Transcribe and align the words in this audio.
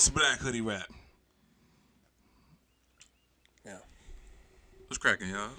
It's 0.00 0.08
Black 0.08 0.38
Hoodie 0.38 0.62
Rap. 0.62 0.90
Yeah. 3.66 3.76
What's 4.86 4.96
cracking, 4.96 5.28
y'all? 5.28 5.50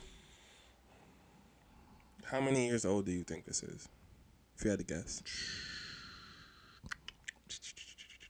How 2.25 2.41
many 2.41 2.65
years 2.65 2.83
old 2.83 3.05
do 3.05 3.11
you 3.11 3.23
think 3.23 3.45
this 3.45 3.61
is? 3.61 3.87
If 4.57 4.63
you 4.63 4.71
had 4.71 4.79
to 4.79 4.85
guess. 4.85 5.21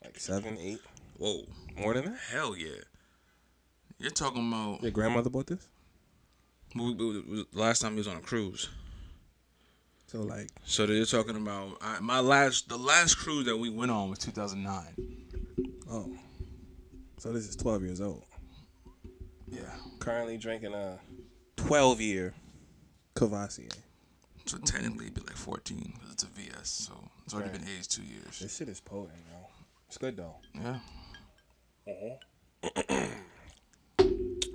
Like 0.04 0.20
seven, 0.20 0.58
eight, 0.60 0.82
Whoa. 1.18 1.44
more 1.78 1.94
than 1.94 2.04
that. 2.04 2.20
Hell 2.30 2.58
yeah. 2.58 2.82
You're 3.98 4.12
talking 4.12 4.46
about 4.46 4.82
Your 4.84 4.92
grandmother 4.92 5.30
bought 5.30 5.48
this. 5.48 5.66
we- 6.76 6.94
we- 6.94 7.22
we- 7.22 7.46
last 7.54 7.82
time 7.82 7.94
he 7.94 8.00
was 8.00 8.08
on 8.10 8.18
a 8.18 8.22
cruise. 8.22 8.68
So 10.08 10.24
like, 10.24 10.50
So 10.66 10.84
you're 10.84 11.06
talking 11.06 11.38
about 11.38 11.78
I, 11.80 12.02
my 12.02 12.20
last 12.20 12.68
the 12.68 12.78
last 12.78 13.16
cruise 13.16 13.46
that 13.46 13.56
we 13.56 13.70
went 13.70 13.92
on 13.92 14.10
was 14.10 14.20
2009. 14.20 15.21
Oh, 15.92 16.10
so 17.18 17.32
this 17.34 17.48
is 17.50 17.56
twelve 17.56 17.84
years 17.84 18.00
old. 18.02 18.24
Yeah. 19.50 19.62
Currently 20.00 20.38
drinking 20.38 20.74
a 20.74 21.00
twelve 21.58 22.00
year 22.00 22.34
Courvoisier. 23.16 23.68
So 24.46 24.58
technically 24.58 25.06
it'd 25.06 25.14
be 25.16 25.22
like 25.22 25.36
14 25.38 25.94
because 25.94 26.12
it's 26.14 26.24
a 26.24 26.28
VS. 26.28 26.68
So 26.70 26.94
it's 27.26 27.34
already 27.34 27.52
Right. 27.52 27.60
been 27.60 27.70
aged 27.78 27.92
two 27.92 28.02
years. 28.04 28.40
This 28.40 28.56
shit 28.58 28.70
is 28.70 28.80
potent, 28.80 29.20
yo. 29.32 29.48
It's 29.88 29.98
good 29.98 30.18
though. 30.18 30.36
Yeah. 30.56 30.80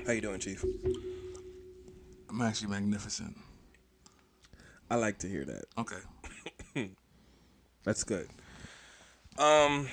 How 0.07 0.13
you 0.13 0.21
doing, 0.21 0.41
Chief? 0.41 0.65
I'm 2.29 2.41
actually 2.43 2.69
magnificent. 2.71 3.37
I 4.91 4.97
like 4.97 5.19
to 5.19 5.29
hear 5.29 5.45
that. 5.45 5.65
Okay. 5.79 6.91
That's 7.85 8.05
good. 8.05 8.29
Um, 9.39 9.89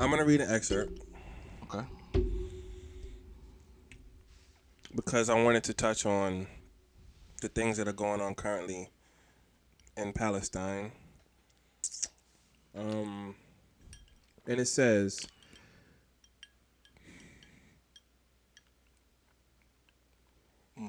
I'm 0.00 0.10
gonna 0.10 0.24
read 0.24 0.40
an 0.40 0.50
excerpt 0.50 1.00
Okay. 1.64 1.84
because 4.94 5.28
I 5.28 5.42
wanted 5.42 5.64
to 5.64 5.74
touch 5.74 6.06
on 6.06 6.46
the 7.42 7.48
things 7.48 7.76
that 7.76 7.88
are 7.88 7.92
going 7.92 8.20
on 8.20 8.34
currently 8.34 8.90
in 9.96 10.12
Palestine. 10.12 10.92
Um, 12.76 13.34
and 14.46 14.60
it 14.60 14.66
says, 14.66 15.18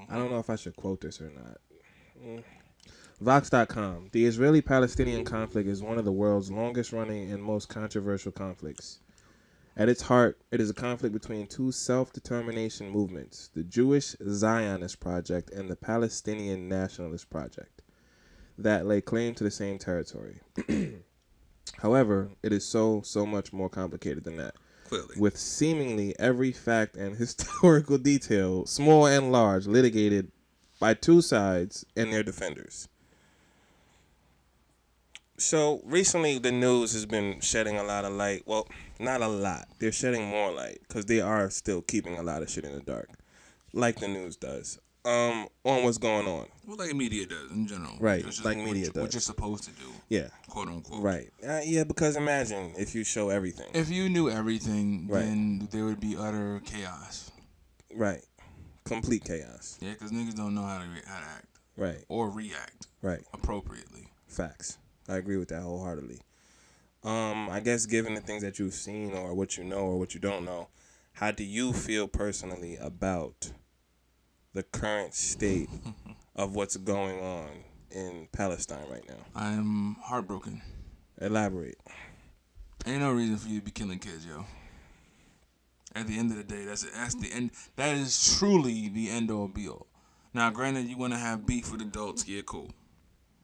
I 0.08 0.16
don't 0.18 0.30
know 0.32 0.40
if 0.40 0.50
I 0.52 0.56
should 0.56 0.76
quote 0.76 1.02
this 1.02 1.20
or 1.20 1.32
not. 1.32 2.46
Vox.com. 3.22 4.08
The 4.14 4.25
Israeli 4.25 4.62
Palestinian 4.62 5.25
conflict 5.25 5.67
is 5.67 5.84
one 5.84 5.98
of 5.98 6.06
the 6.06 6.12
world's 6.12 6.50
longest 6.50 6.94
running 6.94 7.30
and 7.34 7.44
most 7.44 7.67
controversial 7.67 8.31
conflicts. 8.31 9.00
At 9.76 9.89
its 9.89 10.03
heart, 10.03 10.39
it 10.52 10.61
is 10.61 10.70
a 10.70 10.73
conflict 10.73 11.11
between 11.11 11.45
two 11.45 11.73
self 11.73 12.14
determination 12.14 12.89
movements 12.89 13.50
the 13.53 13.64
Jewish 13.64 14.16
Zionist 14.26 15.02
Project 15.02 15.50
and 15.52 15.70
the 15.70 15.76
Palestinian 15.76 16.70
Nationalist 16.70 17.30
Project 17.30 17.81
that 18.58 18.86
lay 18.86 19.02
claim 19.02 19.36
to 19.36 19.44
the 19.44 19.52
same 19.52 19.78
territory. 19.78 20.39
However, 21.81 22.30
it 22.42 22.54
is 22.54 22.66
so, 22.66 23.02
so 23.04 23.26
much 23.26 23.52
more 23.52 23.70
complicated 23.70 24.23
than 24.23 24.38
that 24.38 24.56
Clearly. 24.88 25.16
with 25.17 25.38
seemingly 25.38 26.17
every 26.17 26.54
fact 26.54 26.95
and 26.95 27.16
historical 27.17 27.98
detail, 27.98 28.66
small 28.66 29.06
and 29.08 29.30
large, 29.30 29.67
litigated 29.67 30.31
by 30.80 30.94
two 30.94 31.22
sides 31.22 31.86
and 31.98 32.14
their 32.14 32.23
defenders. 32.23 32.88
So 35.40 35.82
recently, 35.86 36.38
the 36.40 36.52
news 36.52 36.94
has 36.94 37.06
been 37.06 37.40
shedding 37.42 37.78
a 37.78 37.84
lot 37.84 38.06
of 38.06 38.14
light. 38.14 38.44
Well, 38.45 38.68
not 39.00 39.22
a 39.22 39.28
lot. 39.28 39.68
They're 39.80 39.92
shedding 39.92 40.26
more 40.28 40.52
light 40.52 40.80
because 40.88 41.06
they 41.06 41.22
are 41.22 41.50
still 41.50 41.82
keeping 41.82 42.18
a 42.18 42.23
lot 42.23 42.42
of 42.42 42.50
shit 42.50 42.66
in 42.66 42.73
the 42.73 42.82
dark, 42.82 43.10
like 43.73 44.00
the 44.00 44.08
news 44.08 44.36
does. 44.36 44.80
Um, 45.05 45.48
on 45.64 45.83
what's 45.86 45.98
going 45.98 46.27
on. 46.27 46.48
Well, 46.67 46.76
like 46.77 46.94
media 46.94 47.26
does 47.26 47.50
in 47.52 47.66
general. 47.67 47.95
Right, 48.02 48.23
is 48.26 48.44
like 48.44 48.58
what 48.58 48.66
media 48.66 48.88
you- 48.88 48.92
does. 48.92 49.02
What 49.02 49.14
you're 49.14 49.22
supposed 49.22 49.64
to 49.64 49.72
do, 49.72 49.89
Yeah, 50.10 50.27
quote 50.50 50.67
unquote. 50.67 51.02
right. 51.02 51.30
Uh, 51.48 51.61
yeah, 51.64 51.86
because 51.86 52.17
imagine 52.17 52.73
if 52.77 52.94
you 52.94 53.06
show 53.06 53.30
everything. 53.30 53.67
If 53.73 53.89
you 53.89 54.10
knew 54.10 54.30
everything, 54.30 55.08
Right. 55.08 55.21
then 55.21 55.70
there 55.71 55.86
would 55.86 56.02
be 56.02 56.17
utter 56.17 56.61
chaos. 56.66 57.32
Right. 57.95 58.23
Complete 58.83 59.23
chaos. 59.23 59.77
Yeah, 59.82 59.94
because 59.94 60.11
niggas 60.11 60.36
don't 60.36 60.54
know 60.54 60.64
how 60.64 60.80
to 60.80 60.86
re- 60.86 61.02
how 61.08 61.20
to 61.21 61.26
act 61.26 61.48
Right. 61.77 62.04
or 62.10 62.30
react 62.30 62.88
Right. 63.02 63.23
appropriately. 63.33 64.10
Facts. 64.27 64.77
I 65.09 65.17
agree 65.17 65.37
with 65.37 65.49
that 65.49 65.64
wholeheartedly. 65.64 66.21
Um, 67.03 67.49
I 67.49 67.61
guess 67.61 67.86
given 67.86 68.14
the 68.14 68.21
things 68.21 68.43
that 68.43 68.59
you've 68.59 68.73
seen 68.73 69.14
or 69.14 69.33
what 69.33 69.58
you 69.58 69.64
know 69.64 69.80
or 69.80 69.97
what 69.97 70.14
you 70.14 70.20
don't 70.20 70.45
know, 70.45 70.67
how 71.14 71.31
do 71.31 71.43
you 71.43 71.73
feel 71.73 72.08
personally 72.08 72.77
about 72.77 73.52
the 74.53 74.64
current 74.64 75.14
state 75.14 75.70
of 76.36 76.55
what's 76.55 76.77
going 76.77 77.20
on 77.20 77.49
in 77.92 78.27
Palestine 78.31 78.87
right 78.89 79.08
now? 79.08 79.25
I 79.36 79.53
am 79.53 79.95
heartbroken. 80.03 80.61
Elaborate. 81.20 81.77
Ain't 82.86 83.02
no 83.02 83.11
reason 83.11 83.37
for 83.37 83.49
you 83.49 83.59
to 83.59 83.65
be 83.65 83.71
killing 83.71 83.99
kids, 83.99 84.26
yo. 84.26 84.45
At 85.95 86.08
the 86.08 86.17
end 86.17 86.31
of 86.31 86.37
the 86.37 86.43
day, 86.43 86.65
that's 86.65 86.83
that's 86.83 87.15
the 87.15 87.31
end. 87.33 87.52
That 87.76 87.95
is 87.95 88.37
truly 88.37 88.89
the 88.89 89.09
end 89.09 89.31
all 89.31 89.47
be 89.47 89.67
all. 89.67 89.87
Now, 90.33 90.52
granted, 90.52 90.87
you 90.87 90.97
want 90.97 91.14
to 91.14 91.20
have 91.20 91.47
beef 91.47 91.71
with 91.71 91.81
adults, 91.81 92.27
yeah, 92.27 92.41
cool. 92.45 92.70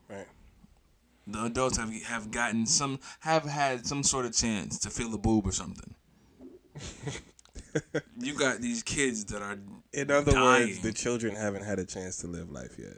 Right. 0.07 0.27
The 1.27 1.45
adults 1.45 1.77
have 1.77 1.91
have 2.03 2.29
gotten 2.31 2.65
some, 2.65 2.99
have 3.21 3.45
had 3.45 3.85
some 3.87 4.03
sort 4.03 4.25
of 4.25 4.33
chance 4.35 4.77
to 4.79 4.89
feel 4.89 5.13
a 5.13 5.17
boob 5.17 5.47
or 5.47 5.51
something. 5.51 5.95
you 8.19 8.37
got 8.37 8.59
these 8.59 8.83
kids 8.83 9.25
that 9.25 9.41
are 9.41 9.57
In 9.91 10.11
other 10.11 10.31
Dying. 10.33 10.67
words, 10.69 10.81
the 10.81 10.93
children 10.93 11.35
haven't 11.35 11.63
had 11.63 11.79
a 11.79 11.85
chance 11.85 12.17
to 12.17 12.27
live 12.27 12.51
life 12.51 12.77
yet. 12.77 12.97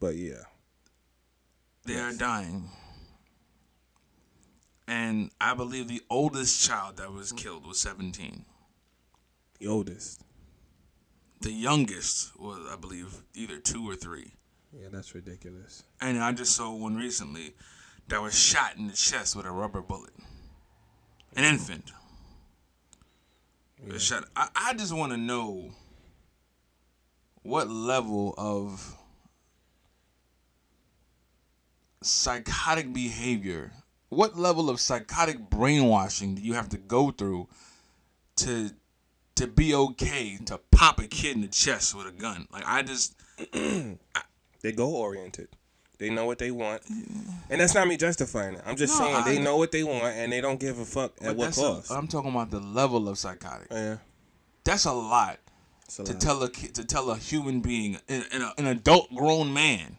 But 0.00 0.16
yeah. 0.16 0.42
they 1.86 1.96
are 1.98 2.12
dying, 2.12 2.68
and 4.88 5.30
I 5.40 5.54
believe 5.54 5.88
the 5.88 6.02
oldest 6.10 6.66
child 6.66 6.96
that 6.96 7.12
was 7.12 7.32
killed 7.32 7.66
was 7.66 7.78
seventeen. 7.80 8.44
The 9.60 9.68
oldest. 9.68 10.20
The 11.40 11.52
youngest 11.52 12.38
was, 12.38 12.66
I 12.70 12.76
believe, 12.76 13.22
either 13.34 13.58
two 13.60 13.88
or 13.88 13.94
three. 13.94 14.32
Yeah, 14.80 14.88
that's 14.90 15.14
ridiculous. 15.14 15.84
And 16.00 16.18
I 16.22 16.32
just 16.32 16.56
saw 16.56 16.74
one 16.74 16.96
recently 16.96 17.54
that 18.08 18.20
was 18.20 18.38
shot 18.38 18.76
in 18.76 18.88
the 18.88 18.92
chest 18.92 19.36
with 19.36 19.46
a 19.46 19.50
rubber 19.50 19.80
bullet. 19.80 20.12
An 21.36 21.44
infant. 21.44 21.92
Was 23.86 24.02
Shot. 24.02 24.24
I, 24.34 24.48
I 24.54 24.74
just 24.74 24.92
want 24.92 25.12
to 25.12 25.18
know 25.18 25.70
what 27.42 27.68
level 27.68 28.34
of 28.38 28.96
psychotic 32.02 32.92
behavior, 32.92 33.72
what 34.08 34.38
level 34.38 34.70
of 34.70 34.80
psychotic 34.80 35.50
brainwashing 35.50 36.34
do 36.36 36.42
you 36.42 36.54
have 36.54 36.68
to 36.70 36.78
go 36.78 37.10
through 37.10 37.48
to 38.36 38.70
to 39.34 39.46
be 39.48 39.74
okay 39.74 40.38
to 40.46 40.58
pop 40.70 41.00
a 41.00 41.06
kid 41.06 41.34
in 41.34 41.42
the 41.42 41.48
chest 41.48 41.94
with 41.94 42.06
a 42.06 42.12
gun? 42.12 42.46
Like 42.50 42.64
I 42.66 42.82
just 42.82 43.14
They 44.64 44.72
goal 44.72 44.94
oriented. 44.94 45.48
They 45.98 46.08
know 46.08 46.24
what 46.24 46.38
they 46.38 46.50
want, 46.50 46.80
and 47.50 47.60
that's 47.60 47.74
not 47.74 47.86
me 47.86 47.98
justifying 47.98 48.54
it. 48.54 48.62
I'm 48.64 48.76
just 48.76 48.98
No, 48.98 49.04
saying 49.04 49.24
they 49.26 49.38
know 49.38 49.58
what 49.58 49.72
they 49.72 49.84
want, 49.84 50.16
and 50.16 50.32
they 50.32 50.40
don't 50.40 50.58
give 50.58 50.78
a 50.78 50.86
fuck 50.86 51.12
at 51.20 51.36
what 51.36 51.54
cost. 51.54 51.92
I'm 51.92 52.08
talking 52.08 52.30
about 52.30 52.50
the 52.50 52.60
level 52.60 53.06
of 53.10 53.18
psychotic. 53.18 53.66
yeah, 53.70 53.98
That's 54.64 54.86
a 54.86 54.92
lot 54.94 55.38
a 55.98 56.04
to 56.04 56.12
lot. 56.12 56.20
tell 56.20 56.42
a 56.42 56.48
kid, 56.48 56.74
to 56.76 56.84
tell 56.84 57.10
a 57.10 57.16
human 57.18 57.60
being, 57.60 57.98
an, 58.08 58.24
an, 58.56 58.66
adult 58.66 59.14
grown 59.14 59.52
man, 59.52 59.98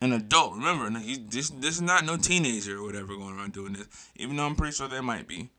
an 0.00 0.14
adult. 0.14 0.54
Remember, 0.54 0.88
this 1.28 1.50
this 1.50 1.74
is 1.74 1.82
not 1.82 2.06
no 2.06 2.16
teenager 2.16 2.78
or 2.78 2.84
whatever 2.84 3.14
going 3.16 3.36
around 3.36 3.52
doing 3.52 3.74
this. 3.74 3.86
Even 4.16 4.36
though 4.36 4.46
I'm 4.46 4.56
pretty 4.56 4.72
sure 4.72 4.88
there 4.88 5.02
might 5.02 5.28
be, 5.28 5.50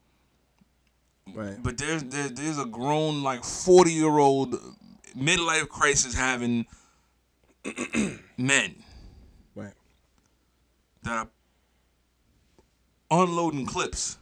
right. 1.32 1.62
but 1.62 1.78
there's 1.78 2.04
there, 2.06 2.30
there's 2.30 2.58
a 2.58 2.66
grown 2.66 3.22
like 3.22 3.44
40 3.44 3.92
year 3.92 4.18
old 4.18 4.56
midlife 5.16 5.70
crisis 5.70 6.16
having 6.16 6.66
men 8.38 8.76
Right. 9.56 9.74
that 11.04 11.28
are 13.12 13.24
unloading 13.24 13.66
clips 13.66 14.18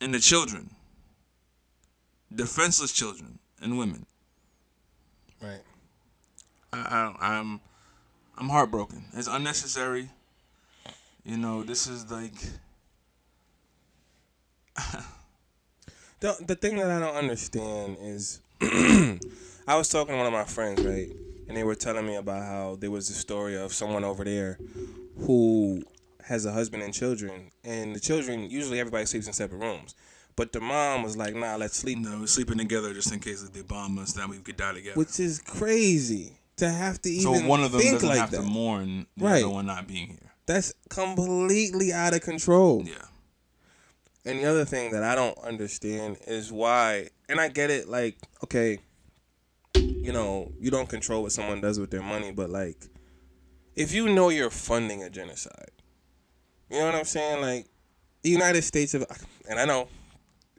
and 0.00 0.12
the 0.14 0.18
children, 0.20 0.70
defenseless 2.34 2.92
children 2.92 3.38
and 3.60 3.78
women. 3.78 4.06
Right. 5.42 5.62
I, 6.72 6.78
I, 6.78 7.38
I'm 7.38 7.60
I'm 8.36 8.48
heartbroken. 8.48 9.04
It's 9.14 9.28
unnecessary. 9.28 10.10
You 11.24 11.36
know, 11.38 11.62
this 11.62 11.86
is 11.86 12.10
like 12.10 12.34
The 16.20 16.36
the 16.46 16.54
thing 16.54 16.76
that 16.76 16.90
I 16.90 17.00
don't 17.00 17.16
understand 17.16 17.98
is, 18.00 18.40
I 18.62 19.76
was 19.76 19.88
talking 19.90 20.12
to 20.14 20.16
one 20.16 20.26
of 20.26 20.32
my 20.32 20.44
friends, 20.44 20.82
right, 20.82 21.10
and 21.48 21.56
they 21.56 21.64
were 21.64 21.74
telling 21.74 22.06
me 22.06 22.16
about 22.16 22.42
how 22.42 22.76
there 22.80 22.90
was 22.90 23.10
a 23.10 23.14
story 23.14 23.56
of 23.56 23.72
someone 23.72 24.04
over 24.04 24.24
there 24.24 24.58
who 25.18 25.82
has 26.24 26.44
a 26.46 26.52
husband 26.52 26.82
and 26.82 26.92
children, 26.94 27.50
and 27.64 27.94
the 27.94 28.00
children 28.00 28.48
usually 28.50 28.80
everybody 28.80 29.04
sleeps 29.06 29.26
in 29.26 29.32
separate 29.32 29.58
rooms. 29.58 29.94
But 30.36 30.52
the 30.52 30.60
mom 30.60 31.02
was 31.04 31.16
like, 31.16 31.34
"Nah, 31.36 31.56
let's 31.56 31.76
sleep," 31.76 31.98
No, 31.98 32.18
we're 32.20 32.26
sleeping 32.26 32.58
together 32.58 32.92
just 32.92 33.12
in 33.12 33.20
case 33.20 33.42
if 33.42 33.52
they 33.52 33.62
bomb 33.62 33.98
us, 33.98 34.12
then 34.14 34.28
we 34.30 34.38
could 34.38 34.56
die 34.56 34.72
together. 34.72 34.96
which 34.98 35.20
is 35.20 35.38
crazy 35.40 36.38
to 36.56 36.68
have 36.70 37.00
to 37.02 37.10
even. 37.10 37.22
so 37.42 37.46
one 37.46 37.62
of 37.62 37.72
them 37.72 37.80
think 37.80 37.94
doesn't 37.94 38.08
like 38.08 38.18
have 38.18 38.30
that. 38.32 38.38
to 38.38 38.42
mourn 38.42 39.06
the 39.16 39.24
Right. 39.24 39.44
other 39.44 39.52
one 39.52 39.66
not 39.66 39.86
being 39.86 40.08
here. 40.08 40.32
That's 40.46 40.72
completely 40.88 41.92
out 41.92 42.14
of 42.14 42.20
control. 42.22 42.82
Yeah. 42.86 42.94
And 44.24 44.38
the 44.40 44.46
other 44.46 44.64
thing 44.64 44.90
that 44.92 45.02
I 45.04 45.14
don't 45.14 45.36
understand 45.38 46.16
is 46.26 46.50
why, 46.50 47.10
and 47.28 47.38
I 47.40 47.48
get 47.48 47.70
it, 47.70 47.88
like, 47.88 48.16
okay, 48.42 48.78
you 49.74 50.12
know, 50.12 50.52
you 50.60 50.70
don't 50.70 50.88
control 50.88 51.22
what 51.22 51.32
someone 51.32 51.60
does 51.60 51.78
with 51.78 51.90
their 51.90 52.02
money, 52.02 52.32
but 52.32 52.50
like, 52.50 52.86
if 53.74 53.92
you 53.92 54.08
know 54.08 54.28
you're 54.28 54.50
funding 54.50 55.02
a 55.02 55.10
genocide, 55.10 55.70
you 56.70 56.78
know 56.78 56.86
what 56.86 56.94
I'm 56.94 57.04
saying? 57.04 57.40
Like, 57.40 57.66
the 58.22 58.30
United 58.30 58.62
States 58.62 58.94
of, 58.94 59.04
and 59.48 59.58
I 59.58 59.64
know, 59.64 59.88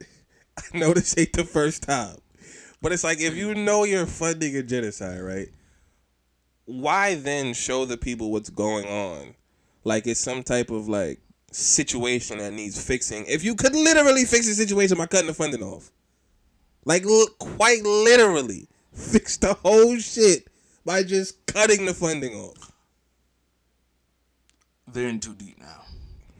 I 0.58 0.78
know 0.78 0.92
this 0.92 1.16
ain't 1.16 1.32
the 1.32 1.44
first 1.44 1.82
time, 1.82 2.16
but 2.82 2.92
it's 2.92 3.04
like, 3.04 3.20
if 3.20 3.34
you 3.36 3.54
know 3.54 3.84
you're 3.84 4.06
funding 4.06 4.56
a 4.56 4.62
genocide, 4.62 5.20
right? 5.20 5.48
Why 6.64 7.14
then 7.14 7.54
show 7.54 7.84
the 7.84 7.96
people 7.96 8.32
what's 8.32 8.50
going 8.50 8.86
on? 8.86 9.34
Like, 9.84 10.06
it's 10.06 10.20
some 10.20 10.42
type 10.42 10.70
of 10.70 10.88
like, 10.88 11.20
situation 11.52 12.38
that 12.38 12.52
needs 12.52 12.82
fixing. 12.82 13.24
If 13.26 13.42
you 13.42 13.54
could 13.54 13.74
literally 13.74 14.24
fix 14.24 14.46
the 14.46 14.54
situation 14.54 14.98
by 14.98 15.06
cutting 15.06 15.28
the 15.28 15.34
funding 15.34 15.62
off, 15.62 15.90
like 16.84 17.04
l- 17.04 17.28
quite 17.38 17.82
literally 17.82 18.68
fix 19.12 19.36
the 19.36 19.52
whole 19.54 19.98
shit 19.98 20.48
by 20.84 21.02
just 21.02 21.44
cutting 21.46 21.84
the 21.84 21.92
funding 21.92 22.34
off. 22.34 22.72
They're 24.88 25.08
in 25.08 25.20
too 25.20 25.34
deep 25.34 25.58
now. 25.58 25.82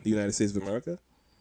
The 0.03 0.11
United 0.11 0.33
States 0.33 0.57
of 0.57 0.63
America? 0.63 0.99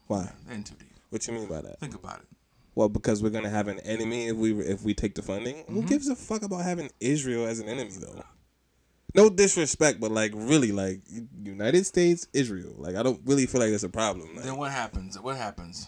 Why? 0.07 0.29
They're 0.45 0.55
in 0.55 0.63
too 0.63 0.75
deep. 0.77 0.89
What 1.09 1.25
you 1.25 1.33
mean 1.33 1.47
by 1.47 1.61
that? 1.61 1.79
Think 1.79 1.95
about 1.95 2.19
it. 2.19 2.27
Well, 2.73 2.89
because 2.89 3.23
we're 3.23 3.29
gonna 3.29 3.49
have 3.49 3.69
an 3.69 3.79
enemy 3.81 4.27
if 4.27 4.35
we 4.35 4.53
if 4.59 4.83
we 4.83 4.93
take 4.93 5.15
the 5.15 5.21
funding. 5.21 5.63
Who 5.67 5.79
mm-hmm. 5.79 5.87
gives 5.87 6.09
a 6.09 6.15
fuck 6.15 6.43
about 6.43 6.65
having 6.65 6.89
Israel 6.99 7.45
as 7.45 7.59
an 7.59 7.69
enemy 7.69 7.91
though? 7.97 8.21
No 9.13 9.29
disrespect, 9.29 10.01
but 10.01 10.11
like 10.11 10.33
really, 10.35 10.73
like 10.73 10.99
United 11.41 11.85
States, 11.85 12.27
Israel. 12.33 12.73
Like 12.77 12.95
I 12.97 13.03
don't 13.03 13.21
really 13.23 13.45
feel 13.45 13.61
like 13.61 13.71
that's 13.71 13.83
a 13.83 13.89
problem. 13.89 14.35
Like, 14.35 14.43
Then 14.43 14.57
what 14.57 14.73
happens? 14.73 15.17
What 15.17 15.37
happens 15.37 15.87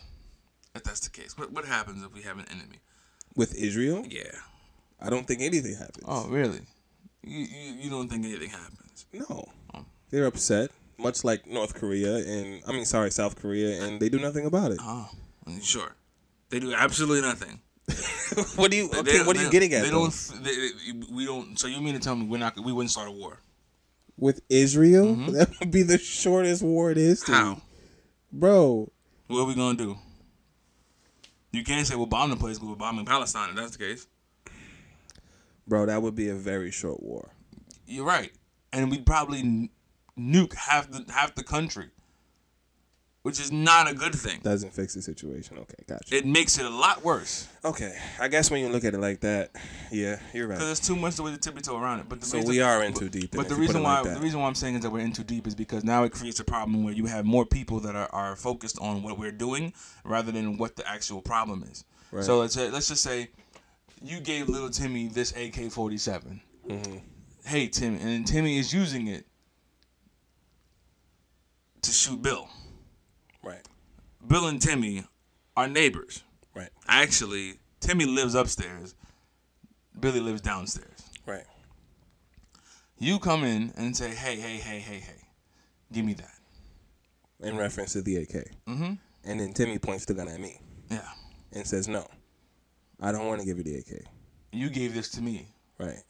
if 0.74 0.84
that's 0.84 1.02
the 1.02 1.10
case? 1.10 1.38
What 1.38 1.52
what 1.52 1.66
happens 1.66 2.02
if 2.06 2.14
we 2.14 2.22
have 2.22 2.40
an 2.40 2.46
enemy? 2.50 2.80
with 3.38 3.56
Israel, 3.56 4.04
Yeah. 4.10 4.32
I 5.00 5.10
don't 5.10 5.28
think 5.28 5.42
anything 5.42 5.76
happens. 5.76 6.04
Oh, 6.08 6.28
really? 6.28 6.62
You 7.24 7.40
you, 7.40 7.74
you 7.84 7.90
don't 7.90 8.08
think 8.10 8.26
anything 8.26 8.50
happens? 8.50 9.06
No. 9.14 9.46
Oh. 9.74 9.86
They're 10.10 10.26
upset, 10.26 10.72
much 10.98 11.24
like 11.24 11.46
North 11.46 11.74
Korea 11.76 12.16
and 12.18 12.62
I 12.68 12.72
mean 12.72 12.86
sorry, 12.86 13.12
South 13.12 13.36
Korea 13.40 13.84
and 13.84 14.00
they 14.00 14.10
do 14.10 14.20
nothing 14.20 14.46
about 14.46 14.72
it. 14.72 14.80
Oh, 14.82 15.10
sure. 15.62 15.96
They 16.50 16.60
do 16.60 16.74
absolutely 16.74 17.22
nothing. 17.22 17.60
what 18.56 18.72
do 18.72 18.78
you 18.78 18.90
okay, 18.90 19.02
they- 19.20 19.24
what 19.24 19.36
are 19.38 19.40
you 19.40 19.46
they- 19.46 19.52
getting 19.52 19.74
at? 19.74 19.84
They 19.84 19.90
though? 19.90 20.10
don't. 20.10 20.44
They, 20.44 20.70
we 21.14 21.26
don't. 21.26 21.58
So 21.60 21.68
you 21.68 21.80
mean 21.82 21.94
to 21.94 22.00
tell 22.00 22.16
me 22.16 22.26
we're 22.26 22.38
not? 22.38 22.58
We 22.60 22.72
wouldn't 22.74 22.92
start 22.92 23.08
a 23.08 23.12
war? 23.12 23.40
With 24.18 24.42
Israel? 24.50 25.08
Mm-hmm. 25.16 25.32
That 25.38 25.60
would 25.60 25.72
be 25.72 25.84
the 25.84 25.98
shortest 26.00 26.64
war 26.64 26.92
in 26.92 26.98
history. 26.98 27.36
How? 27.36 27.62
Bro, 28.32 28.92
What 29.28 29.40
are 29.42 29.46
we 29.46 29.56
gonna 29.56 29.78
do? 29.78 29.98
You 31.52 31.64
can't 31.64 31.86
say 31.88 31.96
we'll 31.96 32.08
bomb 32.08 32.30
the 32.30 32.36
place, 32.36 32.60
but 32.60 32.68
we're 32.68 32.76
bombing 32.76 33.06
Palestine. 33.06 33.50
If 33.52 33.56
that's 33.56 33.72
the 33.78 33.84
case, 33.86 34.08
bro, 35.68 35.86
that 35.86 36.02
would 36.02 36.16
be 36.16 36.30
a 36.30 36.36
very 36.36 36.72
short 36.72 37.02
war. 37.04 37.32
you're 37.86 38.06
right, 38.06 38.32
and 38.74 38.90
we'd 38.92 39.06
probably 39.06 39.40
n- 39.40 39.70
nuke 40.18 40.54
half 40.56 40.90
the 40.90 41.06
half 41.12 41.36
the 41.36 41.44
country, 41.44 41.90
which 43.24 43.40
is 43.40 43.52
not 43.52 43.90
a 43.90 43.94
good 43.94 44.16
thing. 44.16 44.40
Doesn't 44.42 44.74
fix 44.74 44.94
the 44.94 45.02
situation. 45.02 45.58
Okay, 45.58 45.84
gotcha. 45.88 46.16
It 46.16 46.26
makes 46.26 46.58
it 46.58 46.66
a 46.66 46.70
lot 46.70 47.04
worse 47.04 47.48
okay, 47.66 47.98
I 48.18 48.30
guess 48.30 48.50
when 48.50 48.62
you 48.62 48.70
look 48.70 48.86
at 48.86 48.94
it 48.94 49.00
like 49.00 49.20
that, 49.22 49.52
yeah, 49.92 50.20
you're 50.34 50.48
because 50.48 50.62
right. 50.62 50.66
there's 50.68 50.80
too 50.80 50.96
much 50.96 51.16
the 51.18 51.24
way 51.24 51.32
to 51.32 51.38
tiptoe 51.38 51.78
around 51.78 52.00
it. 52.00 52.08
But 52.08 52.22
the 52.22 52.26
So 52.26 52.38
reason, 52.38 52.50
we 52.50 52.62
are 52.62 52.82
in 52.84 52.94
too 52.94 53.10
deep. 53.10 53.32
then, 53.32 53.42
But 53.42 53.50
the 53.50 53.56
reason 53.56 53.84
why 53.84 54.00
like 54.00 54.14
the 54.14 54.22
reason 54.22 54.40
why 54.40 54.48
I'm 54.48 54.56
saying 54.56 54.76
is 54.76 54.82
that 54.84 54.90
we're 54.90 55.00
in 55.02 55.12
too 55.12 55.26
deep 55.26 55.48
is 55.48 55.56
because 55.56 55.84
now 55.84 56.04
it 56.06 56.14
creates 56.14 56.40
a 56.40 56.46
problem 56.46 56.84
where 56.86 56.94
you 56.94 57.08
have 57.08 57.26
more 57.26 57.46
people 57.46 57.82
that 57.82 57.96
are, 57.96 58.10
are 58.14 58.36
focused 58.38 58.80
on 58.80 59.04
what 59.04 59.20
we're 59.20 59.34
doing 59.34 59.74
rather 60.06 60.32
than 60.32 60.58
what 60.58 60.78
the 60.78 60.88
actual 60.88 61.22
problem 61.22 61.64
is. 61.70 61.84
Right. 62.12 62.24
So 62.24 62.40
let's 62.40 62.56
let's 62.56 62.88
just 62.88 63.04
say 63.04 63.32
you 64.02 64.20
gave 64.20 64.50
little 64.50 64.70
Timmy 64.70 65.08
this 65.08 65.32
AK-47. 65.32 66.40
Mm-hmm. 66.68 66.98
Hey 67.46 67.68
Timmy, 67.68 68.00
and 68.02 68.28
Timmy 68.28 68.58
is 68.58 68.74
using 68.74 69.08
it 69.08 69.26
to 71.82 71.92
shoot 71.92 72.22
Bill. 72.22 72.50
right, 73.44 73.66
Bill 74.28 74.48
and 74.48 74.62
Timmy 74.62 75.04
are 75.56 75.68
neighbors. 75.68 76.24
right, 76.56 76.70
Actually, 76.88 77.54
Timmy 77.80 78.06
lives 78.06 78.36
upstairs. 78.36 78.96
Billy 80.00 80.20
lives 80.20 80.42
downstairs. 80.42 81.10
right. 81.26 81.46
You 83.00 83.20
come 83.20 83.44
in 83.44 83.72
and 83.78 83.96
say, 83.96 84.10
"Hey, 84.10 84.36
hey, 84.38 84.58
hey, 84.58 84.80
hey, 84.80 85.00
hey, 85.00 85.22
give 85.94 86.04
me 86.04 86.14
that." 86.16 86.34
In 87.40 87.56
reference 87.56 87.94
to 87.94 88.02
the 88.02 88.18
AK. 88.18 88.52
Mm-hmm. 88.68 88.94
And 89.24 89.40
then 89.40 89.54
Timmy 89.54 89.78
points 89.78 90.06
the 90.06 90.16
gun 90.16 90.28
at 90.28 90.40
me 90.40 90.60
Yeah. 90.90 91.08
and 91.54 91.66
says, 91.66 91.88
"No, 91.88 92.08
I 93.00 93.12
don't 93.12 93.28
want 93.28 93.40
to 93.40 93.46
give 93.46 93.58
you 93.58 93.64
the 93.64 93.76
AK." 93.76 94.04
You 94.52 94.70
gave 94.70 94.94
this 94.94 95.10
to 95.12 95.22
me. 95.22 95.48
Right. 95.78 96.04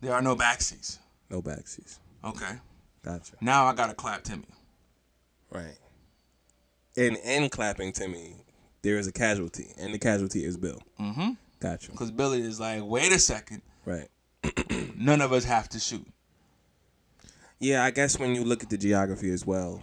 There 0.00 0.14
are 0.14 0.22
no 0.22 0.34
backseats. 0.34 0.98
No 1.30 1.42
backseats. 1.42 1.98
Okay. 2.24 2.58
Gotcha. 3.04 3.34
Now 3.40 3.66
I 3.66 3.74
gotta 3.74 3.94
clap 3.94 4.22
Timmy. 4.22 4.46
Right. 5.50 5.76
And 6.96 7.16
in 7.16 7.48
clapping 7.48 7.92
Timmy, 7.92 8.36
there 8.82 8.98
is 8.98 9.06
a 9.06 9.12
casualty, 9.12 9.72
and 9.78 9.92
the 9.92 9.98
casualty 9.98 10.44
is 10.44 10.56
Bill. 10.56 10.80
Mm-hmm. 11.00 11.30
Gotcha. 11.60 11.90
Because 11.92 12.10
Billy 12.10 12.40
is 12.40 12.60
like, 12.60 12.82
wait 12.84 13.12
a 13.12 13.18
second. 13.18 13.62
Right. 13.84 14.08
None 14.96 15.20
of 15.20 15.32
us 15.32 15.44
have 15.44 15.68
to 15.70 15.78
shoot. 15.78 16.06
Yeah, 17.58 17.84
I 17.84 17.92
guess 17.92 18.18
when 18.18 18.34
you 18.34 18.44
look 18.44 18.62
at 18.62 18.70
the 18.70 18.76
geography 18.76 19.30
as 19.30 19.46
well, 19.46 19.82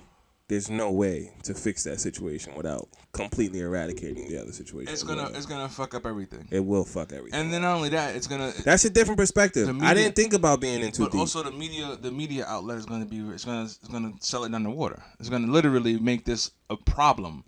there's 0.49 0.69
no 0.69 0.91
way 0.91 1.31
to 1.43 1.53
fix 1.53 1.83
that 1.83 1.99
situation 1.99 2.55
without 2.55 2.89
completely 3.13 3.59
eradicating 3.59 4.27
the 4.27 4.41
other 4.41 4.51
situation. 4.51 4.91
It's 4.91 5.03
gonna 5.03 5.29
it's 5.35 5.45
gonna 5.45 5.69
fuck 5.69 5.93
up 5.93 6.07
everything. 6.07 6.47
it 6.51 6.59
will 6.59 6.83
fuck 6.83 7.13
everything. 7.13 7.39
And 7.39 7.53
then 7.53 7.61
not 7.61 7.75
only 7.75 7.89
that, 7.89 8.15
it's 8.15 8.25
gonna 8.25 8.51
That's 8.65 8.83
a 8.83 8.89
different 8.89 9.19
perspective. 9.19 9.67
The 9.67 9.85
I 9.85 9.93
didn't 9.93 10.15
think 10.15 10.33
about 10.33 10.59
being 10.59 10.81
in 10.81 10.91
too 10.91 11.03
but 11.03 11.11
deep. 11.11 11.21
also 11.21 11.43
the 11.43 11.51
media 11.51 11.95
the 12.01 12.11
media 12.11 12.45
outlet 12.47 12.79
is 12.79 12.87
gonna 12.87 13.05
be 13.05 13.19
it's 13.29 13.45
gonna 13.45 13.63
it's 13.63 13.87
gonna 13.87 14.13
sell 14.19 14.43
it 14.43 14.53
underwater. 14.53 15.01
It's 15.19 15.29
gonna 15.29 15.51
literally 15.51 15.99
make 15.99 16.25
this 16.25 16.51
a 16.69 16.75
problem. 16.75 17.43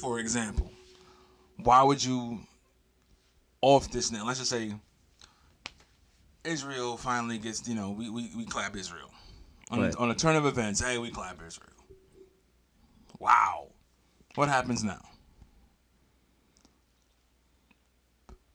For 0.00 0.18
example, 0.18 0.72
why 1.62 1.84
would 1.84 2.02
you 2.04 2.40
off 3.62 3.92
this 3.92 4.10
now? 4.10 4.26
Let's 4.26 4.40
just 4.40 4.50
say 4.50 4.74
Israel 6.42 6.96
finally 6.96 7.38
gets 7.38 7.68
you 7.68 7.76
know 7.76 7.92
we 7.92 8.10
we, 8.10 8.28
we 8.36 8.44
clap 8.44 8.74
Israel 8.74 9.09
on, 9.70 9.84
a, 9.84 9.96
on 9.96 10.10
a 10.10 10.14
turn 10.14 10.36
of 10.36 10.46
events. 10.46 10.80
Hey, 10.80 10.98
we 10.98 11.10
clap 11.10 11.38
Israel. 11.46 11.68
Wow, 13.18 13.68
what 14.34 14.48
happens 14.48 14.82
now? 14.82 15.00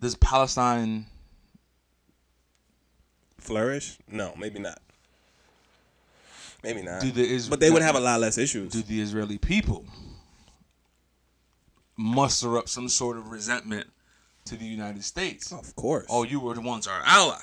Does 0.02 0.16
Palestine 0.16 1.06
Flourish? 3.40 3.98
No, 4.08 4.34
maybe 4.38 4.60
not. 4.60 4.82
Maybe 6.64 6.82
not. 6.82 7.02
do 7.02 7.12
the 7.12 7.22
Is- 7.24 7.48
but 7.48 7.60
they 7.60 7.70
would 7.70 7.84
have 7.84 7.96
a 7.96 8.00
lot 8.00 8.20
less 8.20 8.38
issues. 8.38 8.72
do 8.72 8.82
the 8.82 9.00
Israeli 9.00 9.38
people 9.38 9.86
muster 11.96 12.58
up 12.58 12.68
some 12.68 12.90
sort 12.90 13.18
of 13.18 13.32
resentment 13.32 13.88
to 14.46 14.56
the 14.56 14.66
United 14.66 15.04
States? 15.04 15.52
of 15.52 15.76
course. 15.76 16.08
Oh, 16.10 16.24
you 16.24 16.40
were 16.40 16.60
once 16.60 16.88
our 16.88 17.02
ally. 17.06 17.38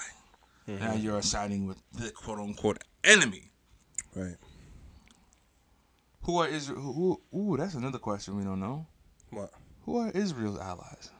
Mm-hmm. 0.68 0.84
Now 0.84 0.94
you're 0.94 1.22
siding 1.22 1.66
with 1.66 1.78
the 1.92 2.10
quote 2.10 2.38
unquote 2.38 2.82
enemy. 3.04 3.51
Right. 4.14 4.36
Who 6.22 6.36
are 6.38 6.46
Israel? 6.48 6.80
Who, 6.80 7.20
who, 7.32 7.38
ooh, 7.54 7.56
that's 7.56 7.74
another 7.74 7.98
question 7.98 8.36
we 8.36 8.44
don't 8.44 8.60
know. 8.60 8.86
What? 9.30 9.50
Who 9.84 9.96
are 9.98 10.10
Israel's 10.10 10.58
allies? 10.58 11.10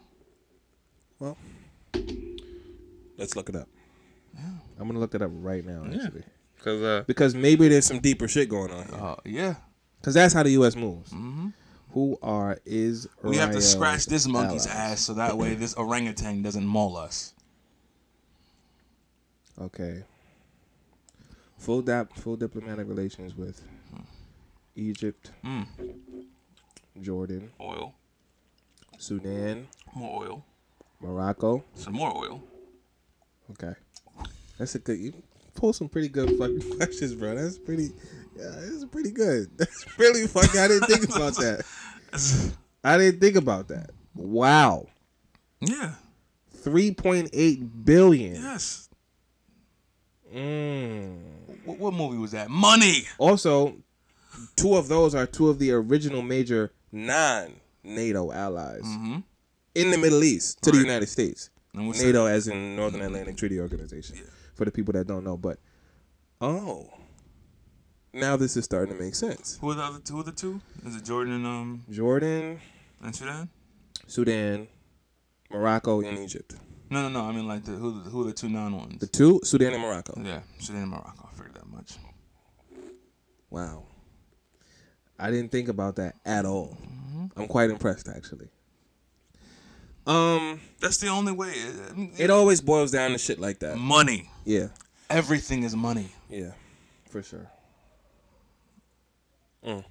Well, 1.18 1.36
let's 3.18 3.34
look 3.36 3.48
it 3.48 3.56
up. 3.56 3.68
I'm 4.80 4.86
gonna 4.88 4.98
look 4.98 5.14
it 5.14 5.22
up 5.22 5.30
right 5.34 5.64
now, 5.64 5.84
actually, 5.84 6.24
Because 6.56 6.82
uh, 6.82 7.04
because 7.06 7.34
maybe 7.34 7.68
there's 7.68 7.86
some 7.86 8.00
deeper 8.00 8.26
shit 8.28 8.48
going 8.48 8.70
on 8.72 8.86
here. 8.86 8.94
uh, 9.00 9.16
yeah, 9.24 9.54
Because 10.00 10.14
that's 10.14 10.32
how 10.34 10.42
the 10.42 10.50
U.S. 10.50 10.74
moves. 10.76 11.12
Who 11.92 12.16
are 12.22 12.58
Israel? 12.64 13.12
we 13.22 13.36
have 13.36 13.52
to 13.52 13.60
scratch 13.60 14.06
this 14.06 14.26
monkey's 14.26 14.66
allies? 14.66 14.92
ass 14.92 15.00
so 15.02 15.14
that 15.14 15.36
way 15.36 15.54
this 15.54 15.74
orangutan 15.74 16.42
doesn't 16.42 16.64
maul 16.66 16.96
us. 16.96 17.34
Okay. 19.60 20.04
Full 21.62 21.82
dap, 21.82 22.12
full 22.16 22.36
diplomatic 22.36 22.88
relations 22.88 23.36
with 23.36 23.62
Egypt, 24.74 25.30
Mm. 25.44 25.66
Jordan, 27.00 27.50
Oil, 27.60 27.94
Sudan, 28.98 29.68
more 29.94 30.24
oil, 30.24 30.44
Morocco. 31.00 31.64
some 31.74 31.94
more 31.94 32.12
oil. 32.16 32.42
Okay, 33.52 33.74
that's 34.58 34.74
a 34.74 34.78
good. 34.80 34.98
You 34.98 35.12
pull 35.54 35.72
some 35.72 35.88
pretty 35.88 36.08
good 36.08 36.36
fucking 36.36 36.76
questions, 36.76 37.14
bro. 37.14 37.34
That's 37.36 37.58
pretty. 37.58 37.90
Yeah, 38.36 38.50
it's 38.62 38.84
pretty 38.86 39.10
good. 39.12 39.50
That's 39.58 39.84
really 39.98 40.26
funny. 40.26 40.58
I 40.58 40.66
didn't 40.66 40.86
think 40.88 41.04
about 41.14 41.34
that. 41.36 41.64
I 42.84 42.96
didn't 42.96 43.20
think 43.20 43.36
about 43.36 43.68
that. 43.68 43.90
Wow. 44.14 44.86
Yeah. 45.60 45.94
3.8 46.64 47.84
billion. 47.84 48.34
Yes. 48.36 48.88
Mm. 50.34 51.16
What, 51.64 51.78
what 51.78 51.94
movie 51.94 52.18
was 52.18 52.30
that? 52.32 52.50
Money. 52.50 53.02
Also, 53.18 53.76
two 54.56 54.74
of 54.76 54.88
those 54.88 55.14
are 55.14 55.26
two 55.26 55.48
of 55.48 55.58
the 55.58 55.72
original 55.72 56.22
major 56.22 56.72
non 56.90 57.54
NATO 57.84 58.32
allies 58.32 58.82
Mm-hmm. 58.84 59.18
in 59.74 59.90
the 59.90 59.98
Middle 59.98 60.22
East 60.24 60.62
to 60.62 60.70
the 60.70 60.78
United 60.78 61.08
States. 61.08 61.50
And 61.74 61.86
what's 61.88 62.02
NATO, 62.02 62.26
as 62.26 62.48
in 62.48 62.76
Northern 62.76 63.00
Atlantic 63.02 63.36
Treaty 63.36 63.58
Organization, 63.60 64.16
Yeah. 64.16 64.24
for 64.54 64.64
the 64.64 64.70
people 64.70 64.92
that 64.92 65.06
don't 65.06 65.24
know. 65.24 65.36
But 65.36 65.58
oh, 66.40 66.90
now 68.12 68.36
this 68.36 68.56
is 68.56 68.64
starting 68.64 68.96
to 68.96 69.02
make 69.02 69.14
sense. 69.14 69.58
Who 69.60 69.70
are 69.70 69.74
the 69.74 69.82
other 69.82 69.98
two? 70.00 70.14
Who 70.14 70.20
are 70.20 70.24
the 70.24 70.32
two? 70.32 70.60
Is 70.86 70.96
it 70.96 71.04
Jordan 71.04 71.32
and 71.34 71.46
um 71.46 71.84
Jordan, 71.90 72.60
and 73.02 73.14
Sudan? 73.16 73.48
Sudan, 74.06 74.68
Morocco, 75.50 76.00
and 76.02 76.18
Egypt. 76.18 76.54
No, 76.92 77.00
no, 77.02 77.08
no. 77.08 77.26
I 77.26 77.32
mean 77.32 77.48
like 77.48 77.64
the 77.64 77.72
who 77.72 78.02
the, 78.02 78.10
who 78.10 78.20
are 78.20 78.24
the 78.24 78.32
two 78.34 78.50
non 78.50 78.76
ones? 78.76 78.98
The 79.00 79.06
two, 79.06 79.40
Sudan 79.44 79.72
and 79.72 79.80
Morocco. 79.82 80.20
yeah, 80.22 80.40
Sudan 80.60 80.82
and 80.82 80.90
Morocco. 80.90 81.26
I 81.26 81.34
figured 81.36 81.54
that 81.54 81.66
much. 81.66 81.92
Wow. 83.48 83.84
I 85.18 85.30
didn't 85.30 85.50
think 85.52 85.68
about 85.68 85.96
that 85.96 86.16
at 86.26 86.44
all. 86.44 86.76
I'm 87.36 87.46
quite 87.48 87.70
impressed 87.70 88.08
actually. 88.08 88.48
Um, 90.06 90.60
That's 90.80 90.98
the 90.98 91.08
only 91.08 91.32
way. 91.32 91.54
I 91.90 91.92
mean, 91.94 92.12
it 92.18 92.28
always 92.28 92.60
boils 92.60 92.90
down 92.90 93.12
to 93.12 93.18
shit 93.18 93.38
like 93.38 93.60
that. 93.60 93.78
money. 93.78 94.28
Yeah. 94.44 94.68
Everything 95.08 95.62
is 95.62 95.74
money. 95.76 96.08
Yeah. 96.28 96.50
For 97.08 97.22
sure. 97.22 97.50
Mm. 99.64 99.84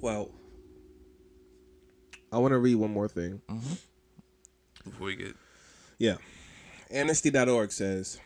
Well, 0.00 0.30
I 2.32 2.38
want 2.38 2.52
to 2.52 2.58
read 2.58 2.74
one 2.74 2.90
more 2.92 3.06
thing. 3.08 3.40
Before 4.84 5.06
we 5.06 5.16
get 5.16 5.34
Yeah. 5.98 6.16
Amnesty.org 6.90 7.72
says 7.72 8.20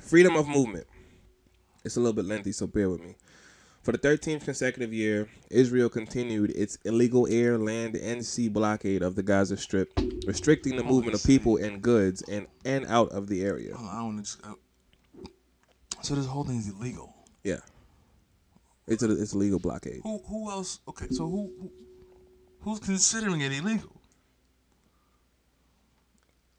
freedom 0.00 0.36
of 0.36 0.48
movement. 0.48 0.86
It's 1.84 1.96
a 1.96 2.00
little 2.00 2.14
bit 2.14 2.24
lengthy, 2.24 2.52
so 2.52 2.66
bear 2.66 2.88
with 2.88 3.00
me. 3.02 3.16
For 3.82 3.92
the 3.92 3.98
13th 3.98 4.44
consecutive 4.44 4.94
year, 4.94 5.28
Israel 5.50 5.90
continued 5.90 6.50
its 6.52 6.78
illegal 6.86 7.26
air, 7.30 7.58
land, 7.58 7.94
and 7.96 8.24
sea 8.24 8.48
blockade 8.48 9.02
of 9.02 9.14
the 9.14 9.22
Gaza 9.22 9.58
Strip, 9.58 9.92
restricting 10.26 10.76
the 10.76 10.82
movement 10.84 11.14
of 11.14 11.22
people 11.22 11.58
and 11.58 11.82
goods 11.82 12.22
in 12.22 12.46
and 12.64 12.86
out 12.86 13.10
of 13.10 13.26
the 13.26 13.44
area. 13.44 13.76
Hold 13.76 13.90
on, 13.90 13.94
I 13.96 14.02
want 14.02 14.16
to 14.16 14.22
just. 14.22 14.42
Uh, 14.42 14.54
so 16.00 16.14
this 16.14 16.24
whole 16.24 16.44
thing 16.44 16.56
is 16.56 16.68
illegal. 16.68 17.14
Yeah. 17.42 17.60
It's 18.86 19.02
a 19.02 19.10
it's 19.10 19.34
a 19.34 19.38
legal 19.38 19.58
blockade. 19.58 20.00
Who 20.02 20.18
who 20.26 20.50
else? 20.50 20.80
Okay, 20.88 21.06
so 21.10 21.28
who, 21.28 21.52
who 21.60 21.70
who's 22.60 22.80
considering 22.80 23.42
it 23.42 23.52
illegal? 23.52 23.93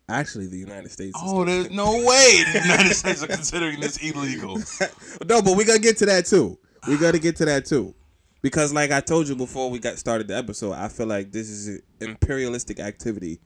Actually, 0.08 0.48
the 0.48 0.58
United 0.58 0.92
States. 0.92 1.18
is 1.18 1.24
Oh, 1.26 1.44
there's 1.44 1.72
no 1.72 1.92
way 1.92 2.44
the 2.54 2.62
United 2.64 2.94
States 2.94 3.24
are 3.24 3.28
considering 3.28 3.80
this 3.80 3.98
illegal. 3.98 4.58
no, 5.28 5.42
but 5.42 5.58
we 5.58 5.64
gotta 5.64 5.80
get 5.80 5.98
to 5.98 6.06
that 6.06 6.26
too. 6.26 6.58
We 6.88 6.98
gotta 6.98 7.18
get 7.18 7.36
to 7.38 7.46
that 7.46 7.66
too, 7.66 7.96
because 8.42 8.72
like 8.72 8.92
I 8.92 9.00
told 9.00 9.28
you 9.28 9.36
before 9.36 9.72
we 9.72 9.80
got 9.80 9.98
started 9.98 10.28
the 10.28 10.38
episode, 10.38 10.74
I 10.74 10.90
feel 10.90 11.08
like 11.08 11.32
this 11.32 11.50
is 11.50 11.68
an 11.68 11.82
imperialistic 12.00 12.80
activity 12.80 13.40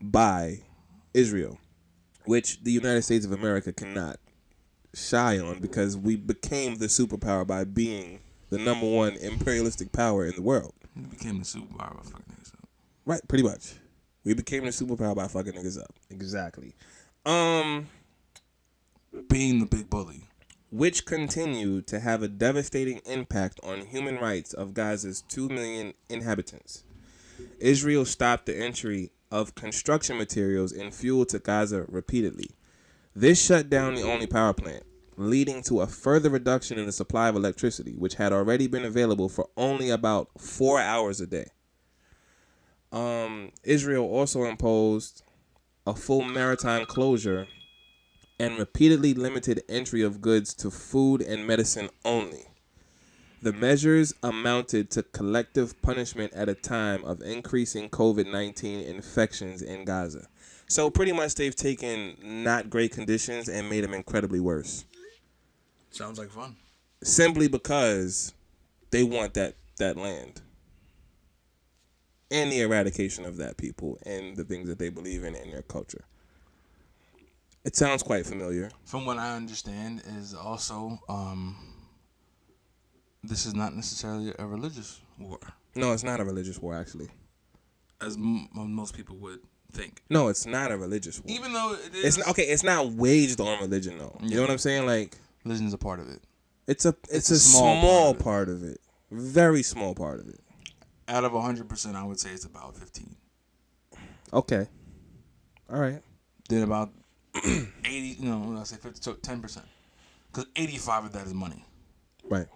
by 0.00 0.62
Israel, 1.14 1.58
which 2.24 2.60
the 2.64 2.72
United 2.72 3.02
States 3.02 3.24
of 3.24 3.30
America 3.30 3.72
cannot 3.72 4.18
shy 4.92 5.38
on 5.38 5.60
because 5.60 5.96
we 5.96 6.16
became 6.16 6.76
the 6.76 6.86
superpower 6.86 7.46
by 7.46 7.62
being 7.62 8.18
the 8.48 8.58
number 8.58 8.86
one 8.86 9.14
imperialistic 9.14 9.92
power 9.92 10.26
in 10.26 10.34
the 10.34 10.42
world. 10.42 10.74
He 10.96 11.02
became 11.02 11.38
the 11.38 11.44
superpower 11.44 11.96
by 11.96 12.02
fucking. 12.02 12.24
Right, 13.06 13.26
pretty 13.28 13.44
much. 13.44 13.74
We 14.24 14.34
became 14.34 14.64
the 14.64 14.70
superpower 14.70 15.14
by 15.16 15.28
fucking 15.28 15.52
niggas 15.52 15.80
up. 15.80 15.94
Exactly. 16.10 16.74
Um. 17.24 17.88
Being 19.28 19.58
the 19.60 19.66
big 19.66 19.90
bully. 19.90 20.28
which 20.70 21.04
continued 21.04 21.86
to 21.88 21.98
have 21.98 22.22
a 22.22 22.28
devastating 22.28 23.00
impact 23.06 23.58
on 23.64 23.86
human 23.86 24.16
rights 24.16 24.52
of 24.52 24.72
Gaza's 24.72 25.22
2 25.22 25.48
million 25.48 25.94
inhabitants. 26.08 26.84
Israel 27.58 28.04
stopped 28.04 28.46
the 28.46 28.56
entry 28.56 29.10
of 29.32 29.56
construction 29.56 30.16
materials 30.16 30.70
and 30.72 30.94
fuel 30.94 31.24
to 31.26 31.40
Gaza 31.40 31.86
repeatedly. 31.88 32.50
This 33.16 33.44
shut 33.44 33.68
down 33.68 33.96
the 33.96 34.02
only 34.02 34.28
power 34.28 34.52
plant, 34.52 34.84
leading 35.16 35.62
to 35.64 35.80
a 35.80 35.88
further 35.88 36.30
reduction 36.30 36.78
in 36.78 36.86
the 36.86 36.92
supply 36.92 37.28
of 37.28 37.34
electricity, 37.36 37.94
which 37.96 38.14
had 38.14 38.32
already 38.32 38.68
been 38.68 38.84
available 38.84 39.28
for 39.28 39.48
only 39.56 39.90
about 39.90 40.28
four 40.40 40.80
hours 40.80 41.20
a 41.20 41.26
day. 41.26 41.46
Um, 42.92 43.52
Israel 43.62 44.04
also 44.04 44.44
imposed 44.44 45.22
a 45.86 45.94
full 45.94 46.22
maritime 46.22 46.86
closure 46.86 47.46
and 48.38 48.58
repeatedly 48.58 49.14
limited 49.14 49.62
entry 49.68 50.02
of 50.02 50.20
goods 50.20 50.54
to 50.54 50.70
food 50.70 51.20
and 51.20 51.46
medicine 51.46 51.90
only. 52.04 52.46
The 53.42 53.52
measures 53.52 54.12
amounted 54.22 54.90
to 54.92 55.02
collective 55.02 55.80
punishment 55.82 56.32
at 56.34 56.48
a 56.48 56.54
time 56.54 57.04
of 57.04 57.22
increasing 57.22 57.88
COVID 57.88 58.30
19 58.30 58.80
infections 58.86 59.62
in 59.62 59.84
Gaza. 59.84 60.26
So, 60.68 60.90
pretty 60.90 61.12
much, 61.12 61.34
they've 61.34 61.56
taken 61.56 62.16
not 62.22 62.70
great 62.70 62.92
conditions 62.92 63.48
and 63.48 63.68
made 63.68 63.82
them 63.82 63.94
incredibly 63.94 64.40
worse. 64.40 64.84
Sounds 65.90 66.18
like 66.18 66.30
fun. 66.30 66.56
Simply 67.02 67.48
because 67.48 68.34
they 68.90 69.02
want 69.02 69.34
that, 69.34 69.54
that 69.78 69.96
land 69.96 70.42
and 72.30 72.50
the 72.52 72.60
eradication 72.60 73.24
of 73.24 73.36
that 73.38 73.56
people 73.56 73.98
and 74.04 74.36
the 74.36 74.44
things 74.44 74.68
that 74.68 74.78
they 74.78 74.88
believe 74.88 75.24
in 75.24 75.34
and 75.34 75.52
their 75.52 75.62
culture. 75.62 76.04
It 77.64 77.76
sounds 77.76 78.02
quite 78.02 78.24
familiar. 78.24 78.70
From 78.84 79.04
what 79.04 79.18
I 79.18 79.36
understand, 79.36 80.02
is 80.18 80.32
also 80.34 80.98
um, 81.08 81.56
this 83.22 83.44
is 83.46 83.54
not 83.54 83.74
necessarily 83.74 84.32
a 84.38 84.46
religious 84.46 85.00
war, 85.18 85.38
No, 85.74 85.92
it's 85.92 86.04
not 86.04 86.20
a 86.20 86.24
religious 86.24 86.58
war, 86.58 86.74
actually. 86.74 87.08
as 88.00 88.16
m- 88.16 88.48
most 88.54 88.94
people 88.96 89.16
would 89.16 89.40
think. 89.72 90.02
No, 90.08 90.28
it's 90.28 90.46
not 90.46 90.72
a 90.72 90.76
religious 90.78 91.20
war. 91.22 91.36
Even 91.36 91.52
though 91.52 91.74
it 91.74 91.94
is, 91.94 92.04
It's 92.04 92.18
not, 92.18 92.28
okay. 92.28 92.44
It's 92.44 92.62
not 92.64 92.92
waged 92.92 93.40
on 93.40 93.60
religion, 93.60 93.98
though. 93.98 94.16
You 94.22 94.36
know 94.36 94.42
what 94.42 94.50
I'm 94.50 94.58
saying? 94.58 94.86
Like 94.86 95.18
religion 95.44 95.66
is 95.66 95.74
a 95.74 95.78
part 95.78 96.00
of 96.00 96.08
it. 96.08 96.22
it's 96.66 96.86
a 96.86 96.94
it's, 97.10 97.30
a 97.30 97.34
a, 97.34 97.36
small 97.36 97.78
small, 97.80 98.14
part 98.14 98.24
part, 98.24 98.48
of 98.48 98.62
it. 98.64 98.80
Very 99.10 99.62
small 99.62 99.94
part 99.94 100.18
of 100.20 100.28
it. 100.28 100.40
Out 101.10 101.24
of 101.24 101.32
hundred 101.32 101.68
percent, 101.68 101.96
I 101.96 102.04
would 102.04 102.20
say 102.20 102.30
it's 102.30 102.44
about 102.44 102.76
fifteen. 102.76 103.16
Okay. 104.32 104.68
All 105.68 105.80
right. 105.80 106.00
Then 106.48 106.62
about 106.62 106.90
eighty, 107.44 108.16
no, 108.20 108.56
I 108.58 108.62
say 108.64 108.76
fifty, 108.76 109.00
so 109.02 109.14
ten 109.14 109.40
percent, 109.42 109.66
because 110.32 110.46
eighty-five 110.54 111.04
of 111.06 111.12
that 111.12 111.26
is 111.26 111.34
money, 111.34 111.64
Right. 112.24 112.46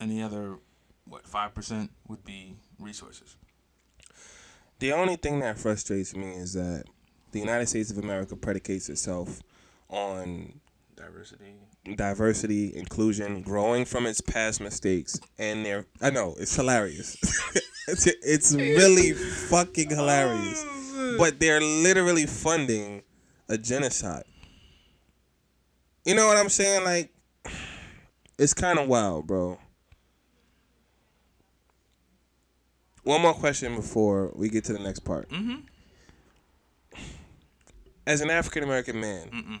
and 0.00 0.10
the 0.10 0.22
other, 0.22 0.56
what, 1.06 1.26
five 1.26 1.54
percent 1.54 1.90
would 2.08 2.24
be 2.24 2.56
resources. 2.78 3.36
The 4.78 4.92
only 4.92 5.16
thing 5.16 5.40
that 5.40 5.58
frustrates 5.58 6.14
me 6.16 6.30
is 6.32 6.54
that 6.54 6.84
the 7.32 7.40
United 7.40 7.66
States 7.66 7.90
of 7.90 7.98
America 7.98 8.34
predicates 8.36 8.88
itself 8.88 9.42
on 9.90 10.60
Diversity. 10.98 11.54
diversity, 11.96 12.76
inclusion, 12.76 13.42
growing 13.42 13.84
from 13.84 14.04
its 14.04 14.20
past 14.20 14.60
mistakes, 14.60 15.18
and 15.38 15.64
their. 15.64 15.86
I 16.02 16.10
know 16.10 16.34
it's 16.38 16.56
hilarious. 16.56 17.16
it's, 17.86 18.06
it's 18.22 18.52
really 18.54 19.12
fucking 19.12 19.90
hilarious. 19.90 20.64
But 21.16 21.38
they're 21.38 21.60
literally 21.60 22.26
funding 22.26 23.02
a 23.48 23.56
genocide. 23.56 24.24
You 26.04 26.14
know 26.16 26.26
what 26.26 26.36
I'm 26.36 26.48
saying? 26.48 26.84
Like, 26.84 27.12
it's 28.38 28.54
kind 28.54 28.78
of 28.78 28.88
wild, 28.88 29.26
bro. 29.26 29.58
One 33.04 33.22
more 33.22 33.34
question 33.34 33.74
before 33.76 34.32
we 34.34 34.48
get 34.48 34.64
to 34.64 34.72
the 34.72 34.80
next 34.80 35.00
part. 35.00 35.28
Mm-hmm. 35.30 35.56
As 38.06 38.20
an 38.20 38.30
African 38.30 38.64
American 38.64 39.00
man, 39.00 39.28
Mm-mm. 39.30 39.60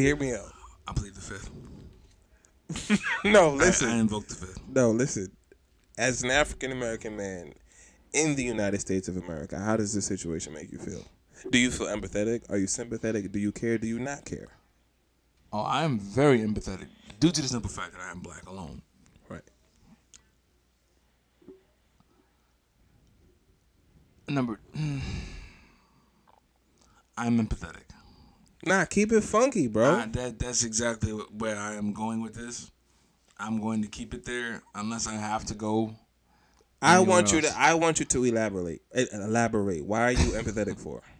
Hear 0.00 0.16
me 0.16 0.34
out. 0.34 0.52
I 0.86 0.92
plead 0.92 1.14
the 1.14 1.20
fifth. 1.20 1.50
No, 3.24 3.50
I- 3.50 3.54
listen. 3.54 3.88
I, 3.88 3.96
invoke 3.98 4.26
the 4.28 4.34
fifth. 4.34 4.60
No, 4.68 4.90
listen. 4.90 5.28
As 5.98 6.22
an 6.22 6.30
African 6.30 6.72
American 6.72 7.16
man 7.16 7.52
in 8.12 8.34
the 8.34 8.42
United 8.42 8.80
States 8.80 9.08
of 9.08 9.16
America, 9.16 9.58
how 9.58 9.76
does 9.76 9.92
this 9.94 10.06
situation 10.06 10.52
make 10.54 10.72
you 10.72 10.78
feel? 10.78 11.04
Do 11.50 11.58
you 11.58 11.70
feel 11.70 11.88
empathetic? 11.88 12.48
Are 12.50 12.56
you 12.56 12.66
sympathetic? 12.66 13.30
Do 13.32 13.38
you 13.38 13.52
care? 13.52 13.76
Do 13.78 13.86
you 13.86 13.98
not 13.98 14.24
care? 14.24 14.48
Oh, 15.52 15.60
I 15.60 15.82
am 15.84 15.98
very 15.98 16.38
empathetic 16.40 16.86
due 17.20 17.30
to 17.30 17.42
the 17.42 17.48
simple 17.48 17.68
fact 17.70 17.92
that 17.92 18.00
I 18.00 18.10
am 18.10 18.20
black 18.20 18.48
alone. 18.48 18.80
Right. 19.28 19.42
Number, 24.28 24.58
I'm 27.18 27.38
empathetic. 27.38 27.91
Nah, 28.64 28.84
keep 28.84 29.10
it 29.12 29.22
funky, 29.22 29.66
bro. 29.66 29.90
Uh, 29.90 30.06
that 30.12 30.38
that's 30.38 30.62
exactly 30.64 31.10
where 31.12 31.56
I 31.58 31.74
am 31.74 31.92
going 31.92 32.22
with 32.22 32.34
this. 32.34 32.70
I'm 33.38 33.60
going 33.60 33.82
to 33.82 33.88
keep 33.88 34.14
it 34.14 34.24
there 34.24 34.62
unless 34.74 35.06
I 35.08 35.14
have 35.14 35.44
to 35.46 35.54
go. 35.54 35.94
I 36.80 37.00
want 37.00 37.32
you 37.32 37.40
to. 37.40 37.52
I 37.56 37.74
want 37.74 37.98
you 38.00 38.04
to 38.06 38.24
elaborate. 38.24 38.82
Eh, 38.94 39.06
Elaborate. 39.12 39.84
Why 39.84 40.02
are 40.02 40.12
you 40.12 40.32
empathetic 40.32 40.78
for? 40.78 41.02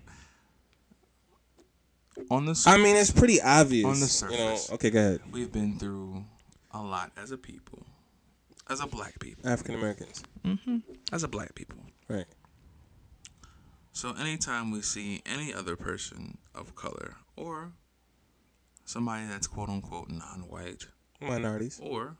On 2.30 2.44
the 2.44 2.62
I 2.66 2.76
mean, 2.78 2.94
it's 2.96 3.10
pretty 3.10 3.40
obvious. 3.40 3.84
On 3.86 3.92
the 3.94 4.34
You 4.34 4.38
know. 4.38 4.54
surface. 4.56 4.72
Okay, 4.72 4.90
go 4.90 4.98
ahead. 4.98 5.20
we've 5.32 5.50
been 5.52 5.78
through 5.78 6.24
a 6.70 6.82
lot 6.82 7.10
as 7.16 7.30
a 7.32 7.38
people, 7.38 7.84
as 8.70 8.80
a 8.80 8.86
black 8.86 9.18
people, 9.18 9.48
African 9.48 9.74
Americans. 9.76 10.22
as 11.12 11.22
a 11.24 11.28
black 11.28 11.54
people. 11.54 11.78
Right. 12.08 12.26
So 13.92 14.14
anytime 14.14 14.70
we 14.70 14.82
see 14.82 15.22
any 15.26 15.52
other 15.52 15.76
person 15.76 16.38
of 16.54 16.74
color 16.74 17.16
or 17.36 17.72
somebody 18.84 19.26
that's 19.26 19.46
quote 19.46 19.68
unquote 19.68 20.10
non-white 20.10 20.86
mm-hmm. 21.20 21.28
Minorities. 21.28 21.80
or 21.82 22.16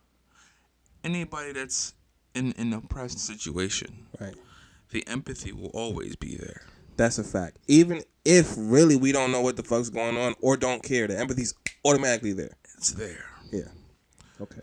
anybody 1.04 1.52
that's 1.52 1.94
in 2.34 2.54
an 2.56 2.72
oppressed 2.72 3.18
situation, 3.18 4.06
Right. 4.18 4.34
the 4.90 5.06
empathy 5.06 5.52
will 5.52 5.70
always 5.74 6.16
be 6.16 6.36
there. 6.36 6.62
That's 6.96 7.18
a 7.18 7.24
fact. 7.24 7.58
Even 7.68 8.02
if 8.24 8.54
really 8.56 8.96
we 8.96 9.12
don't 9.12 9.32
know 9.32 9.40
what 9.40 9.56
the 9.56 9.62
fuck's 9.62 9.90
going 9.90 10.16
on 10.16 10.34
or 10.40 10.56
don't 10.56 10.82
care, 10.82 11.06
the 11.06 11.18
empathy's 11.18 11.54
automatically 11.84 12.32
there. 12.32 12.56
It's 12.76 12.90
there. 12.90 13.24
Yeah. 13.50 13.68
Okay. 14.40 14.60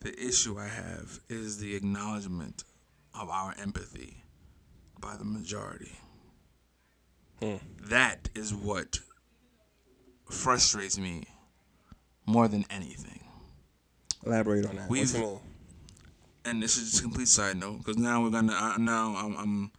The 0.00 0.24
issue 0.24 0.58
I 0.58 0.68
have 0.68 1.20
is 1.28 1.58
the 1.58 1.74
acknowledgement 1.74 2.62
of 3.14 3.28
our 3.28 3.54
empathy 3.60 4.22
by 5.06 5.16
the 5.16 5.24
majority. 5.24 5.92
Hmm. 7.40 7.56
That 7.84 8.28
is 8.34 8.52
what 8.52 8.98
frustrates 10.28 10.98
me 10.98 11.24
more 12.26 12.48
than 12.48 12.64
anything. 12.70 13.20
Elaborate 14.24 14.66
on 14.66 14.76
that. 14.76 14.90
We've-? 14.90 15.16
And 16.44 16.60
this 16.62 16.76
is 16.76 16.90
just 16.90 17.00
a 17.00 17.02
complete 17.02 17.28
side 17.28 17.56
note 17.56 17.78
because 17.78 17.96
now 17.96 18.22
we're 18.22 18.30
gonna 18.30 18.52
uh, 18.52 18.76
now 18.78 19.16
I'm, 19.16 19.36
I'm 19.36 19.72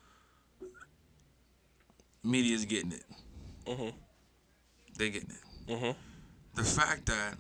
media's 2.24 2.66
getting 2.66 2.92
it. 2.92 3.04
Mhm. 3.66 3.94
They're 4.98 5.10
getting 5.10 5.30
it. 5.32 5.72
Mhm. 5.72 5.96
The 6.56 6.64
fact 6.64 7.06
that 7.06 7.38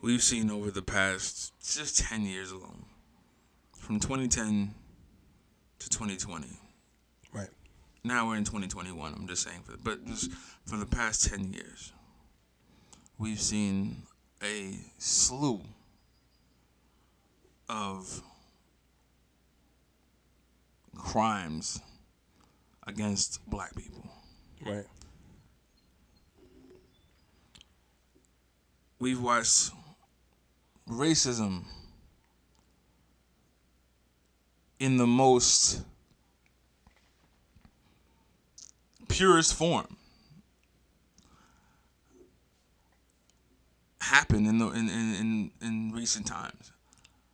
we've 0.00 0.22
seen 0.22 0.50
over 0.50 0.70
the 0.70 0.82
past 0.82 1.52
just 1.62 1.98
10 1.98 2.24
years 2.24 2.52
alone, 2.52 2.86
from 3.76 4.00
2010 4.00 4.74
to 5.80 5.88
2020. 5.88 6.46
Right. 7.32 7.48
Now 8.04 8.28
we're 8.28 8.36
in 8.36 8.44
2021. 8.44 9.12
I'm 9.14 9.26
just 9.26 9.42
saying, 9.42 9.60
for, 9.64 9.76
but 9.82 10.04
just 10.06 10.30
for 10.64 10.76
the 10.76 10.86
past 10.86 11.28
10 11.28 11.52
years, 11.52 11.92
we've 13.18 13.40
seen 13.40 14.02
a 14.42 14.74
slew 14.98 15.60
of 17.68 18.22
crimes 20.96 21.80
against 22.86 23.44
black 23.48 23.74
people. 23.74 24.08
Right. 24.64 24.86
We've 28.98 29.20
watched 29.20 29.70
racism 30.88 31.64
in 34.80 34.96
the 34.96 35.06
most 35.06 35.82
purest 39.08 39.54
form 39.54 39.96
happen 44.00 44.46
in 44.46 44.58
the 44.58 44.66
in, 44.70 44.88
in, 44.88 45.14
in, 45.14 45.50
in 45.60 45.92
recent 45.92 46.26
times. 46.26 46.72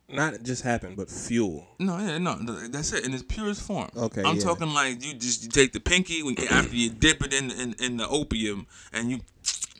Not 0.09 0.41
just 0.43 0.63
happen, 0.63 0.95
but 0.95 1.09
fuel. 1.09 1.67
No, 1.79 1.97
yeah, 1.97 2.17
no, 2.17 2.35
that's 2.35 2.93
it 2.93 3.05
in 3.05 3.13
its 3.13 3.23
purest 3.23 3.61
form. 3.61 3.89
Okay, 3.95 4.23
I'm 4.23 4.37
yeah. 4.37 4.41
talking 4.41 4.69
like 4.73 5.03
you 5.03 5.13
just 5.13 5.43
you 5.43 5.49
take 5.49 5.73
the 5.73 5.81
pinky 5.81 6.23
when 6.23 6.35
after 6.49 6.75
you 6.75 6.89
dip 6.89 7.23
it 7.25 7.33
in, 7.33 7.51
in 7.51 7.73
in 7.79 7.97
the 7.97 8.07
opium 8.07 8.67
and 8.93 9.11
you 9.11 9.19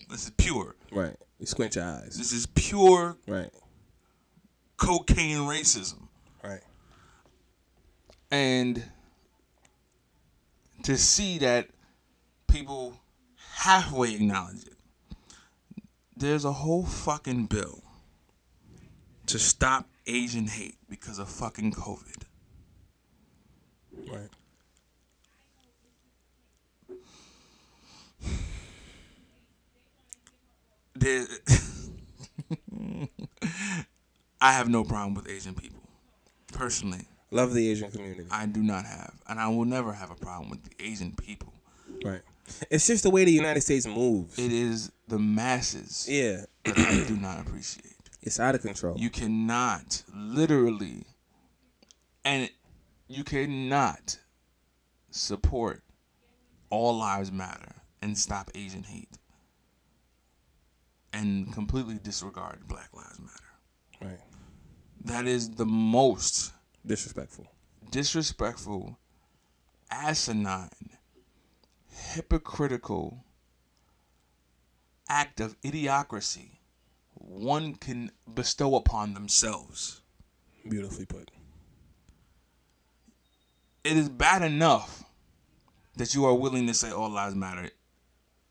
this 0.10 0.26
is 0.26 0.32
pure. 0.32 0.76
Right. 0.92 1.16
You 1.40 1.46
squint 1.46 1.76
your 1.76 1.86
eyes. 1.86 2.18
This 2.18 2.32
is 2.32 2.46
pure 2.48 3.18
Right. 3.28 3.52
cocaine 4.78 5.40
racism. 5.40 6.07
And 8.30 8.84
to 10.84 10.98
see 10.98 11.38
that 11.40 11.70
people 12.48 13.00
halfway 13.56 14.14
acknowledge 14.14 14.66
it. 14.66 14.74
There's 16.16 16.46
a 16.46 16.52
whole 16.52 16.86
fucking 16.86 17.46
bill 17.46 17.84
to 19.28 19.38
stop 19.38 19.88
Asian 20.06 20.48
hate 20.48 20.78
because 20.90 21.20
of 21.20 21.30
fucking 21.30 21.74
COVID. 21.74 22.24
Right. 24.10 24.30
There, 30.96 31.28
I 34.42 34.54
have 34.54 34.70
no 34.70 34.84
problem 34.84 35.14
with 35.14 35.30
Asian 35.30 35.54
people. 35.54 35.82
Personally, 36.52 37.06
Love 37.32 37.54
the 37.54 37.70
Asian 37.70 37.92
community. 37.92 38.28
I 38.32 38.46
do 38.46 38.64
not 38.64 38.86
have, 38.86 39.14
and 39.28 39.40
I 39.40 39.48
will 39.50 39.66
never 39.66 39.94
have 39.94 40.12
a 40.12 40.16
problem 40.16 40.50
with 40.50 40.64
the 40.64 40.86
Asian 40.86 41.12
people. 41.14 41.54
Right. 42.04 42.22
It's 42.70 42.88
just 42.88 43.04
the 43.04 43.10
way 43.10 43.26
the 43.26 43.32
United 43.32 43.62
States 43.62 43.86
moves. 43.86 44.40
It 44.40 44.54
is 44.54 44.92
the 45.08 45.20
masses 45.20 46.08
yeah. 46.10 46.46
that 46.64 46.78
I 46.78 47.06
do 47.08 47.18
not 47.18 47.42
appreciate. 47.42 47.94
It's 48.22 48.40
out 48.40 48.56
of 48.56 48.62
control. 48.62 48.98
You 48.98 49.10
cannot 49.10 50.04
literally, 50.16 51.04
and 52.24 52.50
you 53.08 53.24
cannot 53.24 54.20
support 55.12 55.84
all 56.70 56.98
lives 56.98 57.32
matter 57.32 57.76
and 58.02 58.18
stop 58.18 58.52
Asian 58.56 58.84
hate 58.84 59.18
and 61.14 61.52
completely 61.54 62.00
disregard 62.04 62.68
Black 62.68 62.90
Lives 62.94 63.20
Matter. 63.20 64.12
right. 64.12 64.20
That 65.06 65.26
is 65.26 65.52
the 65.52 65.66
most 65.66 66.52
Disrespectful. 66.88 67.48
disrespectful, 67.92 68.98
asinine, 69.92 70.98
hypocritical 71.90 73.26
act 75.10 75.40
of 75.40 75.60
idiocracy 75.62 76.58
one 77.14 77.76
can 77.76 78.12
bestow 78.34 78.76
upon 78.76 79.14
themselves. 79.14 80.02
Beautifully 80.68 81.06
put. 81.06 81.32
It 83.84 83.98
is 83.98 84.10
bad 84.10 84.42
enough 84.42 85.04
that 85.96 86.14
you 86.14 86.26
are 86.26 86.36
willing 86.36 86.68
to 86.68 86.74
say 86.74 86.92
all 86.92 87.10
lives 87.10 87.36
matter 87.36 87.70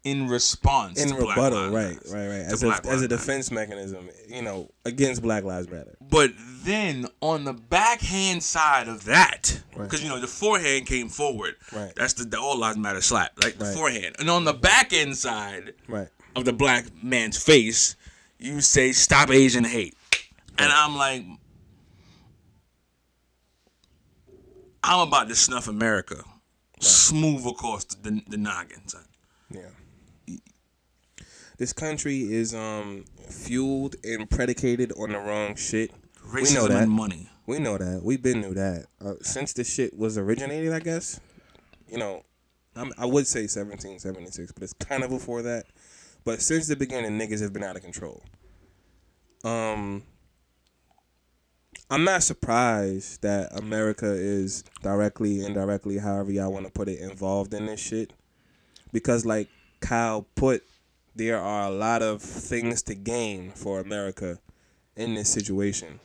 in 0.06 0.28
response 0.28 1.02
In 1.02 1.12
rebuttal, 1.16 1.70
right, 1.70 1.98
right, 2.12 2.28
right. 2.28 2.46
As 2.46 2.62
a, 2.62 2.66
as 2.68 2.78
a 2.78 2.86
Lives 2.86 2.86
Matter. 2.86 3.08
defense 3.08 3.50
mechanism, 3.50 4.08
you 4.28 4.40
know, 4.40 4.70
against 4.84 5.20
Black 5.20 5.42
Lives 5.42 5.68
Matter. 5.68 5.96
But 6.00 6.30
then 6.62 7.06
on 7.20 7.42
the 7.42 7.52
backhand 7.52 8.44
side 8.44 8.86
of 8.86 9.04
that, 9.06 9.60
Right. 9.74 9.82
because 9.84 10.04
you 10.04 10.08
know 10.08 10.20
the 10.20 10.28
forehand 10.28 10.86
came 10.86 11.08
forward. 11.08 11.56
Right. 11.72 11.92
That's 11.96 12.12
the, 12.12 12.24
the 12.24 12.38
all 12.38 12.56
lives 12.56 12.78
matter 12.78 13.00
slap, 13.00 13.32
like 13.42 13.58
the 13.58 13.64
Right. 13.64 13.74
forehand. 13.74 14.14
And 14.20 14.30
on 14.30 14.44
the 14.44 14.54
back 14.54 14.92
end 14.92 15.16
side 15.18 15.74
Right. 15.88 16.08
of 16.36 16.44
the 16.44 16.52
black 16.52 16.84
man's 17.02 17.36
face, 17.42 17.96
you 18.38 18.60
say 18.60 18.92
stop 18.92 19.30
Asian 19.30 19.64
hate. 19.64 19.96
And 20.56 20.72
I'm 20.72 20.96
like 20.96 21.24
I'm 24.84 25.08
about 25.08 25.28
to 25.28 25.34
snuff 25.34 25.66
America. 25.66 26.22
Smooth 26.78 27.44
across 27.46 27.84
the, 27.86 28.22
the 28.28 28.36
noggin, 28.36 28.86
son. 28.86 29.02
This 31.58 31.72
country 31.72 32.20
is 32.20 32.54
um 32.54 33.04
fueled 33.28 33.96
and 34.04 34.28
predicated 34.28 34.92
on 34.92 35.10
the 35.10 35.18
wrong 35.18 35.56
shit. 35.56 35.90
we 36.34 36.52
know 36.52 36.68
that. 36.68 36.88
money. 36.88 37.30
We 37.46 37.58
know 37.58 37.78
that. 37.78 38.02
We've 38.02 38.22
been 38.22 38.40
knew 38.40 38.54
that 38.54 38.86
uh, 39.04 39.14
since 39.22 39.52
this 39.52 39.72
shit 39.72 39.96
was 39.96 40.18
originated. 40.18 40.72
I 40.72 40.80
guess. 40.80 41.20
You 41.88 41.98
know, 41.98 42.24
I'm, 42.74 42.92
I 42.98 43.06
would 43.06 43.26
say 43.26 43.42
1776, 43.42 44.52
but 44.52 44.62
it's 44.62 44.72
kind 44.72 45.04
of 45.04 45.10
before 45.10 45.42
that. 45.42 45.66
But 46.24 46.42
since 46.42 46.66
the 46.66 46.74
beginning, 46.74 47.18
niggas 47.18 47.40
have 47.40 47.52
been 47.52 47.62
out 47.62 47.76
of 47.76 47.82
control. 47.82 48.22
Um, 49.44 50.02
I'm 51.88 52.02
not 52.02 52.24
surprised 52.24 53.22
that 53.22 53.56
America 53.56 54.12
is 54.12 54.64
directly, 54.82 55.44
indirectly, 55.44 55.98
however 55.98 56.32
y'all 56.32 56.52
want 56.52 56.66
to 56.66 56.72
put 56.72 56.88
it, 56.88 56.98
involved 56.98 57.54
in 57.54 57.66
this 57.66 57.78
shit. 57.78 58.12
Because, 58.92 59.24
like 59.24 59.48
Kyle 59.80 60.26
put, 60.34 60.64
there 61.16 61.40
are 61.40 61.66
a 61.66 61.70
lot 61.70 62.02
of 62.02 62.20
things 62.20 62.82
to 62.82 62.94
gain 62.94 63.50
for 63.52 63.80
America 63.80 64.38
in 64.96 65.14
this 65.14 65.30
situation. 65.30 65.98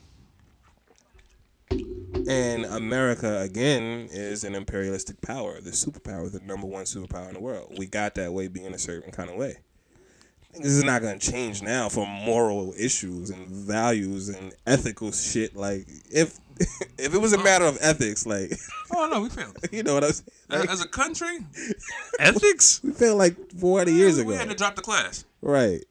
And 2.28 2.64
America 2.64 3.40
again 3.40 4.08
is 4.10 4.42
an 4.42 4.54
imperialistic 4.54 5.20
power, 5.20 5.60
the 5.60 5.70
superpower, 5.70 6.32
the 6.32 6.40
number 6.40 6.66
one 6.66 6.84
superpower 6.84 7.28
in 7.28 7.34
the 7.34 7.40
world. 7.40 7.74
We 7.76 7.86
got 7.86 8.14
that 8.14 8.32
way 8.32 8.48
being 8.48 8.72
a 8.72 8.78
certain 8.78 9.12
kind 9.12 9.28
of 9.28 9.36
way. 9.36 9.58
This 10.54 10.72
is 10.72 10.84
not 10.84 11.00
gonna 11.02 11.18
change 11.18 11.62
now 11.62 11.88
for 11.88 12.06
moral 12.06 12.74
issues 12.78 13.30
and 13.30 13.46
values 13.48 14.28
and 14.28 14.52
ethical 14.66 15.10
shit. 15.12 15.56
Like 15.56 15.86
if 16.10 16.38
if 16.98 17.14
it 17.14 17.20
was 17.20 17.32
a 17.32 17.42
matter 17.42 17.64
of 17.64 17.78
ethics, 17.80 18.26
like 18.26 18.52
Oh 18.94 19.08
no, 19.10 19.22
we 19.22 19.28
failed. 19.30 19.56
you 19.72 19.82
know 19.82 19.94
what 19.94 20.04
I 20.04 20.08
was 20.08 20.22
As, 20.50 20.60
like, 20.60 20.70
as 20.70 20.82
a 20.82 20.88
country, 20.88 21.38
ethics. 22.20 22.80
we 22.84 22.92
failed 22.92 23.18
like 23.18 23.36
forty 23.58 23.92
years 23.94 24.18
ago. 24.18 24.28
we 24.28 24.34
had 24.34 24.48
to 24.50 24.54
drop 24.54 24.76
the 24.76 24.82
class. 24.82 25.24
Right. 25.40 25.84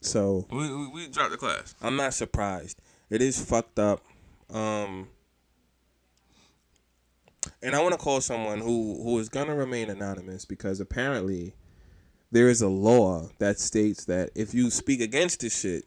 So 0.00 0.46
We, 0.50 0.74
we, 0.74 0.88
we 0.88 1.08
dropped 1.08 1.32
the 1.32 1.36
class. 1.36 1.74
I'm 1.82 1.96
not 1.96 2.14
surprised. 2.14 2.80
It 3.10 3.20
is 3.20 3.38
fucked 3.44 3.78
up. 3.78 4.02
Um 4.50 5.08
and 7.62 7.74
I 7.74 7.82
want 7.82 7.92
to 7.92 7.98
call 7.98 8.20
someone 8.20 8.60
who 8.60 9.00
who 9.02 9.18
is 9.18 9.28
going 9.28 9.46
to 9.46 9.54
remain 9.54 9.90
anonymous 9.90 10.44
because 10.44 10.80
apparently 10.80 11.54
there 12.30 12.48
is 12.48 12.62
a 12.62 12.68
law 12.68 13.28
that 13.38 13.58
states 13.58 14.04
that 14.06 14.30
if 14.34 14.54
you 14.54 14.70
speak 14.70 15.00
against 15.00 15.40
this 15.40 15.58
shit, 15.58 15.84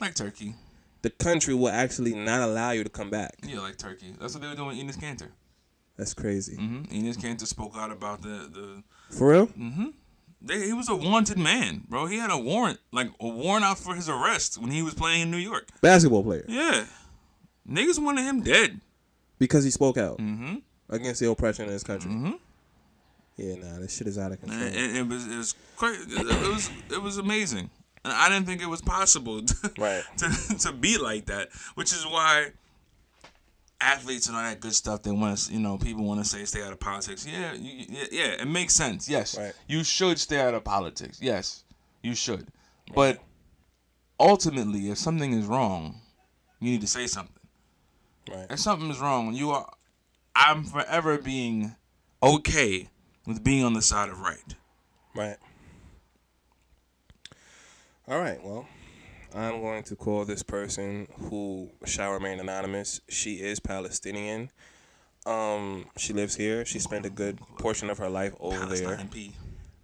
Like 0.00 0.14
Turkey. 0.14 0.54
the 1.02 1.10
country 1.10 1.54
will 1.54 1.68
actually 1.68 2.14
not 2.14 2.40
allow 2.42 2.70
you 2.72 2.84
to 2.84 2.90
come 2.90 3.10
back. 3.10 3.34
Yeah, 3.42 3.60
like 3.60 3.76
Turkey. 3.78 4.14
That's 4.20 4.34
what 4.34 4.42
they 4.42 4.48
were 4.48 4.54
doing 4.54 4.68
with 4.68 4.78
Enes 4.78 4.98
Kanter. 5.00 5.28
That's 5.96 6.14
crazy. 6.14 6.56
Mm-hmm. 6.56 6.84
Enes 6.94 7.16
Kanter 7.16 7.46
spoke 7.46 7.76
out 7.76 7.90
about 7.92 8.22
the 8.22 8.48
the. 8.52 8.82
For 9.16 9.30
real? 9.30 9.46
Mm-hmm. 9.48 9.86
They, 10.42 10.66
he 10.66 10.72
was 10.72 10.88
a 10.90 10.94
wanted 10.96 11.38
man, 11.38 11.84
bro. 11.88 12.06
He 12.06 12.18
had 12.18 12.30
a 12.30 12.36
warrant, 12.36 12.78
like 12.92 13.08
a 13.20 13.28
warrant 13.28 13.64
out 13.64 13.78
for 13.78 13.94
his 13.94 14.08
arrest 14.10 14.58
when 14.60 14.70
he 14.70 14.82
was 14.82 14.92
playing 14.94 15.22
in 15.22 15.30
New 15.30 15.38
York. 15.38 15.68
Basketball 15.80 16.22
player. 16.22 16.44
Yeah, 16.48 16.84
niggas 17.68 17.98
wanted 18.02 18.22
him 18.24 18.42
dead. 18.42 18.80
Because 19.38 19.64
he 19.64 19.70
spoke 19.70 19.96
out 19.98 20.18
Mm-hmm. 20.18 20.56
against 20.90 21.20
the 21.20 21.30
oppression 21.30 21.66
in 21.66 21.72
his 21.72 21.82
country. 21.84 22.10
Mm-hmm. 22.10 22.32
Yeah, 23.36 23.56
nah, 23.56 23.78
this 23.80 23.96
shit 23.96 24.06
is 24.06 24.16
out 24.18 24.32
of 24.32 24.40
control. 24.40 24.60
And 24.62 24.74
it, 24.74 24.96
it 24.96 25.08
was 25.08 25.26
it 25.26 25.36
was 25.36 25.54
crazy. 25.76 26.02
It 26.08 26.48
was 26.52 26.70
it 26.90 27.02
was 27.02 27.18
amazing. 27.18 27.70
And 28.04 28.12
I 28.12 28.28
didn't 28.28 28.46
think 28.46 28.60
it 28.62 28.68
was 28.68 28.82
possible 28.82 29.42
to, 29.42 29.72
Right. 29.78 30.04
to, 30.18 30.58
to 30.58 30.72
be 30.72 30.98
like 30.98 31.26
that, 31.26 31.48
which 31.74 31.92
is 31.92 32.04
why 32.04 32.48
athletes 33.80 34.28
and 34.28 34.36
all 34.36 34.42
that 34.42 34.60
good 34.60 34.74
stuff. 34.74 35.02
They 35.02 35.10
want 35.10 35.36
to, 35.38 35.52
you 35.52 35.58
know, 35.58 35.78
people 35.78 36.04
want 36.04 36.22
to 36.22 36.28
say 36.28 36.44
stay 36.44 36.62
out 36.62 36.72
of 36.72 36.80
politics. 36.80 37.26
Yeah, 37.26 37.54
you, 37.54 37.86
yeah, 37.88 38.04
yeah, 38.12 38.26
it 38.42 38.46
makes 38.46 38.74
sense. 38.74 39.08
Yes, 39.08 39.36
Right. 39.38 39.52
you 39.66 39.84
should 39.84 40.18
stay 40.18 40.40
out 40.40 40.54
of 40.54 40.64
politics. 40.64 41.18
Yes, 41.20 41.64
you 42.02 42.14
should. 42.14 42.46
But 42.94 43.20
ultimately, 44.20 44.90
if 44.90 44.98
something 44.98 45.32
is 45.32 45.46
wrong, 45.46 46.00
you 46.60 46.70
need 46.72 46.80
to 46.82 46.86
say 46.86 47.06
something. 47.06 47.34
Right. 48.30 48.46
If 48.50 48.60
something 48.60 48.90
is 48.90 48.98
wrong, 49.00 49.34
you 49.34 49.50
are. 49.50 49.70
I'm 50.36 50.64
forever 50.64 51.18
being 51.18 51.74
okay 52.22 52.88
with 53.26 53.42
being 53.42 53.64
on 53.64 53.74
the 53.74 53.82
side 53.82 54.08
of 54.08 54.20
right. 54.20 54.54
Right. 55.14 55.36
All 58.06 58.18
right. 58.20 58.42
Well, 58.44 58.66
I'm 59.34 59.60
going 59.60 59.82
to 59.84 59.96
call 59.96 60.24
this 60.24 60.42
person 60.42 61.08
who 61.28 61.70
shall 61.84 62.12
remain 62.12 62.38
anonymous. 62.40 63.00
She 63.08 63.36
is 63.36 63.60
Palestinian. 63.60 64.50
Um, 65.26 65.86
she 65.96 66.12
lives 66.12 66.36
here. 66.36 66.64
She 66.64 66.78
spent 66.78 67.06
a 67.06 67.10
good 67.10 67.38
portion 67.58 67.88
of 67.88 67.98
her 67.98 68.10
life 68.10 68.34
over 68.40 68.66
there. 68.66 68.96
Palestine 68.96 69.08
P. 69.08 69.32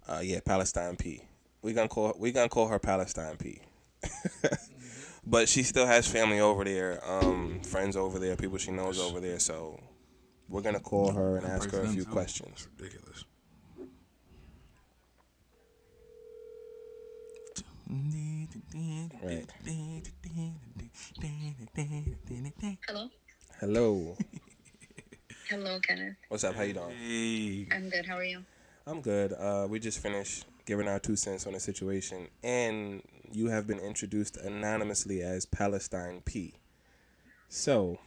Uh, 0.07 0.19
yeah, 0.23 0.39
Palestine 0.45 0.95
P. 0.95 1.23
We 1.61 1.73
gonna 1.73 1.87
call 1.87 2.15
we 2.17 2.31
gonna 2.31 2.49
call 2.49 2.67
her 2.67 2.79
Palestine 2.79 3.37
P. 3.37 3.61
but 5.25 5.47
she 5.47 5.63
still 5.63 5.85
has 5.85 6.07
family 6.07 6.39
over 6.39 6.63
there, 6.63 6.99
um, 7.07 7.61
friends 7.61 7.95
over 7.95 8.19
there, 8.19 8.35
people 8.35 8.57
she 8.57 8.71
knows 8.71 8.99
over 8.99 9.19
there. 9.19 9.39
So 9.39 9.79
we're 10.49 10.61
gonna 10.61 10.79
call 10.79 11.11
her 11.11 11.37
and 11.37 11.45
ask 11.45 11.71
her 11.71 11.81
a 11.81 11.87
few 11.87 12.03
too. 12.03 12.11
questions. 12.11 12.67
Ridiculous. 12.77 13.25
Right. 17.91 19.45
Hello. 22.87 23.09
Hello. 23.59 24.17
Hello, 25.49 25.79
Kenneth. 25.81 26.15
What's 26.29 26.45
up? 26.45 26.55
How 26.55 26.63
you 26.63 26.73
doing? 26.73 26.95
Hey. 26.97 27.67
I'm 27.69 27.89
good. 27.89 28.05
How 28.05 28.15
are 28.15 28.23
you? 28.23 28.45
I'm 28.87 29.01
good. 29.01 29.33
Uh, 29.33 29.67
we 29.69 29.79
just 29.79 29.99
finished 29.99 30.45
giving 30.65 30.87
our 30.87 30.99
two 30.99 31.17
cents 31.17 31.45
on 31.45 31.51
the 31.51 31.59
situation, 31.59 32.29
and 32.41 33.01
you 33.29 33.47
have 33.47 33.67
been 33.67 33.79
introduced 33.79 34.37
anonymously 34.37 35.21
as 35.21 35.45
Palestine 35.45 36.21
P. 36.23 36.53
So, 37.49 37.99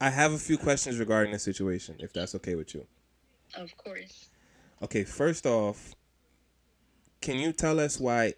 I 0.00 0.08
have 0.08 0.32
a 0.32 0.38
few 0.38 0.56
questions 0.56 0.98
regarding 0.98 1.32
the 1.34 1.38
situation, 1.38 1.96
if 1.98 2.14
that's 2.14 2.34
okay 2.36 2.54
with 2.54 2.74
you. 2.74 2.86
Of 3.54 3.76
course. 3.76 4.30
Okay, 4.80 5.04
first 5.04 5.44
off, 5.44 5.94
can 7.22 7.38
you 7.38 7.52
tell 7.52 7.78
us 7.80 8.00
why 8.00 8.34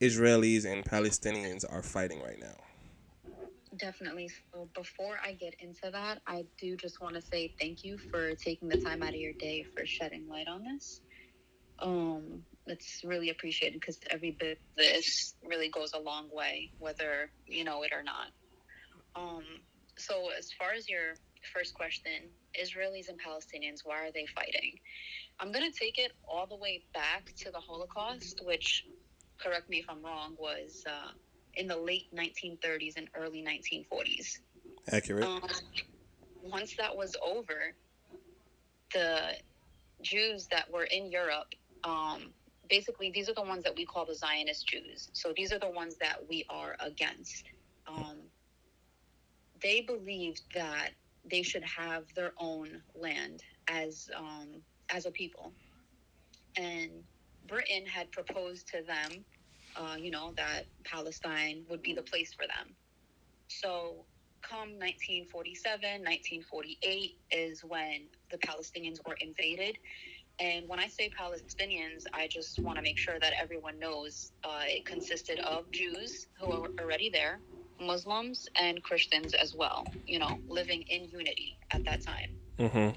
Israelis 0.00 0.64
and 0.64 0.84
Palestinians 0.84 1.64
are 1.68 1.82
fighting 1.82 2.22
right 2.22 2.38
now? 2.40 2.56
Definitely. 3.76 4.30
So 4.52 4.68
before 4.74 5.16
I 5.22 5.32
get 5.32 5.54
into 5.58 5.90
that, 5.92 6.22
I 6.26 6.44
do 6.60 6.76
just 6.76 7.00
want 7.00 7.16
to 7.16 7.22
say 7.22 7.52
thank 7.60 7.84
you 7.84 7.98
for 8.10 8.34
taking 8.36 8.68
the 8.68 8.76
time 8.76 9.02
out 9.02 9.10
of 9.10 9.16
your 9.16 9.34
day 9.38 9.64
for 9.76 9.84
shedding 9.84 10.26
light 10.28 10.48
on 10.48 10.64
this. 10.64 11.00
Um, 11.80 12.42
it's 12.66 13.00
really 13.04 13.30
appreciated 13.30 13.80
because 13.80 13.98
every 14.10 14.36
bit 14.38 14.52
of 14.52 14.58
this 14.76 15.34
really 15.44 15.68
goes 15.68 15.92
a 15.92 15.98
long 15.98 16.28
way, 16.32 16.70
whether 16.78 17.30
you 17.46 17.64
know 17.64 17.82
it 17.82 17.92
or 17.92 18.02
not. 18.02 18.28
Um, 19.16 19.44
so 19.96 20.28
as 20.36 20.50
far 20.58 20.72
as 20.72 20.88
your 20.88 21.14
first 21.54 21.74
question, 21.74 22.12
Israelis 22.60 23.08
and 23.08 23.18
Palestinians, 23.20 23.80
why 23.84 24.06
are 24.06 24.12
they 24.12 24.26
fighting? 24.26 24.78
I'm 25.40 25.52
gonna 25.52 25.72
take 25.72 25.98
it 25.98 26.12
all 26.30 26.46
the 26.46 26.56
way 26.56 26.82
back 26.92 27.32
to 27.38 27.50
the 27.50 27.58
Holocaust, 27.58 28.42
which, 28.44 28.84
correct 29.38 29.70
me 29.70 29.78
if 29.78 29.86
I'm 29.88 30.04
wrong, 30.04 30.36
was 30.38 30.84
uh, 30.86 31.12
in 31.54 31.66
the 31.66 31.76
late 31.76 32.14
1930s 32.14 32.98
and 32.98 33.08
early 33.16 33.42
1940s. 33.42 34.38
Accurate. 34.92 35.24
Um, 35.24 35.42
once 36.42 36.76
that 36.76 36.94
was 36.94 37.16
over, 37.24 37.74
the 38.92 39.34
Jews 40.02 40.46
that 40.50 40.70
were 40.70 40.84
in 40.84 41.10
Europe, 41.10 41.54
um, 41.84 42.34
basically, 42.68 43.10
these 43.10 43.30
are 43.30 43.34
the 43.34 43.42
ones 43.42 43.64
that 43.64 43.74
we 43.74 43.86
call 43.86 44.04
the 44.04 44.14
Zionist 44.14 44.68
Jews. 44.68 45.08
So 45.14 45.32
these 45.34 45.52
are 45.52 45.58
the 45.58 45.70
ones 45.70 45.96
that 46.02 46.18
we 46.28 46.44
are 46.50 46.76
against. 46.80 47.44
Um, 47.86 48.18
they 49.62 49.80
believed 49.80 50.42
that 50.54 50.90
they 51.30 51.42
should 51.42 51.64
have 51.64 52.04
their 52.14 52.32
own 52.38 52.82
land 52.94 53.42
as 53.68 54.08
um, 54.16 54.62
as 54.90 55.06
a 55.06 55.10
people, 55.10 55.52
and 56.56 56.90
Britain 57.46 57.86
had 57.86 58.10
proposed 58.12 58.68
to 58.68 58.82
them, 58.82 59.24
uh, 59.76 59.96
you 59.98 60.10
know, 60.10 60.32
that 60.36 60.64
Palestine 60.84 61.64
would 61.68 61.82
be 61.82 61.92
the 61.92 62.02
place 62.02 62.32
for 62.32 62.46
them. 62.46 62.74
So 63.48 64.04
come 64.42 64.78
1947, 64.78 66.02
1948 66.02 67.18
is 67.30 67.64
when 67.64 68.08
the 68.30 68.38
Palestinians 68.38 68.98
were 69.06 69.16
invaded. 69.20 69.76
And 70.38 70.66
when 70.68 70.78
I 70.78 70.86
say 70.88 71.10
Palestinians, 71.10 72.04
I 72.14 72.26
just 72.26 72.58
want 72.60 72.76
to 72.76 72.82
make 72.82 72.96
sure 72.96 73.18
that 73.20 73.32
everyone 73.40 73.78
knows 73.78 74.32
uh, 74.42 74.62
it 74.64 74.86
consisted 74.86 75.38
of 75.40 75.70
Jews 75.70 76.28
who 76.40 76.48
were 76.48 76.68
already 76.80 77.10
there, 77.10 77.40
Muslims, 77.78 78.48
and 78.56 78.82
Christians 78.82 79.34
as 79.34 79.54
well, 79.54 79.84
you 80.06 80.18
know, 80.18 80.38
living 80.48 80.82
in 80.88 81.04
unity 81.10 81.58
at 81.72 81.84
that 81.84 82.00
time. 82.00 82.30
Mm-hmm. 82.58 82.90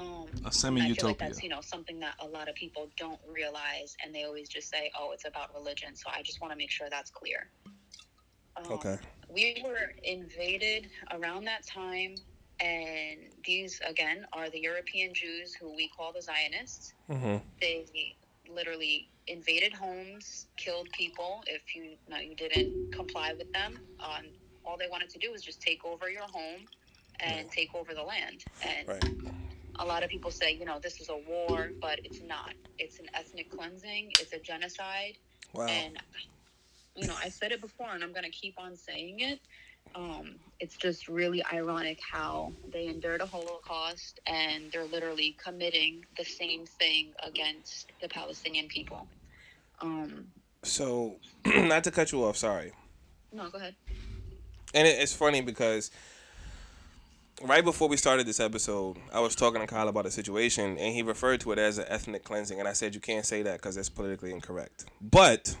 Um, 0.00 0.28
A 0.46 0.52
and 0.52 0.52
semi 0.52 0.80
I 0.82 0.90
feel 0.90 1.04
like 1.04 1.18
utopia. 1.18 1.28
that's, 1.28 1.42
you 1.42 1.48
know, 1.50 1.60
something 1.60 2.00
that 2.00 2.14
a 2.20 2.26
lot 2.26 2.48
of 2.48 2.54
people 2.54 2.88
don't 2.98 3.20
realize 3.30 3.94
and 4.04 4.14
they 4.14 4.24
always 4.24 4.48
just 4.48 4.70
say, 4.70 4.90
oh, 4.98 5.12
it's 5.12 5.26
about 5.26 5.54
religion. 5.54 5.94
So 5.96 6.10
I 6.16 6.22
just 6.22 6.40
want 6.40 6.52
to 6.52 6.58
make 6.58 6.70
sure 6.70 6.88
that's 6.90 7.10
clear. 7.10 7.50
Um, 8.56 8.64
Okay. 8.72 8.98
we 9.32 9.62
were 9.64 9.92
invaded 10.04 10.88
around 11.12 11.44
that 11.44 11.66
time 11.66 12.14
and 12.60 13.20
these 13.44 13.80
again 13.88 14.26
are 14.32 14.50
the 14.50 14.58
european 14.60 15.14
jews 15.14 15.54
who 15.54 15.74
we 15.76 15.88
call 15.96 16.12
the 16.12 16.22
zionists 16.22 16.94
Mm-hmm. 17.10 17.38
they 17.60 17.86
literally 18.54 19.08
invaded 19.28 19.72
homes 19.72 20.46
killed 20.58 20.88
people 20.92 21.42
if 21.46 21.62
you 21.74 21.96
no, 22.08 22.18
you 22.18 22.34
didn't 22.36 22.68
comply 22.94 23.32
with 23.38 23.50
them 23.52 23.78
um, 24.04 24.26
all 24.64 24.76
they 24.78 24.88
wanted 24.90 25.08
to 25.10 25.18
do 25.18 25.30
was 25.32 25.42
just 25.42 25.62
take 25.62 25.84
over 25.84 26.10
your 26.10 26.26
home 26.28 26.66
and 27.20 27.50
take 27.50 27.68
over 27.74 27.94
the 27.94 28.02
land 28.02 28.44
and 28.62 28.88
Right. 28.88 29.04
A 29.80 29.84
lot 29.84 30.02
of 30.04 30.10
people 30.10 30.30
say 30.30 30.52
you 30.54 30.64
know 30.64 30.78
this 30.82 31.00
is 31.00 31.08
a 31.08 31.16
war 31.28 31.68
but 31.80 31.98
it's 32.04 32.20
not 32.22 32.54
it's 32.78 32.98
an 33.00 33.06
ethnic 33.14 33.50
cleansing 33.50 34.10
it's 34.20 34.32
a 34.32 34.38
genocide 34.38 35.16
Wow. 35.52 35.66
and 35.68 35.98
you 36.96 37.06
know, 37.06 37.14
I 37.22 37.28
said 37.28 37.52
it 37.52 37.60
before, 37.60 37.88
and 37.92 38.02
I'm 38.02 38.12
gonna 38.12 38.30
keep 38.30 38.54
on 38.58 38.76
saying 38.76 39.20
it. 39.20 39.40
Um, 39.94 40.36
it's 40.60 40.76
just 40.76 41.08
really 41.08 41.42
ironic 41.52 41.98
how 42.12 42.52
they 42.72 42.86
endured 42.86 43.20
a 43.20 43.26
Holocaust 43.26 44.20
and 44.26 44.64
they're 44.72 44.84
literally 44.84 45.36
committing 45.42 46.04
the 46.16 46.24
same 46.24 46.66
thing 46.66 47.12
against 47.26 47.90
the 48.00 48.08
Palestinian 48.08 48.68
people. 48.68 49.06
Um, 49.80 50.26
So, 50.62 51.16
not 51.46 51.82
to 51.84 51.90
cut 51.90 52.12
you 52.12 52.24
off, 52.24 52.36
sorry. 52.36 52.72
no, 53.32 53.48
go 53.50 53.58
ahead. 53.58 53.74
And 54.74 54.86
it, 54.86 54.98
it's 55.00 55.14
funny 55.14 55.40
because 55.40 55.90
right 57.42 57.64
before 57.64 57.88
we 57.88 57.96
started 57.96 58.26
this 58.26 58.40
episode, 58.40 58.96
I 59.12 59.20
was 59.20 59.34
talking 59.34 59.60
to 59.60 59.66
Kyle 59.66 59.88
about 59.88 60.06
a 60.06 60.10
situation, 60.10 60.76
and 60.78 60.94
he 60.94 61.02
referred 61.02 61.40
to 61.40 61.52
it 61.52 61.58
as 61.58 61.78
an 61.78 61.84
ethnic 61.88 62.24
cleansing, 62.24 62.58
and 62.58 62.68
I 62.68 62.72
said 62.72 62.94
you 62.94 63.00
can't 63.00 63.24
say 63.26 63.42
that 63.42 63.54
because 63.58 63.74
that's 63.76 63.88
politically 63.88 64.30
incorrect. 64.32 64.86
But 65.00 65.56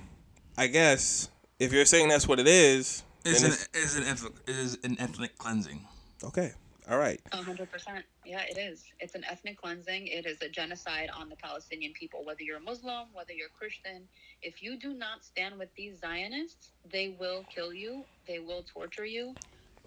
I 0.56 0.66
guess 0.66 1.28
if 1.58 1.72
you're 1.72 1.84
saying 1.84 2.08
that's 2.08 2.28
what 2.28 2.38
it 2.38 2.46
is, 2.48 3.02
It's 3.24 3.42
then 3.42 3.50
an, 3.50 3.56
it's, 3.56 3.68
it's 3.74 3.96
an 3.96 4.04
ethnic, 4.04 4.32
it 4.46 4.56
is 4.56 4.78
an 4.84 4.96
ethnic 5.00 5.36
cleansing. 5.38 5.86
okay. 6.24 6.52
All 6.88 6.98
right. 6.98 7.20
A 7.30 7.36
hundred 7.36 7.70
percent. 7.70 8.04
Yeah, 8.26 8.42
it 8.48 8.58
is. 8.58 8.82
It's 8.98 9.14
an 9.14 9.22
ethnic 9.30 9.60
cleansing. 9.60 10.08
It 10.08 10.26
is 10.26 10.42
a 10.42 10.48
genocide 10.48 11.08
on 11.16 11.28
the 11.28 11.36
Palestinian 11.36 11.92
people. 11.92 12.24
Whether 12.24 12.42
you're 12.42 12.58
Muslim, 12.58 13.06
whether 13.12 13.32
you're 13.32 13.50
Christian, 13.56 14.08
if 14.42 14.60
you 14.60 14.76
do 14.76 14.92
not 14.92 15.24
stand 15.24 15.56
with 15.56 15.68
these 15.76 16.00
Zionists, 16.00 16.70
they 16.90 17.14
will 17.20 17.44
kill 17.54 17.72
you. 17.72 18.02
They 18.26 18.40
will 18.40 18.64
torture 18.64 19.04
you, 19.04 19.34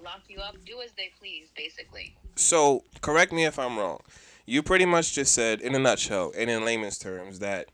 lock 0.02 0.22
you 0.28 0.40
up, 0.40 0.56
do 0.66 0.82
as 0.82 0.92
they 0.98 1.12
please, 1.20 1.48
basically. 1.56 2.16
So 2.36 2.84
correct 3.02 3.32
me 3.32 3.46
if 3.46 3.60
I'm 3.60 3.78
wrong. 3.78 4.00
You 4.46 4.62
pretty 4.62 4.86
much 4.86 5.14
just 5.14 5.34
said, 5.34 5.62
in 5.62 5.74
a 5.76 5.80
nutshell, 5.80 6.34
and 6.38 6.50
in 6.50 6.66
layman's 6.66 6.98
terms, 6.98 7.40
that 7.40 7.68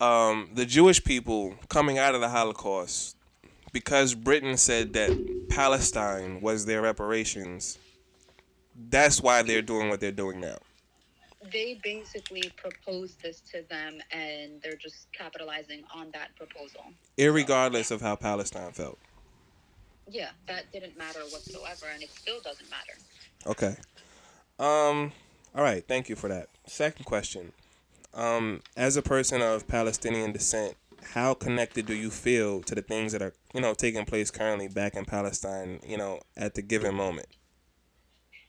um, 0.00 0.50
the 0.54 0.64
Jewish 0.64 1.02
people 1.04 1.54
coming 1.68 1.98
out 1.98 2.14
of 2.14 2.20
the 2.20 2.30
Holocaust, 2.30 3.16
because 3.72 4.14
Britain 4.14 4.56
said 4.56 4.92
that 4.94 5.46
Palestine 5.50 6.40
was 6.40 6.64
their 6.64 6.82
reparations, 6.82 7.78
that's 8.88 9.20
why 9.20 9.42
they're 9.42 9.62
doing 9.62 9.88
what 9.88 10.00
they're 10.00 10.10
doing 10.10 10.40
now. 10.40 10.56
They 11.52 11.78
basically 11.82 12.50
proposed 12.56 13.20
this 13.20 13.40
to 13.52 13.62
them, 13.68 13.98
and 14.10 14.62
they're 14.62 14.76
just 14.76 15.06
capitalizing 15.12 15.82
on 15.94 16.10
that 16.12 16.34
proposal. 16.36 16.84
Irregardless 17.18 17.90
of 17.90 18.00
how 18.00 18.16
Palestine 18.16 18.72
felt. 18.72 18.98
Yeah, 20.08 20.30
that 20.48 20.72
didn't 20.72 20.96
matter 20.98 21.20
whatsoever, 21.30 21.86
and 21.92 22.02
it 22.02 22.10
still 22.10 22.40
doesn't 22.40 22.70
matter. 22.70 22.94
Okay. 23.46 23.76
Um. 24.58 25.12
All 25.54 25.62
right. 25.62 25.86
Thank 25.86 26.08
you 26.08 26.16
for 26.16 26.28
that. 26.28 26.48
Second 26.66 27.04
question. 27.04 27.52
Um, 28.14 28.60
as 28.76 28.96
a 28.96 29.02
person 29.02 29.40
of 29.42 29.66
Palestinian 29.68 30.32
descent, 30.32 30.76
how 31.14 31.34
connected 31.34 31.86
do 31.86 31.94
you 31.94 32.10
feel 32.10 32.62
to 32.62 32.74
the 32.74 32.82
things 32.82 33.12
that 33.12 33.22
are 33.22 33.34
you 33.54 33.60
know 33.60 33.74
taking 33.74 34.04
place 34.04 34.30
currently 34.30 34.68
back 34.68 34.94
in 34.96 35.04
Palestine? 35.04 35.80
You 35.86 35.96
know, 35.98 36.20
at 36.36 36.54
the 36.54 36.62
given 36.62 36.94
moment. 36.94 37.26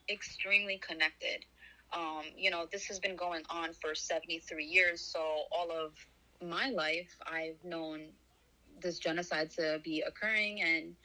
extremely 0.09 0.77
connected. 0.79 1.45
Um, 1.93 2.23
you 2.35 2.49
know, 2.49 2.67
this 2.71 2.85
has 2.87 2.99
been 2.99 3.15
going 3.15 3.43
on 3.49 3.73
for 3.73 3.93
73 3.95 4.65
years. 4.65 5.01
So, 5.01 5.19
all 5.51 5.71
of 5.71 5.93
my 6.45 6.69
life, 6.69 7.15
I've 7.25 7.63
known 7.63 8.07
this 8.81 8.99
genocide 8.99 9.51
to 9.51 9.79
be 9.83 10.01
occurring, 10.05 10.61
and 10.61 10.95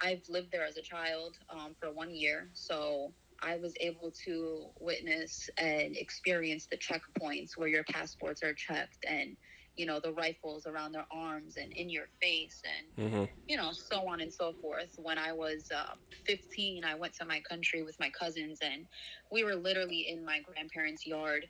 I've 0.00 0.22
lived 0.28 0.50
there 0.52 0.64
as 0.64 0.76
a 0.76 0.82
child 0.82 1.36
um, 1.50 1.74
for 1.78 1.92
one 1.92 2.14
year. 2.14 2.50
So, 2.54 3.14
I 3.42 3.56
was 3.56 3.74
able 3.80 4.12
to 4.26 4.70
witness 4.80 5.48
and 5.58 5.96
experience 5.96 6.66
the 6.70 6.78
checkpoints 6.78 7.50
where 7.56 7.68
your 7.68 7.84
passports 7.84 8.42
are 8.42 8.54
checked 8.54 9.04
and, 9.08 9.36
you 9.76 9.86
know, 9.86 10.00
the 10.00 10.12
rifles 10.12 10.66
around 10.66 10.92
their 10.92 11.06
arms 11.12 11.56
and 11.56 11.72
in 11.74 11.88
your 11.90 12.06
face 12.20 12.60
and 12.64 12.94
Mm-hmm. 12.98 13.24
you 13.48 13.56
know, 13.56 13.70
so 13.72 14.08
on 14.08 14.20
and 14.20 14.32
so 14.32 14.52
forth. 14.60 14.90
When 14.96 15.18
I 15.18 15.32
was 15.32 15.66
uh, 15.74 15.94
15, 16.26 16.84
I 16.84 16.94
went 16.94 17.14
to 17.14 17.24
my 17.26 17.40
country 17.48 17.82
with 17.82 17.96
my 17.98 18.10
cousins, 18.10 18.58
and 18.62 18.86
we 19.30 19.44
were 19.44 19.56
literally 19.56 20.06
in 20.08 20.24
my 20.24 20.40
grandparents' 20.40 21.06
yard 21.06 21.46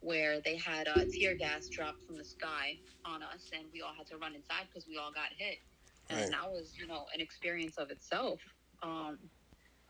where 0.00 0.40
they 0.40 0.56
had 0.56 0.88
uh, 0.88 1.04
tear 1.18 1.36
gas 1.36 1.68
dropped 1.68 2.02
from 2.06 2.16
the 2.16 2.24
sky 2.24 2.80
on 3.04 3.22
us, 3.22 3.48
and 3.52 3.70
we 3.72 3.82
all 3.82 3.94
had 3.96 4.06
to 4.08 4.18
run 4.18 4.34
inside 4.34 4.66
because 4.72 4.86
we 4.88 4.96
all 4.96 5.12
got 5.12 5.28
hit. 5.38 5.58
And 6.10 6.18
Right. 6.18 6.30
that 6.32 6.50
was, 6.50 6.74
you 6.78 6.86
know, 6.86 7.06
an 7.14 7.20
experience 7.20 7.78
of 7.78 7.90
itself. 7.90 8.40
Um, 8.82 9.18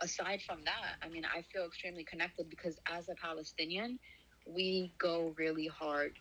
aside 0.00 0.42
from 0.42 0.62
that, 0.64 0.96
I 1.02 1.08
mean, 1.08 1.24
I 1.24 1.42
feel 1.42 1.64
extremely 1.66 2.04
connected 2.04 2.48
because 2.50 2.78
as 2.90 3.08
a 3.08 3.14
Palestinian, 3.16 3.98
we 4.46 4.94
go 4.98 5.34
really 5.38 5.68
hard 5.68 6.12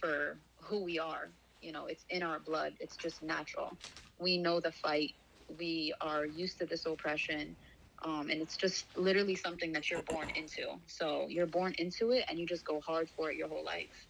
for 0.00 0.40
who 0.62 0.84
we 0.84 0.98
are. 0.98 1.32
You 1.60 1.72
know, 1.72 1.86
it's 1.86 2.04
in 2.10 2.22
our 2.22 2.40
blood. 2.40 2.74
It's 2.80 2.96
just 2.96 3.22
natural. 3.22 3.78
We 4.20 4.38
know 4.38 4.60
the 4.60 4.72
fight. 4.72 5.12
We 5.48 5.94
are 6.00 6.26
used 6.26 6.58
to 6.58 6.66
this 6.66 6.86
oppression. 6.86 7.56
Um, 8.04 8.30
and 8.30 8.40
it's 8.42 8.56
just 8.56 8.86
literally 8.96 9.36
something 9.36 9.72
that 9.72 9.90
you're 9.90 10.02
born 10.02 10.30
into. 10.36 10.66
So 10.86 11.26
you're 11.28 11.46
born 11.46 11.74
into 11.78 12.12
it 12.12 12.24
and 12.28 12.38
you 12.38 12.46
just 12.46 12.64
go 12.64 12.80
hard 12.80 13.08
for 13.16 13.30
it 13.30 13.36
your 13.36 13.48
whole 13.48 13.64
life. 13.64 14.06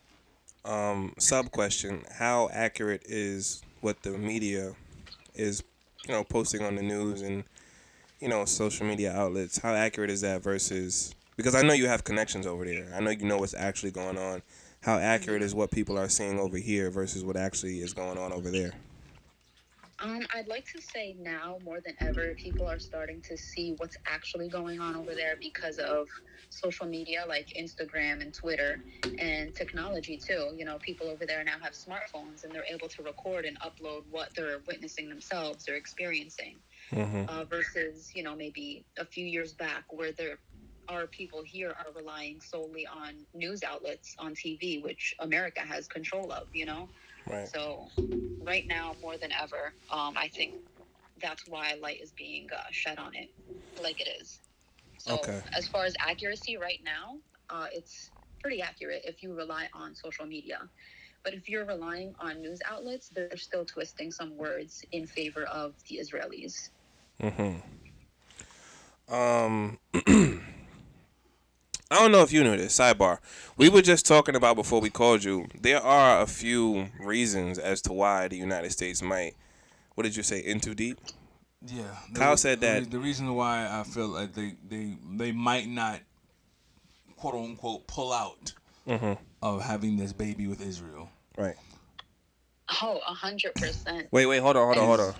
Um, 0.64 1.14
sub 1.18 1.50
question: 1.52 2.04
How 2.18 2.48
accurate 2.52 3.02
is 3.06 3.62
what 3.80 4.02
the 4.02 4.10
media 4.18 4.74
is, 5.38 5.62
you 6.06 6.14
know, 6.14 6.24
posting 6.24 6.62
on 6.62 6.76
the 6.76 6.82
news 6.82 7.22
and 7.22 7.44
you 8.20 8.28
know 8.28 8.44
social 8.44 8.86
media 8.86 9.12
outlets? 9.12 9.58
How 9.58 9.74
accurate 9.74 10.10
is 10.10 10.20
that 10.22 10.42
versus? 10.42 11.14
Because 11.36 11.54
I 11.54 11.62
know 11.62 11.72
you 11.72 11.86
have 11.86 12.04
connections 12.04 12.46
over 12.46 12.64
there. 12.64 12.92
I 12.94 13.00
know 13.00 13.10
you 13.10 13.26
know 13.26 13.38
what's 13.38 13.54
actually 13.54 13.92
going 13.92 14.18
on. 14.18 14.42
How 14.80 14.98
accurate 14.98 15.42
is 15.42 15.54
what 15.54 15.70
people 15.70 15.98
are 15.98 16.08
seeing 16.08 16.38
over 16.38 16.56
here 16.56 16.90
versus 16.90 17.24
what 17.24 17.36
actually 17.36 17.80
is 17.80 17.92
going 17.92 18.18
on 18.18 18.32
over 18.32 18.50
there? 18.50 18.72
Um, 20.00 20.26
I'd 20.32 20.46
like 20.48 20.64
to 20.74 20.80
say 20.80 21.16
now 21.18 21.58
more 21.64 21.80
than 21.80 21.94
ever, 22.00 22.34
people 22.34 22.66
are 22.66 22.78
starting 22.78 23.20
to 23.22 23.36
see 23.36 23.74
what's 23.78 23.96
actually 24.06 24.48
going 24.48 24.80
on 24.80 24.94
over 24.94 25.14
there 25.14 25.34
because 25.40 25.78
of 25.78 26.06
social 26.50 26.86
media 26.86 27.24
like 27.28 27.48
Instagram 27.58 28.22
and 28.22 28.32
Twitter 28.32 28.80
and 29.18 29.54
technology 29.54 30.16
too. 30.16 30.50
You 30.56 30.64
know, 30.64 30.78
people 30.78 31.08
over 31.08 31.26
there 31.26 31.42
now 31.42 31.56
have 31.60 31.72
smartphones 31.72 32.44
and 32.44 32.52
they're 32.52 32.64
able 32.70 32.88
to 32.88 33.02
record 33.02 33.44
and 33.44 33.58
upload 33.60 34.02
what 34.10 34.28
they're 34.36 34.60
witnessing 34.68 35.08
themselves 35.08 35.68
or 35.68 35.74
experiencing. 35.74 36.56
Mm-hmm. 36.92 37.24
uh, 37.28 37.44
versus 37.44 38.10
you 38.14 38.22
know 38.22 38.34
maybe 38.34 38.86
a 38.98 39.04
few 39.04 39.26
years 39.26 39.52
back 39.52 39.84
where 39.90 40.12
there 40.12 40.38
are 40.88 41.06
people 41.06 41.42
here 41.44 41.68
are 41.68 41.92
relying 41.94 42.40
solely 42.40 42.86
on 42.86 43.26
news 43.34 43.62
outlets 43.62 44.14
on 44.18 44.34
TV, 44.34 44.82
which 44.82 45.14
America 45.20 45.60
has 45.60 45.86
control 45.86 46.32
of. 46.32 46.46
You 46.54 46.64
know, 46.64 46.88
Right. 47.30 47.48
so 47.48 47.88
right 48.46 48.66
now 48.68 48.94
more 49.02 49.16
than 49.16 49.30
ever, 49.32 49.74
um, 49.90 50.14
I 50.16 50.28
think 50.28 50.54
that's 51.20 51.46
why 51.48 51.74
light 51.80 52.00
is 52.00 52.12
being 52.12 52.48
uh, 52.54 52.60
shed 52.70 52.98
on 52.98 53.14
it, 53.14 53.30
like 53.82 54.00
it 54.00 54.08
is. 54.20 54.40
So 54.98 55.14
Okay. 55.14 55.40
as 55.56 55.68
far 55.68 55.84
as 55.84 55.94
accuracy, 56.00 56.56
right 56.56 56.80
now, 56.84 57.18
uh, 57.50 57.66
it's 57.72 58.10
pretty 58.40 58.62
accurate 58.62 59.02
if 59.04 59.22
you 59.22 59.34
rely 59.34 59.68
on 59.74 59.94
social 59.94 60.26
media. 60.26 60.58
But 61.24 61.34
if 61.34 61.48
you're 61.48 61.66
relying 61.66 62.14
on 62.20 62.40
news 62.40 62.60
outlets, 62.68 63.08
they're 63.08 63.36
still 63.36 63.64
twisting 63.64 64.10
some 64.10 64.36
words 64.36 64.84
in 64.92 65.06
favor 65.06 65.44
of 65.44 65.74
the 65.88 65.98
Israelis. 65.98 66.70
Mm-hmm. 67.22 67.58
Um, 69.14 69.78
I 71.90 71.96
don't 72.00 72.12
know 72.12 72.22
if 72.22 72.32
you 72.32 72.44
knew 72.44 72.56
this. 72.56 72.78
Sidebar. 72.78 73.18
We 73.56 73.68
were 73.70 73.80
just 73.80 74.04
talking 74.04 74.36
about 74.36 74.56
before 74.56 74.80
we 74.80 74.90
called 74.90 75.24
you. 75.24 75.46
There 75.58 75.80
are 75.80 76.20
a 76.20 76.26
few 76.26 76.88
reasons 77.00 77.58
as 77.58 77.80
to 77.82 77.92
why 77.94 78.28
the 78.28 78.36
United 78.36 78.72
States 78.72 79.00
might. 79.00 79.34
What 79.94 80.02
did 80.04 80.14
you 80.14 80.22
say? 80.22 80.40
In 80.40 80.60
too 80.60 80.74
deep. 80.74 80.98
Yeah. 81.66 81.84
the 82.12 82.18
Kyle 82.18 82.30
re- 82.32 82.36
said 82.36 82.60
that- 82.60 82.90
the 82.90 82.98
reason 82.98 83.34
why 83.34 83.66
I 83.70 83.82
feel 83.84 84.08
like 84.08 84.32
they 84.34 84.54
they 84.68 84.96
they 85.16 85.32
might 85.32 85.66
not 85.68 86.00
quote 87.16 87.34
unquote 87.34 87.86
pull 87.86 88.12
out 88.12 88.52
Mm-hmm. 88.86 89.14
of 89.42 89.62
having 89.62 89.96
this 89.98 90.12
baby 90.14 90.46
with 90.46 90.60
Israel. 90.66 91.10
Right. 91.36 91.56
Oh, 92.82 93.00
a 93.06 93.12
hundred 93.14 93.54
percent. 93.54 94.08
Wait. 94.12 94.26
Wait. 94.26 94.38
Hold 94.38 94.56
on. 94.56 94.66
Hold 94.66 94.78
on. 94.78 94.84
Hold 94.86 95.00
on. 95.00 95.14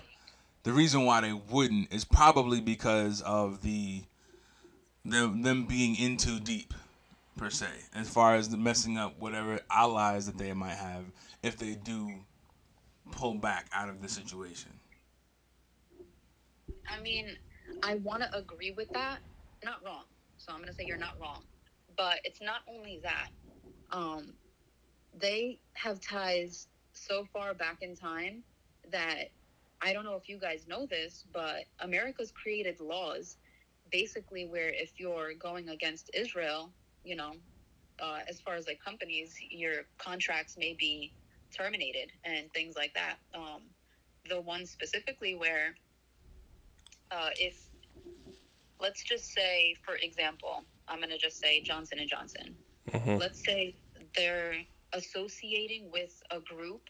The 0.63 0.73
reason 0.73 1.05
why 1.05 1.21
they 1.23 1.33
wouldn't 1.33 1.93
is 1.93 2.05
probably 2.05 2.61
because 2.61 3.21
of 3.23 3.61
the 3.63 4.03
them 5.11 5.43
them 5.43 5.67
being 5.67 5.97
in 5.97 6.17
too 6.17 6.41
deep 6.41 6.75
per 7.37 7.51
se, 7.51 7.67
as 7.95 8.09
far 8.09 8.35
as 8.35 8.49
the 8.49 8.57
messing 8.57 8.99
up 8.99 9.19
whatever 9.21 9.61
allies 9.71 10.27
that 10.27 10.39
they 10.39 10.53
might 10.53 10.77
have 10.77 11.05
if 11.43 11.57
they 11.57 11.75
do 11.75 12.13
pull 13.13 13.35
back 13.35 13.67
out 13.73 13.89
of 13.89 14.03
the 14.03 14.09
situation. 14.09 14.73
I 16.91 17.01
mean, 17.01 17.37
I 17.83 17.97
want 17.97 18.23
to 18.23 18.37
agree 18.37 18.73
with 18.73 18.89
that. 18.91 19.19
Not 19.65 19.85
wrong. 19.85 20.05
So 20.39 20.53
I'm 20.53 20.59
going 20.59 20.69
to 20.69 20.75
say 20.75 20.85
you're 20.87 20.97
not 20.97 21.19
wrong. 21.21 21.43
But 21.97 22.21
it's 22.25 22.41
not 22.41 22.61
only 22.69 23.01
that. 23.03 23.29
Um, 23.91 24.33
they 25.19 25.59
have 25.75 26.01
ties 26.01 26.69
so 26.93 27.27
far 27.33 27.55
back 27.55 27.79
in 27.83 27.97
time 27.97 28.43
that 28.91 29.31
I 29.81 29.93
don't 29.93 30.05
know 30.05 30.17
if 30.17 30.29
you 30.29 30.39
guys 30.39 30.67
know 30.69 30.87
this, 30.87 31.25
but 31.33 31.65
America's 31.81 32.33
created 32.33 32.81
laws 32.81 33.37
basically 33.91 34.47
where 34.47 34.71
if 34.71 34.99
you're 34.99 35.35
going 35.35 35.69
against 35.69 36.11
Israel, 36.15 36.73
you 37.05 37.17
know, 37.17 37.33
uh, 38.01 38.21
as 38.29 38.41
far 38.41 38.55
as 38.55 38.67
like 38.67 38.81
companies, 38.85 39.37
your 39.51 39.83
contracts 39.99 40.57
may 40.59 40.75
be 40.79 41.13
terminated 41.57 42.13
and 42.25 42.53
things 42.53 42.77
like 42.77 42.95
that. 42.95 43.17
Um, 43.35 43.63
the 44.29 44.41
one 44.41 44.67
specifically 44.67 45.35
where 45.35 45.75
uh, 47.11 47.31
if 47.39 47.69
let's 48.81 49.03
just 49.05 49.33
say 49.33 49.75
for 49.85 49.95
example 49.97 50.65
i'm 50.89 50.99
going 50.99 51.11
to 51.11 51.19
just 51.19 51.39
say 51.41 51.61
johnson 51.63 51.99
and 51.99 52.09
johnson 52.09 52.57
Mm-hmm. 52.91 53.19
let's 53.19 53.45
say 53.45 53.77
they're 54.17 54.55
associating 54.93 55.91
with 55.93 56.23
a 56.31 56.41
group 56.41 56.83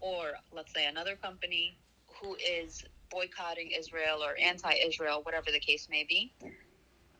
or 0.00 0.32
let's 0.52 0.72
say 0.74 0.86
another 0.86 1.16
company 1.16 1.78
who 2.20 2.36
is 2.36 2.84
boycotting 3.10 3.70
israel 3.70 4.22
or 4.22 4.36
anti-israel 4.38 5.20
whatever 5.24 5.50
the 5.52 5.60
case 5.60 5.88
may 5.90 6.04
be 6.08 6.32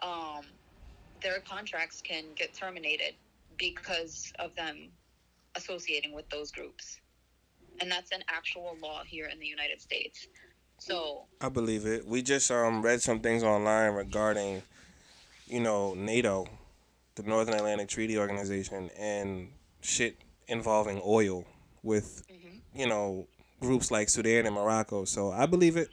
um, 0.03 0.45
their 1.23 1.41
contracts 1.41 2.01
can 2.01 2.25
get 2.35 2.55
terminated 2.55 3.15
because 3.59 4.33
of 4.39 4.55
them 4.55 4.89
associating 5.57 6.15
with 6.15 6.29
those 6.31 6.51
groups. 6.51 7.01
And 7.81 7.91
that's 7.91 8.13
an 8.13 8.23
actual 8.29 8.77
law 8.83 9.03
here 9.07 9.27
in 9.27 9.39
the 9.39 9.47
United 9.47 9.81
States. 9.81 10.27
So, 10.79 11.27
I 11.41 11.51
believe 11.51 11.87
it. 11.87 12.07
We 12.07 12.23
just 12.23 12.51
um 12.51 12.83
read 12.83 13.03
some 13.03 13.21
things 13.21 13.43
online 13.43 13.93
regarding, 13.93 14.63
you 15.47 15.61
know, 15.61 15.95
NATO, 15.95 16.47
the 17.17 17.23
Northern 17.23 17.55
Atlantic 17.55 17.89
Treaty 17.89 18.19
Organization, 18.19 18.91
and 18.99 19.51
shit 19.83 20.17
involving 20.49 21.01
oil 21.05 21.45
with, 21.83 22.23
you 22.75 22.87
know, 22.87 23.27
groups 23.61 23.91
like 23.91 24.09
Sudan 24.09 24.47
and 24.47 24.55
Morocco. 24.55 25.05
So 25.05 25.31
I 25.31 25.47
believe 25.47 25.77
it. 25.77 25.91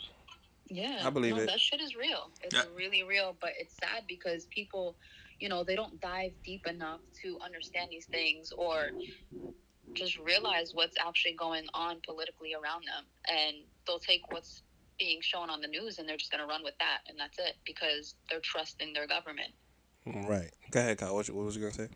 yeah, 0.70 1.02
I 1.06 1.10
believe 1.10 1.36
no, 1.36 1.42
it. 1.44 1.48
That 1.48 1.60
shit 1.60 1.82
is 1.82 1.96
real. 1.96 2.32
It's 2.44 2.54
Yeah. 2.56 2.64
really 2.76 3.04
real, 3.04 3.36
but 3.40 3.52
it's 3.60 3.76
sad 3.78 4.04
because 4.08 4.46
people, 4.48 4.98
you 5.40 5.50
know, 5.50 5.64
they 5.64 5.76
don't 5.76 6.00
dive 6.02 6.34
deep 6.44 6.66
enough 6.68 7.02
to 7.24 7.40
understand 7.44 7.90
these 7.92 8.06
things 8.08 8.52
or 8.58 8.92
just 9.94 10.18
realize 10.20 10.72
what's 10.74 10.96
actually 11.00 11.34
going 11.36 11.66
on 11.74 12.02
politically 12.06 12.54
around 12.54 12.84
them. 12.86 13.06
And 13.30 13.56
they'll 13.86 14.00
take 14.00 14.22
what's 14.32 14.64
being 15.00 15.20
shown 15.22 15.50
on 15.50 15.62
the 15.62 15.68
news 15.68 16.00
and 16.00 16.08
they're 16.10 16.18
just 16.18 16.32
going 16.32 16.42
to 16.42 16.48
run 16.48 16.64
with 16.64 16.78
that. 16.80 17.00
And 17.08 17.18
that's 17.20 17.38
it 17.40 17.56
because 17.66 18.16
they're 18.30 18.42
trusting 18.42 18.94
their 18.94 19.08
government. 19.08 19.52
Right. 20.06 20.52
Go 20.72 20.80
ahead, 20.80 20.98
Kyle. 20.98 21.16
What, 21.16 21.30
what 21.30 21.46
was 21.46 21.56
you 21.56 21.62
gonna 21.62 21.74
say? 21.74 21.90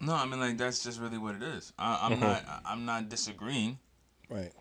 No, 0.00 0.14
I 0.14 0.26
mean 0.26 0.38
like 0.38 0.56
that's 0.56 0.84
just 0.84 1.00
really 1.00 1.18
what 1.18 1.34
it 1.34 1.42
is. 1.42 1.72
I, 1.76 1.98
I'm 2.02 2.12
Mhm. 2.12 2.20
not. 2.20 2.62
I'm 2.64 2.84
not 2.84 3.08
disagreeing. 3.08 3.80
Right. 4.28 4.52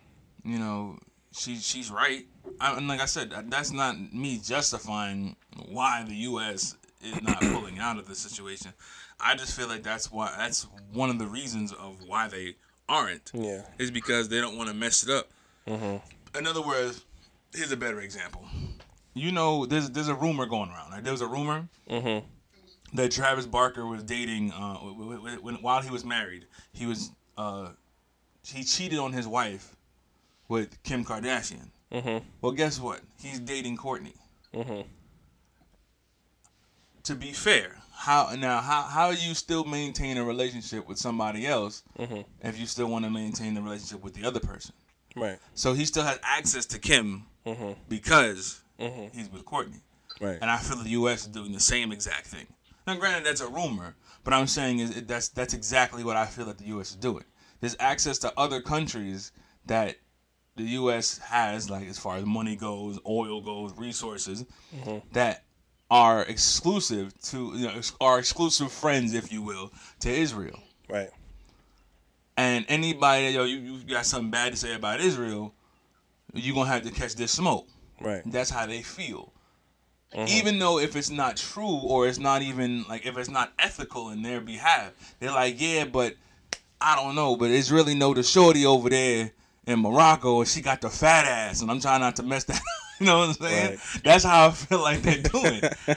You 0.43 0.59
know, 0.59 0.97
she 1.31 1.55
she's 1.57 1.91
right. 1.91 2.25
I, 2.59 2.75
and 2.77 2.87
like 2.87 2.99
I 3.01 3.05
said, 3.05 3.31
that's 3.49 3.71
not 3.71 3.95
me 4.13 4.39
justifying 4.43 5.35
why 5.69 6.03
the 6.07 6.15
U.S. 6.15 6.75
is 7.03 7.21
not 7.21 7.39
pulling 7.41 7.79
out 7.79 7.97
of 7.97 8.07
the 8.07 8.15
situation. 8.15 8.73
I 9.19 9.35
just 9.35 9.55
feel 9.55 9.67
like 9.67 9.83
that's 9.83 10.11
why 10.11 10.33
that's 10.37 10.65
one 10.93 11.09
of 11.09 11.19
the 11.19 11.27
reasons 11.27 11.71
of 11.73 11.97
why 12.07 12.27
they 12.27 12.55
aren't 12.89 13.31
Yeah. 13.33 13.61
is 13.77 13.91
because 13.91 14.29
they 14.29 14.41
don't 14.41 14.57
want 14.57 14.69
to 14.69 14.75
mess 14.75 15.03
it 15.03 15.09
up. 15.11 15.27
Mm-hmm. 15.67 16.37
In 16.37 16.47
other 16.47 16.61
words, 16.61 17.05
here's 17.53 17.71
a 17.71 17.77
better 17.77 18.01
example. 18.01 18.45
You 19.13 19.31
know, 19.31 19.65
there's 19.65 19.89
there's 19.91 20.07
a 20.07 20.15
rumor 20.15 20.45
going 20.47 20.69
around. 20.71 20.91
Right? 20.91 21.03
There 21.03 21.13
was 21.13 21.21
a 21.21 21.27
rumor 21.27 21.67
Mm-hmm. 21.89 22.25
that 22.97 23.11
Travis 23.11 23.45
Barker 23.45 23.85
was 23.85 24.01
dating 24.03 24.51
uh, 24.53 24.73
w- 24.75 25.15
w- 25.17 25.37
when, 25.41 25.55
while 25.55 25.81
he 25.81 25.91
was 25.91 26.03
married. 26.05 26.45
He 26.73 26.85
was 26.85 27.11
uh, 27.37 27.69
he 28.45 28.63
cheated 28.63 28.97
on 28.99 29.13
his 29.13 29.27
wife 29.27 29.75
with 30.51 30.83
Kim 30.83 31.05
Kardashian. 31.05 31.69
Mm-hmm. 31.93 32.25
Well, 32.41 32.51
guess 32.51 32.77
what? 32.77 32.99
He's 33.21 33.39
dating 33.39 33.77
Courtney. 33.77 34.13
Mm-hmm. 34.53 34.81
To 37.03 37.15
be 37.15 37.31
fair, 37.31 37.77
how 37.93 38.35
now 38.37 38.59
how 38.61 38.81
how 38.83 39.11
do 39.13 39.17
you 39.25 39.33
still 39.33 39.63
maintain 39.63 40.17
a 40.17 40.23
relationship 40.23 40.87
with 40.87 40.97
somebody 40.99 41.47
else 41.47 41.83
Mhm. 41.97 42.25
if 42.43 42.59
you 42.59 42.65
still 42.67 42.87
want 42.87 43.05
to 43.05 43.09
maintain 43.09 43.53
the 43.53 43.61
relationship 43.61 44.03
with 44.03 44.13
the 44.13 44.25
other 44.25 44.39
person? 44.41 44.73
Right. 45.15 45.39
So 45.55 45.73
he 45.73 45.85
still 45.85 46.03
has 46.03 46.19
access 46.21 46.65
to 46.67 46.79
Kim 46.79 47.23
Mm-hmm. 47.45 47.71
because 47.89 48.61
Mm-hmm. 48.79 49.17
he's 49.17 49.29
with 49.31 49.45
Courtney. 49.45 49.81
Right. 50.19 50.37
And 50.41 50.49
I 50.51 50.57
feel 50.57 50.77
the 50.77 50.89
U.S. 51.01 51.21
is 51.21 51.27
doing 51.27 51.51
the 51.53 51.59
same 51.59 51.91
exact 51.91 52.27
thing. 52.27 52.47
Now, 52.85 52.95
granted, 52.95 53.25
that's 53.25 53.41
a 53.41 53.47
rumor, 53.47 53.95
but 54.23 54.33
I'm 54.33 54.47
saying 54.47 54.79
is 54.79 54.97
it- 54.97 55.07
that's 55.07 55.29
that's 55.29 55.53
exactly 55.53 56.03
what 56.03 56.17
I 56.17 56.25
feel 56.25 56.45
that 56.45 56.57
the 56.57 56.65
U.S. 56.75 56.89
is 56.91 56.97
doing. 56.97 57.23
There's 57.61 57.75
access 57.79 58.17
to 58.19 58.33
other 58.37 58.61
countries 58.61 59.31
that 59.65 59.95
the 60.55 60.63
U.S. 60.63 61.17
has, 61.19 61.69
like 61.69 61.87
as 61.87 61.97
far 61.97 62.17
as 62.17 62.25
money 62.25 62.55
goes, 62.55 62.99
oil 63.07 63.41
goes, 63.41 63.73
resources 63.77 64.45
that 65.13 65.43
are 65.89 66.23
exclusive 66.23 67.19
to 67.21 67.51
you 67.55 67.67
know 67.67 67.73
ex- 67.75 67.93
are 67.99 68.19
exclusive 68.19 68.71
friends, 68.71 69.13
if 69.13 69.31
you 69.31 69.41
will, 69.41 69.71
to 69.99 70.09
Israel. 70.09 70.59
Right. 70.89 71.09
And 72.37 72.65
anybody, 72.69 73.29
yo, 73.29 73.43
you, 73.43 73.57
you 73.57 73.83
got 73.83 74.05
something 74.05 74.31
bad 74.31 74.53
to 74.53 74.57
say 74.57 74.73
about 74.73 74.99
Israel, 75.01 75.53
you're 76.33 76.55
gonna 76.55 76.69
have 76.69 76.83
to 76.83 76.91
catch 76.91 77.15
this 77.15 77.31
smoke. 77.31 77.67
Right. 77.99 78.21
That's 78.25 78.49
how 78.49 78.65
they 78.65 78.81
feel. 78.81 79.31
Mhm. 80.15 80.27
Even 80.27 80.59
though 80.59 80.79
if 80.79 80.95
it's 80.95 81.09
not 81.09 81.37
true 81.37 81.79
or 81.83 82.07
it's 82.07 82.19
not 82.19 82.41
even 82.41 82.83
like 82.89 83.05
if 83.05 83.17
it's 83.17 83.29
not 83.29 83.53
ethical 83.59 84.09
in 84.09 84.21
their 84.21 84.41
behalf, 84.41 84.91
they're 85.19 85.31
like, 85.31 85.59
yeah, 85.59 85.85
but 85.85 86.15
I 86.81 86.95
don't 86.95 87.15
know, 87.15 87.35
but 87.35 87.51
it's 87.51 87.69
really 87.71 87.95
no 87.95 88.13
the 88.13 88.23
shorty 88.23 88.65
over 88.65 88.89
there 88.89 89.31
in 89.67 89.79
Morocco 89.79 90.39
and 90.39 90.47
she 90.47 90.61
got 90.61 90.81
the 90.81 90.89
fat 90.89 91.25
ass 91.25 91.61
and 91.61 91.69
I'm 91.71 91.79
trying 91.79 92.01
not 92.01 92.15
to 92.17 92.23
mess 92.23 92.43
that. 92.45 92.61
you 92.99 93.05
know 93.05 93.19
what 93.19 93.27
I'm 93.29 93.33
saying? 93.35 93.69
Right. 93.71 94.01
That's 94.03 94.23
how 94.23 94.47
I 94.47 94.51
feel 94.51 94.81
like 94.81 95.01
they're 95.01 95.21
doing. 95.21 95.61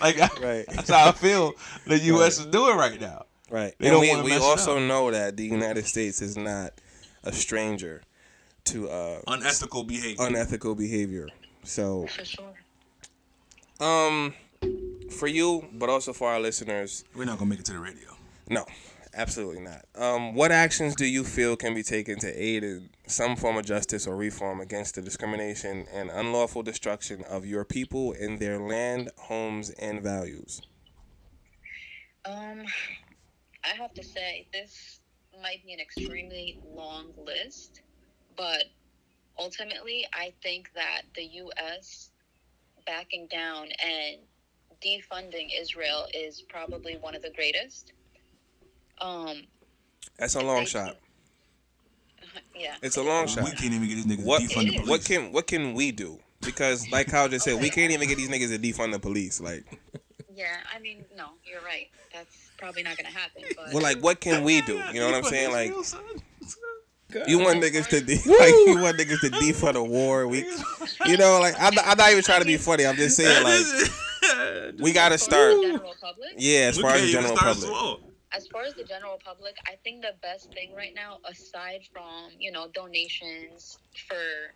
like, 0.00 0.18
like 0.18 0.40
Right. 0.42 0.64
that's 0.68 0.90
how 0.90 1.08
I 1.08 1.12
feel 1.12 1.52
the 1.86 1.98
U.S. 1.98 2.38
is 2.38 2.46
doing 2.46 2.76
right 2.76 3.00
now. 3.00 3.26
Right. 3.50 3.74
They 3.78 3.86
and 3.88 3.94
don't 3.94 4.00
we, 4.02 4.10
wanna 4.10 4.24
we 4.24 4.30
mess 4.30 4.40
it 4.42 4.44
also 4.44 4.76
up. 4.76 4.82
know 4.82 5.10
that 5.10 5.36
the 5.36 5.44
United 5.44 5.86
States 5.86 6.20
is 6.20 6.36
not 6.36 6.72
a 7.24 7.32
stranger 7.32 8.02
to 8.64 8.88
uh, 8.90 9.20
Unethical 9.26 9.84
behavior. 9.84 10.26
unethical 10.26 10.74
behavior. 10.74 11.28
So, 11.64 12.06
For 12.06 12.24
sure. 12.24 12.54
um, 13.80 14.34
for 15.10 15.26
you, 15.26 15.66
but 15.72 15.88
also 15.88 16.12
for 16.12 16.28
our 16.30 16.40
listeners, 16.40 17.04
We're 17.14 17.24
not 17.24 17.38
gonna 17.38 17.48
make 17.50 17.60
it 17.60 17.64
to 17.66 17.72
the 17.72 17.78
radio. 17.78 18.16
no, 18.50 18.64
absolutely 19.18 19.60
not. 19.60 19.84
Um, 19.94 20.34
what 20.34 20.52
actions 20.52 20.94
do 20.94 21.04
you 21.04 21.24
feel 21.24 21.56
can 21.56 21.74
be 21.74 21.82
taken 21.82 22.18
to 22.20 22.28
aid 22.28 22.62
in 22.62 22.90
some 23.06 23.36
form 23.36 23.56
of 23.58 23.66
justice 23.66 24.06
or 24.06 24.16
reform 24.16 24.60
against 24.60 24.94
the 24.94 25.02
discrimination 25.02 25.86
and 25.92 26.08
unlawful 26.10 26.62
destruction 26.62 27.24
of 27.28 27.44
your 27.44 27.64
people 27.64 28.12
in 28.12 28.38
their 28.38 28.58
land, 28.58 29.10
homes, 29.16 29.70
and 29.70 30.02
values? 30.02 30.62
Um, 32.24 32.64
I 33.64 33.74
have 33.76 33.92
to 33.94 34.04
say 34.04 34.46
this 34.52 35.00
might 35.42 35.64
be 35.64 35.72
an 35.72 35.80
extremely 35.80 36.60
long 36.74 37.12
list, 37.16 37.82
but 38.36 38.64
ultimately, 39.38 40.06
I 40.12 40.32
think 40.42 40.70
that 40.74 41.02
the 41.16 41.24
U.S. 41.24 42.10
backing 42.86 43.26
down 43.30 43.68
and 43.84 44.18
defunding 44.80 45.48
Israel 45.58 46.06
is 46.14 46.42
probably 46.48 46.96
one 46.96 47.14
of 47.14 47.22
the 47.22 47.30
greatest. 47.30 47.92
Um, 49.00 49.42
That's 50.18 50.34
a 50.34 50.40
long 50.40 50.66
shot. 50.66 50.96
yeah. 52.54 52.76
It's 52.82 52.96
a 52.96 53.02
long 53.02 53.26
shot. 53.26 53.44
We 53.44 53.50
can't 53.50 53.72
even 53.74 53.88
get 53.88 53.94
these 53.94 54.06
niggas 54.06 54.24
What 54.24 54.42
to 54.42 54.48
defund 54.48 54.66
the 54.66 54.72
police. 54.78 54.88
what 54.88 55.04
can 55.04 55.32
what 55.32 55.46
can 55.46 55.74
we 55.74 55.92
do? 55.92 56.18
Because 56.40 56.88
like 56.90 57.08
Kyle 57.08 57.28
just 57.28 57.44
said, 57.44 57.60
we 57.60 57.70
can't 57.70 57.92
even 57.92 58.08
get 58.08 58.16
these 58.16 58.28
niggas 58.28 58.48
to 58.50 58.58
defund 58.58 58.92
the 58.92 58.98
police. 58.98 59.40
Like, 59.40 59.64
Yeah, 60.34 60.46
I 60.74 60.78
mean, 60.78 61.04
no, 61.16 61.30
you're 61.44 61.60
right. 61.62 61.88
That's 62.14 62.50
probably 62.56 62.82
not 62.84 62.96
going 62.96 63.12
to 63.12 63.18
happen. 63.18 63.42
But 63.56 63.72
well, 63.74 63.82
like, 63.82 63.98
what 64.00 64.20
can 64.20 64.44
we 64.44 64.60
do? 64.62 64.80
You 64.92 65.00
know 65.00 65.06
what 65.06 65.14
I'm 65.16 65.24
saying? 65.24 65.50
Like, 65.52 65.72
Like, 67.14 67.28
you 67.28 67.38
want 67.38 67.62
niggas 67.62 67.88
to 67.88 68.00
de- 68.02 68.14
like 68.38 68.54
you 68.66 68.78
want 68.80 68.98
niggas 68.98 69.20
to 69.20 69.30
defund 69.30 69.74
a 69.76 69.82
war. 69.82 70.28
We, 70.28 70.44
you 71.06 71.16
know, 71.16 71.40
like 71.40 71.54
I'm, 71.58 71.72
I'm 71.84 71.96
not 71.96 72.10
even 72.12 72.22
trying 72.22 72.40
to 72.40 72.46
be 72.46 72.56
funny. 72.58 72.86
I'm 72.86 72.96
just 72.96 73.16
saying 73.16 73.42
like 73.44 74.74
we 74.78 74.92
gotta 74.92 75.16
start. 75.18 75.54
as 75.54 75.56
the 75.56 75.62
general 75.62 75.94
public, 76.00 76.28
Yeah, 76.36 76.60
as 76.68 76.78
far 76.78 76.92
as 76.92 77.00
the 77.02 77.10
general 77.12 77.36
public. 77.36 77.98
As 78.32 78.46
far 78.48 78.62
as 78.64 78.74
the 78.74 78.84
general 78.84 79.18
public, 79.24 79.56
I 79.66 79.76
think 79.84 80.02
the 80.02 80.14
best 80.22 80.52
thing 80.54 80.72
right 80.74 80.92
now, 80.94 81.18
aside 81.24 81.82
from 81.92 82.30
you 82.38 82.52
know 82.52 82.68
donations 82.72 83.78
for 84.08 84.54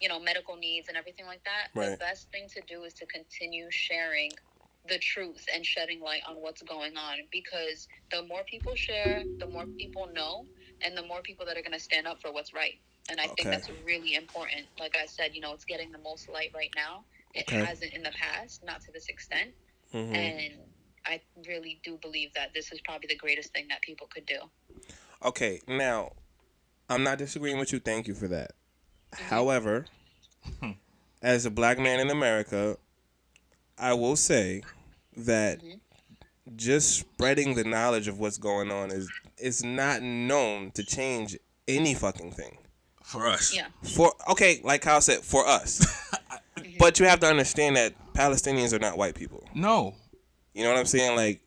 you 0.00 0.08
know 0.08 0.20
medical 0.20 0.56
needs 0.56 0.88
and 0.88 0.96
everything 0.96 1.26
like 1.26 1.42
that, 1.44 1.68
the 1.80 1.92
best 1.98 2.30
thing 2.32 2.48
to 2.54 2.62
do 2.62 2.84
is 2.84 2.94
to 2.94 3.06
continue 3.06 3.68
sharing 3.70 4.38
the 4.88 4.98
truth 4.98 5.44
and 5.54 5.64
shedding 5.64 6.00
light 6.00 6.22
on 6.28 6.36
what's 6.36 6.62
going 6.62 6.96
on 6.96 7.18
because 7.32 7.88
the 8.10 8.22
more 8.26 8.44
people 8.44 8.74
share, 8.76 9.24
the 9.40 9.48
more 9.48 9.66
people 9.78 10.08
know, 10.12 10.46
and 10.82 10.96
the 10.96 11.02
more 11.06 11.22
people 11.22 11.46
that 11.46 11.56
are 11.56 11.62
going 11.62 11.72
to 11.72 11.78
stand 11.80 12.06
up 12.06 12.18
for 12.20 12.32
what's 12.32 12.52
right. 12.54 12.74
And 13.10 13.20
I 13.20 13.28
Okay. 13.28 13.36
think 13.36 13.50
that's 13.50 13.70
really 13.84 14.14
important. 14.14 14.68
Like 14.78 14.96
I 14.96 15.06
said, 15.06 15.30
you 15.34 15.40
know, 15.40 15.52
it's 15.54 15.64
getting 15.64 15.90
the 15.92 15.98
most 15.98 16.28
light 16.28 16.50
right 16.54 16.70
now. 16.76 17.06
It 17.34 17.46
Okay. 17.48 17.68
hasn't 17.68 17.92
in 17.94 18.02
the 18.02 18.12
past, 18.12 18.62
not 18.64 18.80
to 18.82 18.92
this 18.92 19.08
extent. 19.08 19.54
Mhm. 19.92 20.34
And 20.34 20.60
I 21.06 21.20
really 21.46 21.80
do 21.84 21.98
believe 22.00 22.32
that 22.34 22.52
this 22.54 22.72
is 22.72 22.80
probably 22.80 23.08
the 23.08 23.16
greatest 23.16 23.52
thing 23.52 23.66
that 23.68 23.82
people 23.82 24.06
could 24.12 24.26
do. 24.26 24.38
Okay, 25.24 25.60
now 25.68 26.12
I'm 26.88 27.02
not 27.02 27.18
disagreeing 27.18 27.58
with 27.58 27.72
you. 27.72 27.78
Thank 27.80 28.06
you 28.08 28.14
for 28.14 28.28
that. 28.28 28.52
However, 29.12 29.86
as 31.22 31.46
a 31.46 31.50
black 31.50 31.78
man 31.78 32.00
in 32.00 32.10
America, 32.10 32.76
I 33.78 33.94
will 33.94 34.16
say 34.16 34.62
that 35.16 35.60
Mhm. 35.62 35.80
just 36.56 36.98
spreading 36.98 37.54
the 37.54 37.64
knowledge 37.64 38.08
of 38.08 38.18
what's 38.18 38.38
going 38.38 38.70
on 38.70 38.90
is 38.90 39.10
is 39.38 39.64
not 39.64 40.00
known 40.02 40.70
to 40.72 40.84
change 40.84 41.36
any 41.66 41.92
fucking 41.94 42.32
thing. 42.32 42.58
For 43.02 43.26
us. 43.26 43.54
Yeah. 43.54 43.66
For 43.82 44.12
okay, 44.28 44.60
like 44.62 44.82
Kyle 44.82 45.00
said, 45.00 45.20
for 45.22 45.46
us. 45.46 45.84
but 46.78 46.98
you 47.00 47.06
have 47.06 47.20
to 47.20 47.26
understand 47.26 47.76
that 47.76 47.94
Palestinians 48.14 48.72
are 48.72 48.78
not 48.78 48.96
white 48.96 49.14
people. 49.14 49.48
No, 49.54 49.94
You 50.54 50.62
know 50.64 50.70
what 50.70 50.78
I'm 50.78 50.86
saying? 50.86 51.16
Like 51.16 51.40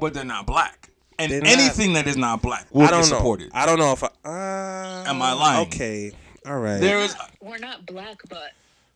but 0.00 0.14
they're 0.14 0.24
not 0.24 0.46
black. 0.46 0.90
And 1.18 1.30
They're 1.30 1.40
not- 1.40 1.50
anything 1.50 1.92
that 1.92 2.06
is 2.06 2.16
not 2.16 2.42
black 2.42 2.66
will 2.72 2.82
I 2.82 2.90
don't 2.90 3.08
get 3.08 3.10
know. 3.22 3.48
I 3.52 3.66
don't 3.66 3.78
know 3.78 3.92
if 3.92 4.02
I. 4.02 4.08
Uh, 4.24 5.04
Am 5.06 5.22
I 5.22 5.32
lying? 5.32 5.66
Okay. 5.68 6.12
All 6.44 6.58
right. 6.58 6.80
There 6.80 6.98
is 6.98 7.14
We're 7.40 7.58
not 7.58 7.86
black, 7.86 8.18
but 8.28 8.52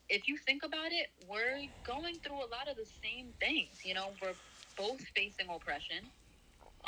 if 0.09 0.27
you 0.27 0.37
think 0.37 0.65
about 0.65 0.91
it, 0.91 1.11
we're 1.31 1.67
going 1.85 2.17
through 2.17 2.37
a 2.37 2.49
lot 2.51 2.69
of 2.69 2.77
the 2.77 2.87
same 3.03 3.29
things. 3.39 3.69
You 3.85 3.95
know, 3.95 4.09
we're 4.21 4.33
both 4.77 5.01
facing 5.15 5.47
oppression. 5.49 5.99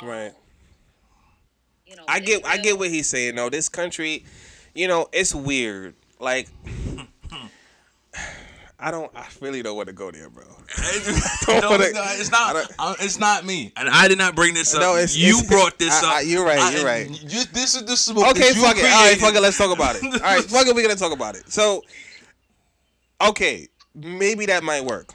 Um, 0.01 0.07
Right. 0.07 0.33
You 1.87 1.95
know, 1.95 2.03
I 2.07 2.19
get 2.19 2.45
I 2.45 2.57
get 2.57 2.77
what 2.77 2.89
he's 2.89 3.07
saying 3.07 3.35
though. 3.35 3.49
This 3.49 3.69
country, 3.69 4.25
you 4.75 4.87
know, 4.87 5.07
it's 5.11 5.33
weird. 5.33 5.95
Like 6.19 6.49
I 8.83 8.89
don't 8.91 9.11
I 9.15 9.27
really 9.41 9.61
don't 9.61 9.75
want 9.75 9.87
to 9.87 9.93
go 9.93 10.09
there, 10.11 10.29
bro. 10.29 10.43
no, 11.47 11.69
wanna- 11.69 11.83
it's 11.83 11.93
not. 11.93 12.15
It's 12.19 12.29
I 12.29 12.31
not, 12.31 12.53
don't- 12.53 12.71
uh, 12.79 12.95
it's 12.99 13.19
not 13.19 13.45
me, 13.45 13.71
and 13.77 13.87
I 13.89 14.07
did 14.07 14.17
not 14.17 14.35
bring 14.35 14.53
this 14.53 14.73
up. 14.73 14.81
No, 14.81 14.93
it's- 14.95 15.15
you 15.15 15.37
it's- 15.37 15.47
brought 15.47 15.77
this 15.77 16.01
I- 16.03 16.07
up. 16.07 16.13
I- 16.15 16.21
you're 16.21 16.43
right, 16.45 16.73
you're 16.73 16.85
right. 16.85 17.07
You, 17.09 17.43
this 17.53 17.75
is 17.75 17.85
the 17.85 17.95
smoke. 17.95 18.27
Okay, 18.31 18.53
fuck 18.53 18.77
it. 18.77 18.85
All 18.85 19.05
right, 19.07 19.17
fuck 19.17 19.35
it. 19.35 19.41
Let's 19.41 19.57
talk 19.57 19.73
about 19.75 19.95
it. 19.97 20.03
All 20.03 20.19
right, 20.19 20.43
fuck 20.43 20.67
it. 20.67 20.75
We're 20.75 20.81
gonna 20.81 20.95
talk 20.95 21.11
about 21.13 21.35
it. 21.35 21.51
So, 21.51 21.83
okay, 23.21 23.67
maybe 23.95 24.45
that 24.47 24.63
might 24.63 24.83
work. 24.83 25.13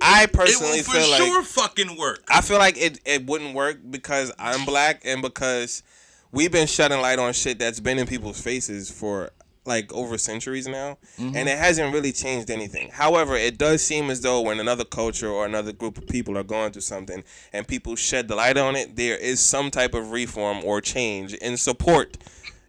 I 0.00 0.26
personally 0.26 0.80
It 0.80 0.86
will 0.86 0.94
for 0.94 1.00
feel 1.00 1.10
like 1.10 1.22
sure 1.22 1.42
fucking 1.42 1.96
work. 1.96 2.24
I 2.28 2.40
feel 2.42 2.58
like 2.58 2.76
it, 2.76 3.00
it 3.06 3.26
wouldn't 3.26 3.54
work 3.54 3.78
because 3.88 4.32
I'm 4.38 4.64
black 4.66 5.00
and 5.04 5.22
because 5.22 5.82
we've 6.30 6.52
been 6.52 6.66
shedding 6.66 7.00
light 7.00 7.18
on 7.18 7.32
shit 7.32 7.58
that's 7.58 7.80
been 7.80 7.98
in 7.98 8.06
people's 8.06 8.40
faces 8.40 8.90
for 8.90 9.30
like 9.66 9.92
over 9.92 10.18
centuries 10.18 10.66
now 10.66 10.98
and 11.18 11.48
it 11.48 11.58
hasn't 11.58 11.92
really 11.94 12.12
changed 12.12 12.50
anything. 12.50 12.90
However, 12.90 13.34
it 13.34 13.56
does 13.58 13.82
seem 13.82 14.10
as 14.10 14.20
though 14.20 14.40
when 14.42 14.60
another 14.60 14.84
culture 14.84 15.28
or 15.28 15.46
another 15.46 15.72
group 15.72 15.96
of 15.98 16.06
people 16.06 16.36
are 16.36 16.42
going 16.42 16.72
through 16.72 16.82
something 16.82 17.24
and 17.52 17.66
people 17.66 17.96
shed 17.96 18.28
the 18.28 18.36
light 18.36 18.58
on 18.58 18.76
it, 18.76 18.96
there 18.96 19.16
is 19.16 19.40
some 19.40 19.70
type 19.70 19.94
of 19.94 20.10
reform 20.10 20.62
or 20.64 20.80
change 20.80 21.32
in 21.34 21.56
support, 21.56 22.18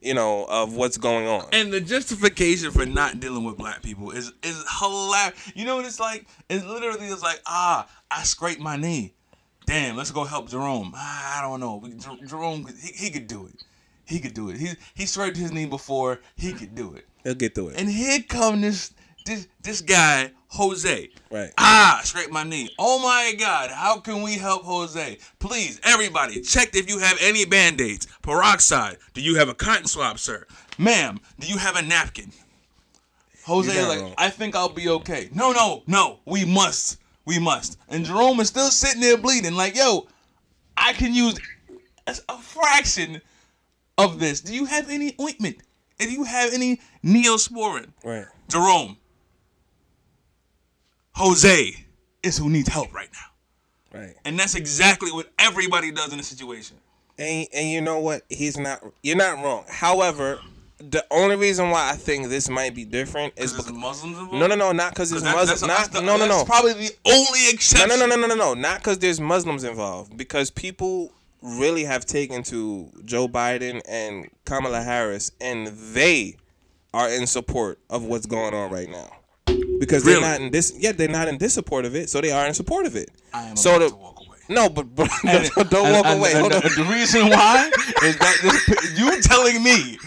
you 0.01 0.13
know, 0.13 0.45
of 0.45 0.75
what's 0.75 0.97
going 0.97 1.27
on. 1.27 1.47
And 1.51 1.73
the 1.73 1.81
justification 1.81 2.71
for 2.71 2.85
not 2.85 3.19
dealing 3.19 3.43
with 3.43 3.57
black 3.57 3.81
people 3.83 4.11
is 4.11 4.31
is 4.41 4.63
hilarious. 4.79 5.51
You 5.53 5.65
know 5.65 5.75
what 5.75 5.85
it's 5.85 5.99
like? 5.99 6.27
It's 6.49 6.65
literally 6.65 7.07
it's 7.07 7.23
like, 7.23 7.41
ah, 7.45 7.87
I 8.09 8.23
scraped 8.23 8.61
my 8.61 8.77
knee. 8.77 9.13
Damn, 9.65 9.95
let's 9.97 10.11
go 10.11 10.23
help 10.23 10.49
Jerome. 10.49 10.93
Ah, 10.95 11.39
I 11.39 11.41
don't 11.41 11.59
know. 11.59 11.83
Jerome, 12.25 12.67
he, 12.81 13.05
he 13.05 13.09
could 13.09 13.27
do 13.27 13.47
it. 13.47 13.63
He 14.05 14.19
could 14.19 14.33
do 14.33 14.49
it. 14.49 14.57
He 14.57 14.69
he 14.93 15.05
scraped 15.05 15.37
his 15.37 15.51
knee 15.51 15.65
before. 15.65 16.19
He 16.35 16.53
could 16.53 16.75
do 16.75 16.93
it. 16.95 17.05
They'll 17.23 17.35
get 17.35 17.55
through 17.55 17.69
it. 17.69 17.79
And 17.79 17.89
here 17.89 18.19
come 18.27 18.61
this 18.61 18.93
this 19.25 19.47
this 19.61 19.81
guy 19.81 20.31
Jose. 20.55 21.09
Right. 21.29 21.51
Ah, 21.57 21.99
scrape 22.03 22.31
my 22.31 22.43
knee. 22.43 22.69
Oh 22.79 22.99
my 22.99 23.33
God! 23.37 23.69
How 23.71 23.99
can 23.99 24.21
we 24.21 24.35
help 24.35 24.63
Jose? 24.63 25.17
Please, 25.39 25.81
everybody, 25.83 26.41
check 26.41 26.75
if 26.75 26.89
you 26.89 26.99
have 26.99 27.17
any 27.21 27.45
band-aids. 27.45 28.07
Peroxide. 28.21 28.97
Do 29.13 29.21
you 29.21 29.35
have 29.35 29.49
a 29.49 29.53
cotton 29.53 29.87
swab, 29.87 30.19
sir? 30.19 30.45
Ma'am, 30.77 31.19
do 31.39 31.47
you 31.47 31.57
have 31.57 31.75
a 31.75 31.81
napkin? 31.81 32.31
Jose 33.45 33.71
You're 33.71 33.81
is 33.81 33.87
not 33.87 33.93
like, 33.93 34.01
wrong. 34.01 34.13
I 34.17 34.29
think 34.29 34.55
I'll 34.55 34.69
be 34.69 34.89
okay. 34.89 35.29
No, 35.33 35.51
no, 35.51 35.83
no. 35.87 36.19
We 36.25 36.45
must. 36.45 36.99
We 37.25 37.37
must. 37.37 37.77
And 37.89 38.05
Jerome 38.05 38.39
is 38.39 38.47
still 38.47 38.69
sitting 38.69 39.01
there 39.01 39.17
bleeding. 39.17 39.55
Like, 39.55 39.75
yo, 39.75 40.07
I 40.77 40.93
can 40.93 41.13
use 41.13 41.37
a 42.07 42.37
fraction 42.37 43.21
of 43.97 44.19
this. 44.19 44.41
Do 44.41 44.53
you 44.53 44.65
have 44.65 44.89
any 44.89 45.15
ointment? 45.19 45.57
Do 45.99 46.11
you 46.11 46.23
have 46.25 46.53
any 46.53 46.81
neosporin? 47.03 47.87
Right. 48.03 48.25
Jerome, 48.49 48.97
Jose 51.13 51.85
is 52.23 52.37
who 52.37 52.49
needs 52.49 52.67
help 52.69 52.93
right 52.93 53.09
now. 53.13 53.99
Right. 53.99 54.15
And 54.25 54.37
that's 54.37 54.55
exactly 54.55 55.11
what 55.11 55.31
everybody 55.39 55.91
does 55.91 56.11
in 56.11 56.19
a 56.19 56.23
situation. 56.23 56.77
And 57.17 57.47
and 57.53 57.69
you 57.69 57.79
know 57.79 57.99
what? 57.99 58.23
He's 58.29 58.57
not. 58.57 58.83
You're 59.01 59.15
not 59.15 59.41
wrong. 59.41 59.63
However, 59.69 60.39
the 60.79 61.05
only 61.11 61.37
reason 61.37 61.69
why 61.69 61.89
I 61.89 61.95
think 61.95 62.27
this 62.27 62.49
might 62.49 62.75
be 62.75 62.83
different 62.83 63.33
is 63.37 63.53
because 63.53 63.71
Muslims 63.71 64.17
involved? 64.17 64.33
no, 64.33 64.47
no, 64.47 64.55
no, 64.55 64.71
not 64.73 64.91
because 64.91 65.11
there's 65.11 65.23
Muslims. 65.23 65.61
Not 65.61 65.91
the- 65.93 66.01
no, 66.01 66.17
no, 66.17 66.27
no, 66.27 66.43
probably 66.43 66.73
the 66.73 66.91
only 67.05 67.43
no, 67.43 67.49
exception. 67.51 67.87
no, 67.87 67.95
no, 67.95 68.05
no, 68.05 68.15
no, 68.17 68.27
no, 68.27 68.35
no. 68.35 68.53
Not 68.53 68.79
because 68.79 68.99
there's 68.99 69.21
Muslims 69.21 69.63
involved. 69.63 70.17
Because 70.17 70.51
people 70.51 71.13
really 71.45 71.83
have 71.85 72.05
taken 72.05 72.43
to 72.43 72.89
Joe 73.05 73.27
Biden 73.27 73.81
and 73.87 74.29
Kamala 74.45 74.81
Harris, 74.81 75.31
and 75.39 75.67
they 75.67 76.35
are 76.93 77.09
in 77.09 77.27
support 77.27 77.79
of 77.89 78.03
what's 78.03 78.25
going 78.25 78.53
on 78.53 78.71
right 78.71 78.89
now. 78.89 79.09
Because 79.79 80.03
they're 80.03 80.21
not 80.21 80.39
in 80.41 80.51
this. 80.51 80.73
Yeah, 80.77 80.91
they're 80.93 81.07
not 81.07 81.27
in 81.27 81.37
this 81.37 81.53
support 81.53 81.85
of 81.85 81.95
it, 81.95 82.09
so 82.09 82.21
they 82.21 82.31
are 82.31 82.47
in 82.47 82.53
support 82.53 82.85
of 82.85 82.95
it. 82.95 83.09
I 83.33 83.43
am 83.43 83.55
so 83.55 83.75
about 83.75 83.79
the, 83.83 83.89
to 83.89 83.95
walk 83.95 84.17
away. 84.25 84.37
No, 84.49 84.69
but, 84.69 84.95
but 84.95 85.09
And- 85.27 85.49
don't, 85.51 85.69
don't 85.69 85.85
and- 85.87 85.95
walk 85.95 86.05
and- 86.05 86.19
away. 86.19 86.31
and 86.31 86.39
Hold 86.41 86.53
on. 86.53 86.61
the, 86.61 86.69
the 86.69 86.89
reason 86.89 87.29
why 87.29 87.69
is 88.03 88.17
that 88.17 88.37
this, 88.67 88.99
you 88.99 89.21
telling 89.21 89.61
me 89.63 89.97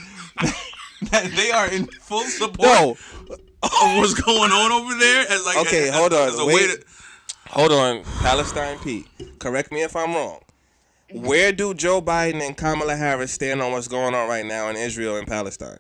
that 1.11 1.31
they 1.37 1.51
are 1.51 1.69
in 1.71 1.87
full 1.87 2.25
support 2.25 2.69
No, 2.69 2.97
of 3.31 3.97
what's 3.97 4.15
going 4.15 4.51
on 4.51 4.73
over 4.73 4.95
there 4.99 5.27
as 5.31 5.45
like 5.47 5.59
Okay, 5.59 5.89
as- 5.91 5.95
hold 5.95 6.13
on, 6.13 6.29
as 6.29 6.39
a 6.39 6.45
wait. 6.47 6.55
way 6.55 6.67
to, 6.77 6.85
Hold 7.51 7.73
on, 7.73 8.03
Palestine 8.21 8.79
Pete. 8.81 9.07
Correct 9.39 9.73
me 9.73 9.83
if 9.83 9.97
I'm 9.97 10.13
wrong. 10.15 10.41
Where 11.13 11.53
do 11.53 11.73
Joe 11.75 12.03
Biden 12.03 12.47
and 12.47 12.57
Kamala 12.57 12.97
Harris 12.97 13.33
stand 13.33 13.63
on 13.63 13.73
what's 13.73 13.89
going 13.89 14.15
on 14.15 14.29
right 14.29 14.45
now 14.45 14.69
in 14.69 14.77
Israel 14.77 15.17
and 15.17 15.27
Palestine? 15.27 15.79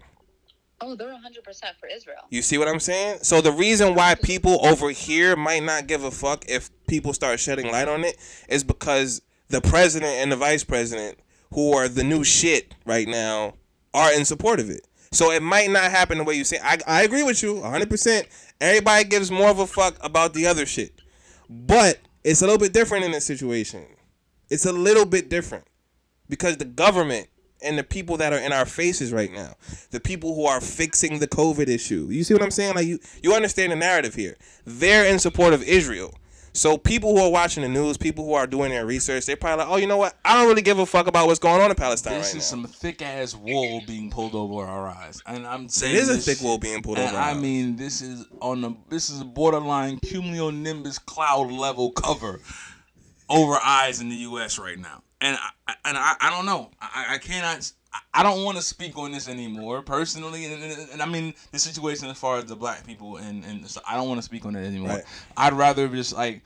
Oh, 0.80 0.94
they're 0.94 1.08
100% 1.08 1.14
for 1.78 1.88
Israel. 1.88 2.18
You 2.30 2.40
see 2.40 2.56
what 2.56 2.68
I'm 2.68 2.80
saying? 2.80 3.18
So 3.22 3.40
the 3.40 3.52
reason 3.52 3.94
why 3.94 4.14
people 4.14 4.64
over 4.64 4.90
here 4.90 5.34
might 5.34 5.64
not 5.64 5.86
give 5.86 6.04
a 6.04 6.10
fuck 6.10 6.44
if 6.48 6.70
people 6.86 7.12
start 7.12 7.40
shedding 7.40 7.70
light 7.70 7.88
on 7.88 8.04
it 8.04 8.16
is 8.48 8.62
because 8.62 9.20
the 9.48 9.60
president 9.60 10.12
and 10.12 10.30
the 10.30 10.36
vice 10.36 10.62
president, 10.62 11.18
who 11.52 11.72
are 11.72 11.88
the 11.88 12.04
new 12.04 12.22
shit 12.22 12.74
right 12.86 13.08
now, 13.08 13.54
are 13.92 14.12
in 14.12 14.24
support 14.24 14.60
of 14.60 14.70
it. 14.70 14.86
So 15.10 15.32
it 15.32 15.42
might 15.42 15.70
not 15.70 15.90
happen 15.90 16.18
the 16.18 16.24
way 16.24 16.34
you 16.34 16.44
say. 16.44 16.58
I, 16.62 16.78
I 16.86 17.02
agree 17.02 17.22
with 17.22 17.42
you 17.42 17.56
100%. 17.56 18.26
Everybody 18.60 19.04
gives 19.04 19.30
more 19.30 19.50
of 19.50 19.58
a 19.58 19.66
fuck 19.66 19.96
about 20.00 20.32
the 20.32 20.46
other 20.46 20.64
shit. 20.64 20.92
But 21.50 21.98
it's 22.22 22.42
a 22.42 22.44
little 22.44 22.58
bit 22.58 22.72
different 22.72 23.04
in 23.04 23.10
this 23.10 23.24
situation. 23.24 23.84
It's 24.51 24.66
a 24.66 24.72
little 24.72 25.05
bit 25.05 25.28
different 25.28 25.64
because 26.28 26.57
the 26.57 26.64
government 26.64 27.28
and 27.62 27.76
the 27.76 27.82
people 27.84 28.16
that 28.18 28.32
are 28.32 28.38
in 28.38 28.53
our 28.53 28.64
faces 28.64 29.12
right 29.12 29.32
now, 29.32 29.55
the 29.90 30.01
people 30.01 30.34
who 30.34 30.46
are 30.46 30.61
fixing 30.61 31.18
the 31.18 31.26
COVID 31.28 31.68
issue. 31.68 32.09
You 32.11 32.22
see 32.24 32.34
what 32.34 32.42
I'm 32.42 32.51
saying? 32.53 32.74
Like 32.76 32.86
you, 32.86 32.99
you 33.22 33.34
understand 33.34 33.72
the 33.72 33.76
narrative 33.76 34.14
here. 34.14 34.36
They're 34.64 35.05
in 35.07 35.18
support 35.18 35.53
of 35.53 35.62
Israel. 35.64 36.14
So 36.55 36.76
people 36.76 37.14
who 37.16 37.22
are 37.22 37.30
watching 37.30 37.62
the 37.62 37.68
news, 37.68 37.96
people 37.96 38.24
who 38.24 38.32
are 38.32 38.46
doing 38.46 38.70
their 38.70 38.84
research, 38.86 39.26
they're 39.26 39.36
probably 39.36 39.64
like, 39.64 39.72
oh, 39.72 39.76
you 39.76 39.86
know 39.86 39.96
what? 39.99 40.16
I 40.24 40.34
don't 40.36 40.49
really 40.49 40.62
give 40.62 40.78
a 40.80 40.86
fuck 40.86 41.07
about 41.07 41.26
what's 41.28 41.38
going 41.38 41.61
on 41.61 41.70
in 41.70 41.76
Palestine 41.76 42.14
this 42.18 42.32
right 42.34 42.42
is 42.42 42.53
now. 42.53 42.62
some 42.62 42.64
thick 42.66 43.01
ass 43.03 43.36
wool 43.36 43.80
being 43.86 44.11
pulled 44.11 44.34
over 44.34 44.64
our 44.64 44.88
eyes, 44.88 45.22
and 45.26 45.46
I'm 45.46 45.68
saying 45.68 45.94
It 45.94 45.99
is 46.01 46.09
a 46.09 46.16
thick 46.18 46.40
wool 46.42 46.59
being 46.59 46.82
pulled 46.82 46.99
and 46.99 47.09
over 47.09 47.16
our 47.16 47.22
I 47.22 47.30
eyes. 47.30 47.36
mean, 47.36 47.76
this 47.76 48.01
is 48.03 48.26
on 48.40 48.62
the 48.62 48.72
this 48.88 49.09
is 49.09 49.20
a 49.20 49.24
borderline 49.24 49.99
cumulonimbus 50.01 51.05
cloud 51.05 51.53
level 51.53 51.92
cover 51.92 52.40
over 53.28 53.58
eyes 53.64 54.00
in 54.00 54.08
the 54.08 54.16
U.S. 54.16 54.58
right 54.58 54.78
now, 54.78 55.02
and 55.20 55.36
I, 55.66 55.74
and 55.84 55.96
I, 55.96 56.14
I 56.20 56.30
don't 56.30 56.46
know, 56.46 56.70
I, 56.80 57.14
I 57.14 57.18
cannot. 57.18 57.70
I 58.12 58.22
don't 58.22 58.44
want 58.44 58.58
to 58.58 58.62
speak 58.62 58.98
on 58.98 59.12
this 59.12 59.28
anymore 59.28 59.80
personally, 59.80 60.44
and, 60.44 60.62
and, 60.62 60.90
and 60.92 61.02
I 61.02 61.06
mean 61.06 61.32
the 61.52 61.58
situation 61.58 62.08
as 62.08 62.18
far 62.18 62.36
as 62.36 62.44
the 62.44 62.54
black 62.54 62.86
people, 62.86 63.16
and 63.16 63.44
and 63.44 63.66
so 63.66 63.80
I 63.88 63.96
don't 63.96 64.08
want 64.08 64.18
to 64.18 64.24
speak 64.24 64.44
on 64.44 64.54
it 64.56 64.66
anymore. 64.66 64.90
Right. 64.90 65.04
I'd 65.36 65.54
rather 65.54 65.88
just 65.88 66.14
like, 66.14 66.42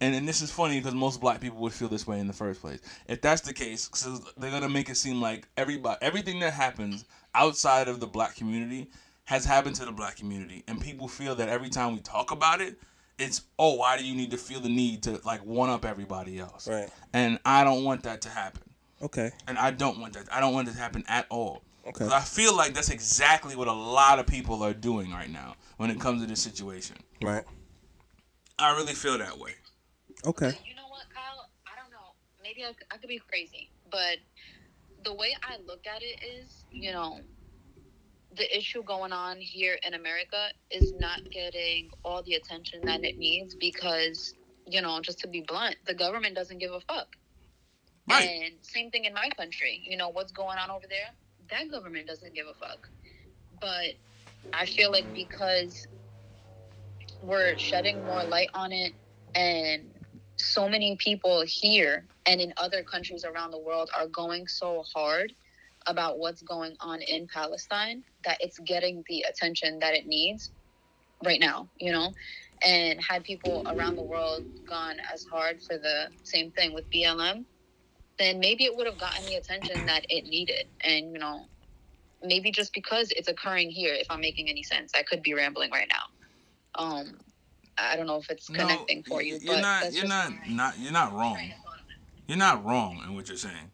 and, 0.00 0.14
and 0.14 0.26
this 0.26 0.40
is 0.40 0.52
funny 0.52 0.78
because 0.78 0.94
most 0.94 1.20
black 1.20 1.40
people 1.40 1.58
would 1.58 1.72
feel 1.72 1.88
this 1.88 2.06
way 2.06 2.20
in 2.20 2.28
the 2.28 2.32
first 2.32 2.60
place. 2.60 2.80
If 3.08 3.20
that's 3.20 3.40
the 3.40 3.52
case, 3.52 3.88
because 3.88 4.20
they're 4.36 4.52
gonna 4.52 4.68
make 4.68 4.88
it 4.88 4.96
seem 4.96 5.20
like 5.20 5.48
everybody, 5.56 5.98
everything 6.00 6.38
that 6.40 6.52
happens 6.52 7.04
outside 7.34 7.88
of 7.88 7.98
the 7.98 8.06
black 8.06 8.36
community 8.36 8.88
has 9.24 9.44
happened 9.44 9.74
to 9.76 9.84
the 9.84 9.92
black 9.92 10.16
community, 10.16 10.62
and 10.68 10.80
people 10.80 11.08
feel 11.08 11.34
that 11.34 11.48
every 11.48 11.70
time 11.70 11.94
we 11.94 12.00
talk 12.00 12.30
about 12.30 12.60
it, 12.60 12.78
it's 13.18 13.42
oh, 13.58 13.74
why 13.74 13.96
do 13.98 14.04
you 14.04 14.14
need 14.14 14.30
to 14.32 14.36
feel 14.36 14.60
the 14.60 14.68
need 14.68 15.02
to 15.04 15.20
like 15.24 15.44
one 15.44 15.70
up 15.70 15.84
everybody 15.84 16.38
else? 16.38 16.68
Right. 16.68 16.88
And 17.12 17.38
I 17.44 17.64
don't 17.64 17.84
want 17.84 18.02
that 18.04 18.22
to 18.22 18.28
happen, 18.28 18.62
Okay. 19.02 19.30
and 19.46 19.58
I 19.58 19.70
don't 19.70 19.98
want 20.00 20.14
that. 20.14 20.26
I 20.32 20.40
don't 20.40 20.52
want 20.54 20.68
it 20.68 20.72
to 20.72 20.78
happen 20.78 21.04
at 21.08 21.26
all. 21.30 21.62
Okay. 21.86 21.98
'Cause 22.04 22.12
I 22.12 22.20
feel 22.20 22.56
like 22.56 22.72
that's 22.74 22.88
exactly 22.90 23.56
what 23.56 23.68
a 23.68 23.72
lot 23.72 24.18
of 24.18 24.26
people 24.26 24.62
are 24.62 24.72
doing 24.72 25.10
right 25.10 25.28
now 25.30 25.54
when 25.76 25.90
it 25.90 26.00
comes 26.00 26.22
to 26.22 26.26
this 26.26 26.42
situation. 26.42 26.96
Right. 27.22 27.44
I 28.58 28.74
really 28.76 28.94
feel 28.94 29.18
that 29.18 29.38
way. 29.38 29.54
Okay. 30.24 30.58
You 30.66 30.74
know 30.74 30.88
what, 30.88 31.02
Kyle? 31.14 31.50
I 31.66 31.78
don't 31.78 31.90
know. 31.90 32.14
Maybe 32.42 32.64
I 32.64 32.96
could 32.96 33.08
be 33.08 33.18
crazy, 33.18 33.68
but 33.90 34.18
the 35.04 35.12
way 35.12 35.36
I 35.42 35.58
look 35.66 35.86
at 35.86 36.02
it 36.02 36.24
is, 36.24 36.64
you 36.72 36.92
know, 36.92 37.20
the 38.36 38.56
issue 38.56 38.82
going 38.82 39.12
on 39.12 39.36
here 39.38 39.78
in 39.86 39.94
America 39.94 40.48
is 40.70 40.92
not 40.98 41.20
getting 41.30 41.90
all 42.04 42.22
the 42.22 42.34
attention 42.34 42.80
that 42.84 43.04
it 43.04 43.18
needs 43.18 43.54
because, 43.54 44.34
you 44.66 44.82
know, 44.82 45.00
just 45.00 45.18
to 45.20 45.28
be 45.28 45.42
blunt, 45.46 45.76
the 45.86 45.94
government 45.94 46.34
doesn't 46.34 46.58
give 46.58 46.72
a 46.72 46.80
fuck. 46.80 47.16
Right. 48.08 48.28
And 48.28 48.54
same 48.62 48.90
thing 48.90 49.04
in 49.04 49.14
my 49.14 49.30
country. 49.36 49.82
You 49.88 49.96
know, 49.96 50.08
what's 50.08 50.32
going 50.32 50.58
on 50.58 50.70
over 50.70 50.86
there? 50.88 51.10
That 51.50 51.70
government 51.70 52.06
doesn't 52.06 52.34
give 52.34 52.46
a 52.46 52.54
fuck. 52.54 52.88
But 53.60 53.94
I 54.52 54.66
feel 54.66 54.90
like 54.90 55.12
because 55.14 55.86
we're 57.22 57.56
shedding 57.56 58.04
more 58.04 58.24
light 58.24 58.50
on 58.52 58.72
it 58.72 58.92
and 59.34 59.90
so 60.36 60.68
many 60.68 60.96
people 60.96 61.42
here 61.46 62.04
and 62.26 62.40
in 62.40 62.52
other 62.56 62.82
countries 62.82 63.24
around 63.24 63.50
the 63.50 63.58
world 63.58 63.90
are 63.96 64.06
going 64.08 64.46
so 64.46 64.84
hard 64.94 65.32
about 65.86 66.18
what's 66.18 66.42
going 66.42 66.76
on 66.80 67.02
in 67.02 67.26
Palestine 67.32 68.04
that 68.24 68.38
it's 68.40 68.58
getting 68.60 69.04
the 69.08 69.24
attention 69.28 69.78
that 69.80 69.94
it 69.94 70.06
needs. 70.06 70.50
right 71.24 71.40
now, 71.40 71.70
you 71.80 71.92
know, 71.92 72.12
and 72.64 73.00
had 73.02 73.24
people 73.24 73.64
around 73.68 73.96
the 73.96 74.04
world 74.04 74.44
gone 74.68 74.96
as 75.14 75.24
hard 75.32 75.60
for 75.66 75.78
the 75.78 76.10
same 76.24 76.52
thing 76.52 76.74
with 76.74 76.86
BLM, 76.94 77.46
then 78.18 78.40
maybe 78.40 78.64
it 78.64 78.76
would 78.76 78.86
have 78.86 78.98
gotten 78.98 79.26
the 79.26 79.36
attention 79.36 79.86
that 79.86 80.04
it 80.10 80.24
needed. 80.26 80.66
And, 80.84 81.12
you 81.12 81.20
know, 81.20 81.46
maybe 82.22 82.52
just 82.52 82.74
because 82.74 83.10
it's 83.12 83.28
occurring 83.28 83.70
here, 83.70 83.94
if 83.94 84.08
I'm 84.10 84.20
making 84.22 84.48
any 84.50 84.64
sense, 84.64 84.92
I 84.96 85.04
could 85.04 85.22
be 85.22 85.34
rambling 85.34 85.72
right 85.72 85.90
now. 85.90 86.22
Um, 86.84 87.18
I 87.78 87.96
don't 87.96 88.06
know 88.06 88.18
if 88.18 88.30
it's 88.30 88.48
connecting 88.48 89.04
for 89.04 89.22
you, 89.22 89.38
you're 89.42 89.56
but 89.56 89.62
not. 89.62 89.92
You're 89.92 90.06
not. 90.06 90.32
Not. 90.48 90.78
You're 90.78 90.92
not 90.92 91.14
wrong. 91.14 91.38
You're 92.28 92.38
not 92.38 92.64
wrong 92.64 93.02
in 93.06 93.14
what 93.16 93.28
you're 93.28 93.38
saying. 93.38 93.72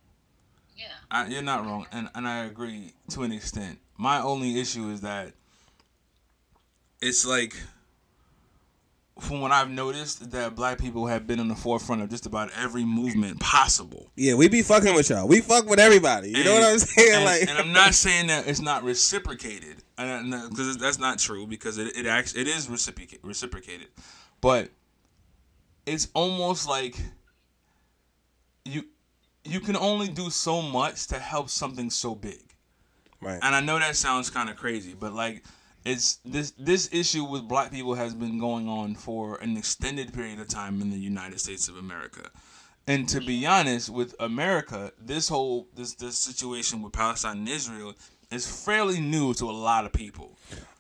I, 1.11 1.26
you're 1.26 1.42
not 1.42 1.64
wrong, 1.66 1.86
and 1.92 2.08
and 2.14 2.26
I 2.26 2.44
agree 2.44 2.92
to 3.11 3.22
an 3.22 3.32
extent. 3.32 3.78
My 3.96 4.20
only 4.20 4.58
issue 4.61 4.90
is 4.90 5.00
that 5.00 5.32
it's 7.02 7.26
like, 7.26 7.54
from 9.18 9.40
what 9.40 9.50
I've 9.50 9.70
noticed, 9.70 10.30
that 10.30 10.54
black 10.54 10.78
people 10.78 11.06
have 11.06 11.26
been 11.26 11.40
in 11.40 11.48
the 11.48 11.54
forefront 11.54 12.02
of 12.02 12.11
just 12.11 12.26
about 12.26 12.50
every 12.56 12.84
movement 12.84 13.40
possible. 13.40 14.11
Yeah, 14.16 14.34
we 14.34 14.48
be 14.48 14.62
fucking 14.62 14.94
with 14.94 15.11
y'all. 15.11 15.26
We 15.26 15.40
fuck 15.40 15.68
with 15.68 15.80
everybody. 15.80 16.30
You 16.30 16.44
know 16.44 16.54
what 16.54 16.62
I'm 16.62 16.78
saying? 16.78 17.14
And, 17.14 17.24
like, 17.24 17.48
and 17.48 17.58
I'm 17.58 17.72
not 17.72 17.94
saying 17.94 18.28
that 18.28 18.46
it's 18.46 18.61
not 18.61 18.84
reciprocated, 18.84 19.76
because 19.96 20.76
uh, 20.76 20.78
that's 20.78 20.98
not 20.98 21.18
true. 21.18 21.46
Because 21.46 21.78
it 21.78 21.96
it 21.96 22.06
actually 22.06 22.42
it 22.42 22.48
is 22.48 22.68
reciprocated, 22.70 23.24
reciprocated, 23.24 23.88
but 24.40 24.68
it's 25.86 26.08
almost 26.14 26.68
like 26.68 26.96
you 28.64 28.84
you 29.45 29.61
can 29.61 29.76
only 29.76 30.09
do 30.09 30.30
so 30.30 30.62
much 30.62 31.07
to 31.09 31.18
help 31.18 31.49
something 31.49 31.91
so 31.91 32.14
big. 32.14 32.43
right. 33.20 33.38
And 33.43 33.55
I 33.55 33.61
know 33.61 33.78
that 33.78 33.97
sounds 33.97 34.30
kind 34.30 34.51
of 34.51 34.57
crazy, 34.57 34.95
but 34.99 35.12
like 35.12 35.45
it's 35.84 36.16
this 36.24 36.53
this 36.53 36.91
issue 36.93 37.24
with 37.24 37.49
black 37.49 37.70
people 37.70 37.95
has 37.95 38.14
been 38.14 38.38
going 38.38 38.68
on 38.68 38.95
for 38.95 39.36
an 39.36 39.57
extended 39.57 40.12
period 40.12 40.38
of 40.38 40.49
time 40.49 40.80
in 40.82 40.91
the 40.91 40.99
United 40.99 41.41
States 41.41 41.68
of 41.68 41.76
America. 41.76 42.30
And 42.86 43.09
to 43.11 43.20
be 43.20 43.47
honest, 43.47 43.88
with 43.88 44.14
America, 44.20 44.93
this 45.01 45.28
whole 45.28 45.68
this 45.74 45.95
this 45.95 46.18
situation 46.18 46.82
with 46.82 46.93
Palestine 46.93 47.38
and 47.38 47.49
Israel 47.49 47.95
is 48.30 48.47
fairly 48.64 49.01
new 49.01 49.32
to 49.34 49.45
a 49.47 49.53
lot 49.53 49.84
of 49.84 49.93
people. 49.93 50.36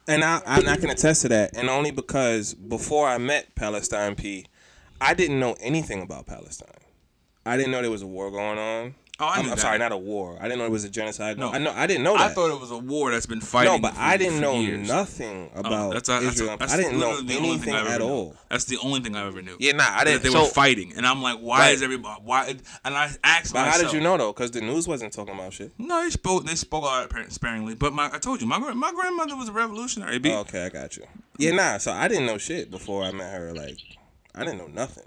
And 0.06 0.24
I, 0.24 0.40
I, 0.46 0.56
I 0.66 0.76
can 0.76 0.90
attest 0.90 1.22
to 1.22 1.28
that, 1.28 1.56
and 1.56 1.68
only 1.68 1.92
because 1.92 2.54
before 2.54 3.06
I 3.08 3.18
met 3.18 3.54
Palestine 3.54 4.16
P, 4.16 4.46
I 5.00 5.14
didn't 5.14 5.38
know 5.38 5.56
anything 5.60 6.02
about 6.02 6.26
Palestine. 6.26 6.68
I 7.46 7.56
didn't 7.56 7.72
know 7.72 7.80
there 7.82 7.90
was 7.90 8.02
a 8.02 8.06
war 8.06 8.30
going 8.30 8.58
on. 8.58 8.94
Oh, 9.22 9.26
I 9.26 9.34
I'm, 9.36 9.50
I'm 9.52 9.58
sorry, 9.58 9.76
not 9.76 9.92
a 9.92 9.98
war. 9.98 10.38
I 10.40 10.44
didn't 10.44 10.60
know 10.60 10.64
it 10.64 10.70
was 10.70 10.84
a 10.84 10.88
genocide. 10.88 11.36
No. 11.38 11.50
I 11.50 11.58
know. 11.58 11.72
I 11.72 11.86
didn't 11.86 12.04
know 12.04 12.14
that. 12.16 12.30
I 12.30 12.32
thought 12.32 12.50
it 12.50 12.58
was 12.58 12.70
a 12.70 12.78
war 12.78 13.10
that's 13.10 13.26
been 13.26 13.42
fighting. 13.42 13.72
no, 13.74 13.78
but 13.78 13.92
for- 13.92 14.00
I 14.00 14.16
didn't 14.16 14.40
know 14.40 14.58
years. 14.58 14.88
nothing 14.88 15.50
Oh, 15.54 15.60
about 15.60 15.92
that's, 15.92 16.08
that's, 16.08 16.24
Israel. 16.24 16.56
that's 16.56 16.72
I 16.72 16.78
didn't 16.78 16.98
know 16.98 17.20
the 17.20 17.36
only 17.36 17.50
anything 17.50 17.60
thing 17.64 17.74
I 17.74 17.94
at 17.96 18.00
knew. 18.00 18.06
all. 18.08 18.36
That's 18.48 18.64
the 18.64 18.78
only 18.82 19.00
thing 19.00 19.14
I 19.16 19.26
ever 19.26 19.42
knew. 19.42 19.56
Yeah, 19.60 19.72
nah, 19.72 19.84
I 19.90 20.04
didn't. 20.04 20.22
they 20.22 20.30
so, 20.30 20.44
were 20.44 20.48
fighting, 20.48 20.94
and 20.96 21.06
I'm 21.06 21.20
like, 21.20 21.38
why 21.38 21.58
Right. 21.58 21.74
is 21.74 21.82
everybody? 21.82 22.22
Why? 22.24 22.56
And 22.82 22.94
I 22.96 23.10
asked 23.22 23.52
but 23.52 23.66
how 23.68 23.76
did 23.76 23.92
you 23.92 24.00
know 24.00 24.16
though? 24.16 24.32
Because 24.32 24.52
the 24.52 24.62
news 24.62 24.88
wasn't 24.88 25.12
talking 25.12 25.34
about 25.34 25.52
shit. 25.52 25.72
No, 25.76 26.02
they 26.02 26.08
spoke. 26.08 26.46
They 26.46 26.54
spoke 26.54 26.84
out 26.84 27.12
sparingly. 27.30 27.74
But 27.74 27.92
my, 27.92 28.08
I 28.10 28.18
told 28.18 28.40
you, 28.40 28.46
my 28.46 28.58
my 28.58 28.90
grandmother 28.92 29.36
was 29.36 29.50
a 29.50 29.52
revolutionary. 29.52 30.18
B. 30.18 30.32
Oh, 30.32 30.38
okay, 30.40 30.64
I 30.64 30.70
got 30.70 30.96
you. 30.96 31.04
Yeah, 31.36 31.50
nah. 31.52 31.76
So 31.76 31.92
I 31.92 32.08
didn't 32.08 32.24
know 32.24 32.38
shit 32.38 32.70
before 32.70 33.02
I 33.04 33.12
met 33.12 33.34
her. 33.34 33.52
Like, 33.52 33.76
I 34.34 34.44
didn't 34.44 34.56
know 34.58 34.68
nothing. 34.68 35.04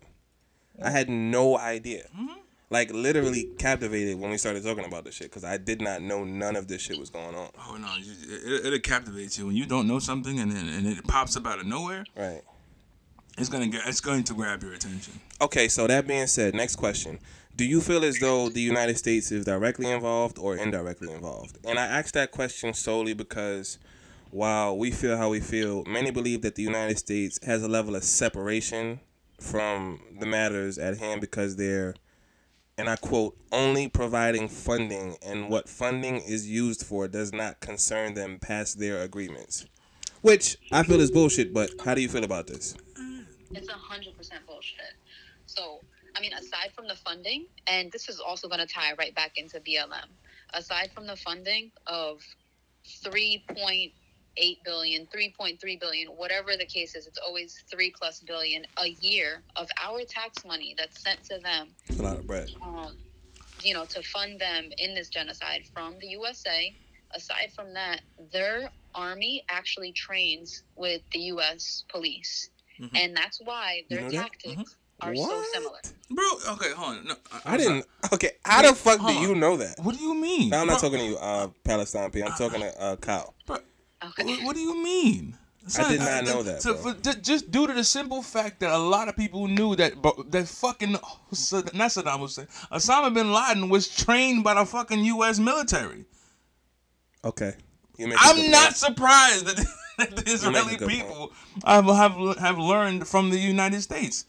I 0.82 0.90
had 0.90 1.10
no 1.10 1.58
idea. 1.58 2.04
Mm-hmm. 2.16 2.40
Like, 2.70 2.92
literally 2.92 3.50
captivated 3.60 4.20
when 4.20 4.32
we 4.32 4.38
started 4.38 4.64
talking 4.64 4.86
about 4.86 5.06
this 5.06 5.14
shit 5.14 5.30
because 5.30 5.44
I 5.44 5.58
did 5.58 5.80
not 5.80 6.02
know 6.02 6.24
none 6.24 6.56
of 6.56 6.68
this 6.68 6.82
shit 6.82 6.98
was 6.98 7.12
going 7.12 7.36
on. 7.36 7.50
Oh 7.70 7.76
no, 7.76 7.88
it, 8.00 8.74
it 8.74 8.84
captivates 8.84 9.38
you 9.38 9.46
when 9.46 9.56
you 9.56 9.68
don't 9.68 9.88
know 9.88 10.00
something 10.00 10.40
and 10.40 10.52
then 10.52 10.68
and 10.68 10.88
it 10.88 11.08
pops 11.08 11.38
up 11.38 11.46
out 11.46 11.60
of 11.60 11.68
nowhere. 11.68 12.04
Right. 12.18 12.42
It's 13.38 13.50
gonna 13.50 13.68
get. 13.68 13.88
It's 13.88 14.02
going 14.02 14.24
to 14.24 14.34
grab 14.34 14.64
your 14.64 14.74
attention. 14.74 15.20
Okay, 15.42 15.68
so 15.68 15.86
that 15.88 16.08
being 16.08 16.28
said, 16.28 16.56
next 16.56 16.76
question. 16.76 17.20
Do 17.56 17.66
you 17.66 17.82
feel 17.82 18.04
as 18.04 18.18
though 18.20 18.50
the 18.50 18.62
United 18.62 18.98
States 18.98 19.32
is 19.32 19.46
directly 19.46 19.92
involved 19.92 20.40
or 20.40 20.56
indirectly 20.58 21.12
involved? 21.12 21.60
And 21.64 21.78
I 21.78 21.86
ask 21.86 22.14
that 22.16 22.32
question 22.32 22.74
solely 22.74 23.14
because 23.14 23.78
while 24.32 24.76
we 24.76 24.90
feel 24.90 25.16
how 25.18 25.30
we 25.30 25.40
feel, 25.40 25.84
many 25.86 26.10
believe 26.10 26.42
that 26.42 26.56
the 26.56 26.64
United 26.64 26.98
States 26.98 27.40
has 27.44 27.62
a 27.62 27.68
level 27.68 27.96
of 27.96 28.04
separation 28.04 29.00
from 29.44 30.00
the 30.20 30.26
matters 30.26 30.78
at 30.78 30.98
hand 30.98 31.22
because 31.22 31.58
they're, 31.58 31.94
and 32.78 32.90
I 32.90 32.96
quote, 32.96 33.38
only 33.52 33.88
providing 33.88 34.48
funding, 34.48 35.18
and 35.22 35.50
what 35.50 35.68
funding 35.68 36.16
is 36.18 36.50
used 36.50 36.86
for 36.86 37.08
does 37.08 37.34
not 37.34 37.60
concern 37.60 38.14
them 38.14 38.40
past 38.40 38.80
their 38.80 39.02
agreements. 39.02 39.66
Which 40.22 40.58
I 40.72 40.84
feel 40.84 41.02
is 41.02 41.12
bullshit, 41.12 41.54
but 41.54 41.70
how 41.84 41.94
do 41.94 42.02
you 42.02 42.08
feel 42.08 42.24
about 42.24 42.48
this? 42.48 42.76
It's 43.52 43.68
a 43.68 43.74
hundred 43.74 44.18
percent 44.18 44.48
bullshit. 44.48 44.96
So, 45.46 45.82
I 46.16 46.22
mean, 46.22 46.34
aside 46.34 46.72
from 46.74 46.88
the 46.88 46.96
funding, 46.96 47.46
and 47.68 47.92
this 47.92 48.08
is 48.08 48.20
also 48.22 48.48
going 48.48 48.62
to 48.62 48.66
tie 48.66 48.94
right 48.98 49.14
back 49.14 49.38
into 49.38 49.60
BLM. 49.60 50.08
Aside 50.54 50.92
from 50.96 51.06
the 51.06 51.18
funding 51.18 51.72
of 51.86 52.22
3.8 54.40 54.58
billion, 54.66 55.08
3.3 55.08 55.80
billion, 55.80 56.08
whatever 56.10 56.52
the 56.58 56.66
case 56.66 56.96
is, 56.96 57.08
it's 57.08 57.20
always 57.26 57.64
three 57.72 57.94
plus 57.98 58.20
billion 58.22 58.64
a 58.78 58.90
year 59.02 59.44
of 59.56 59.68
our 59.84 60.00
tax 60.08 60.46
money 60.46 60.76
that's 60.78 61.02
sent 61.04 61.24
to 61.26 61.40
them 61.40 61.68
It's 61.88 62.00
a 62.00 62.04
lot 62.04 62.18
of 62.18 62.28
bread. 62.28 62.50
um, 62.62 62.96
you 63.64 63.74
know, 63.74 63.86
to 63.86 64.02
fund 64.04 64.40
them 64.40 64.70
in 64.78 64.96
this 64.96 65.10
genocide 65.10 65.64
from 65.74 65.96
the 66.02 66.08
USA. 66.08 66.76
Aside 67.16 67.52
from 67.56 67.74
that, 67.76 68.02
their 68.32 68.70
army 68.96 69.44
actually 69.50 69.92
trains 69.92 70.64
with 70.76 71.02
the 71.14 71.20
U.S. 71.20 71.84
police, 71.90 72.50
Mhm. 72.80 72.90
and 72.96 73.16
that's 73.16 73.40
why 73.40 73.84
their 73.90 74.00
You 74.00 74.06
know 74.06 74.12
that? 74.12 74.32
tactics 74.32 74.76
are 75.02 75.16
so 75.16 75.44
similar. 75.54 75.80
Bro, 76.10 76.26
okay, 76.54 76.72
hold 76.72 76.98
on. 76.98 77.06
No, 77.08 77.16
I 77.46 77.58
didn't. 77.58 77.86
Okay, 78.12 78.32
how 78.44 78.64
the 78.64 78.74
fuck 78.76 79.00
do 79.00 79.06
on. 79.14 79.22
you 79.22 79.36
know 79.36 79.58
that? 79.58 79.76
What 79.84 79.96
do 79.96 80.04
you 80.04 80.16
mean? 80.16 80.50
No, 80.50 80.62
I'm 80.62 80.68
not 80.68 80.80
Bro, 80.82 80.90
talking 80.90 81.06
to 81.06 81.12
you, 81.12 81.18
uh, 81.18 81.48
Palestine 81.64 82.10
P. 82.12 82.22
I'm 82.24 82.32
talking 82.34 82.62
to 82.62 82.82
uh, 82.82 82.96
Kyle. 82.98 83.33
Okay. 84.08 84.24
What, 84.26 84.44
what 84.44 84.56
do 84.56 84.62
you 84.62 84.84
mean? 84.84 85.38
I 85.78 85.90
did 85.92 86.00
not 86.02 86.26
know 86.26 86.44
that, 86.44 86.62
So 86.62 86.74
bro. 86.74 86.94
for, 86.94 87.12
just 87.22 87.50
due 87.50 87.68
to 87.68 87.74
the 87.74 87.86
simple 87.86 88.22
fact 88.22 88.60
that 88.60 88.72
a 88.72 88.78
lot 88.78 89.08
of 89.08 89.16
people 89.16 89.48
knew 89.48 89.76
that 89.78 90.02
bro, 90.02 90.12
that 90.30 90.48
fucking 90.48 90.92
not 90.92 91.04
Saddam 91.32 92.20
Hussein, 92.20 92.48
Osama 92.72 93.14
bin 93.14 93.32
Laden 93.32 93.70
was 93.70 93.88
trained 93.88 94.44
by 94.44 94.56
the 94.56 94.66
fucking 94.66 95.06
U.S. 95.06 95.40
military. 95.40 96.04
Okay, 97.24 97.54
you 97.98 98.08
make 98.08 98.18
a 98.18 98.20
good 98.20 98.30
I'm 98.30 98.36
point. 98.36 98.52
not 98.52 98.76
surprised 98.76 99.46
that, 99.46 99.66
that 100.00 100.16
the 100.18 100.30
Israeli 100.30 100.66
make 100.66 100.76
a 100.76 100.80
good 100.80 100.90
people 100.90 101.32
have, 101.66 101.86
have 101.86 102.38
have 102.40 102.58
learned 102.58 103.08
from 103.08 103.30
the 103.30 103.38
United 103.40 103.82
States. 103.82 104.26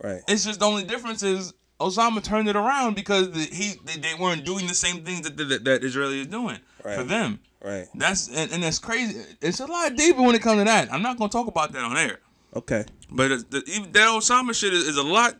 right. 0.00 0.20
It's 0.28 0.44
just 0.44 0.60
the 0.60 0.66
only 0.66 0.84
difference 0.84 1.24
is 1.24 1.54
Osama 1.80 2.22
turned 2.22 2.48
it 2.48 2.54
around 2.54 2.94
because 2.94 3.32
the, 3.32 3.40
he 3.40 3.74
they, 3.84 3.98
they 4.00 4.14
weren't 4.14 4.44
doing 4.44 4.68
the 4.68 4.74
same 4.74 5.04
things 5.04 5.22
that 5.22 5.36
that, 5.36 5.64
that 5.64 5.82
Israeli 5.82 6.20
is 6.20 6.28
doing 6.28 6.60
for 6.82 7.02
them. 7.02 7.40
Right. 7.62 7.86
That's 7.94 8.28
and, 8.28 8.52
and 8.52 8.62
that's 8.62 8.78
crazy. 8.78 9.20
It's 9.42 9.60
a 9.60 9.66
lot 9.66 9.96
deeper 9.96 10.22
when 10.22 10.34
it 10.34 10.42
comes 10.42 10.60
to 10.60 10.64
that. 10.64 10.92
I'm 10.92 11.02
not 11.02 11.18
gonna 11.18 11.28
talk 11.30 11.48
about 11.48 11.72
that 11.72 11.82
on 11.82 11.96
air. 11.96 12.20
Okay. 12.54 12.84
But 13.10 13.30
it's, 13.32 13.44
the, 13.44 13.62
even 13.66 13.90
that 13.92 14.08
Osama 14.08 14.54
shit 14.54 14.72
is, 14.72 14.84
is 14.88 14.96
a 14.96 15.02
lot. 15.02 15.34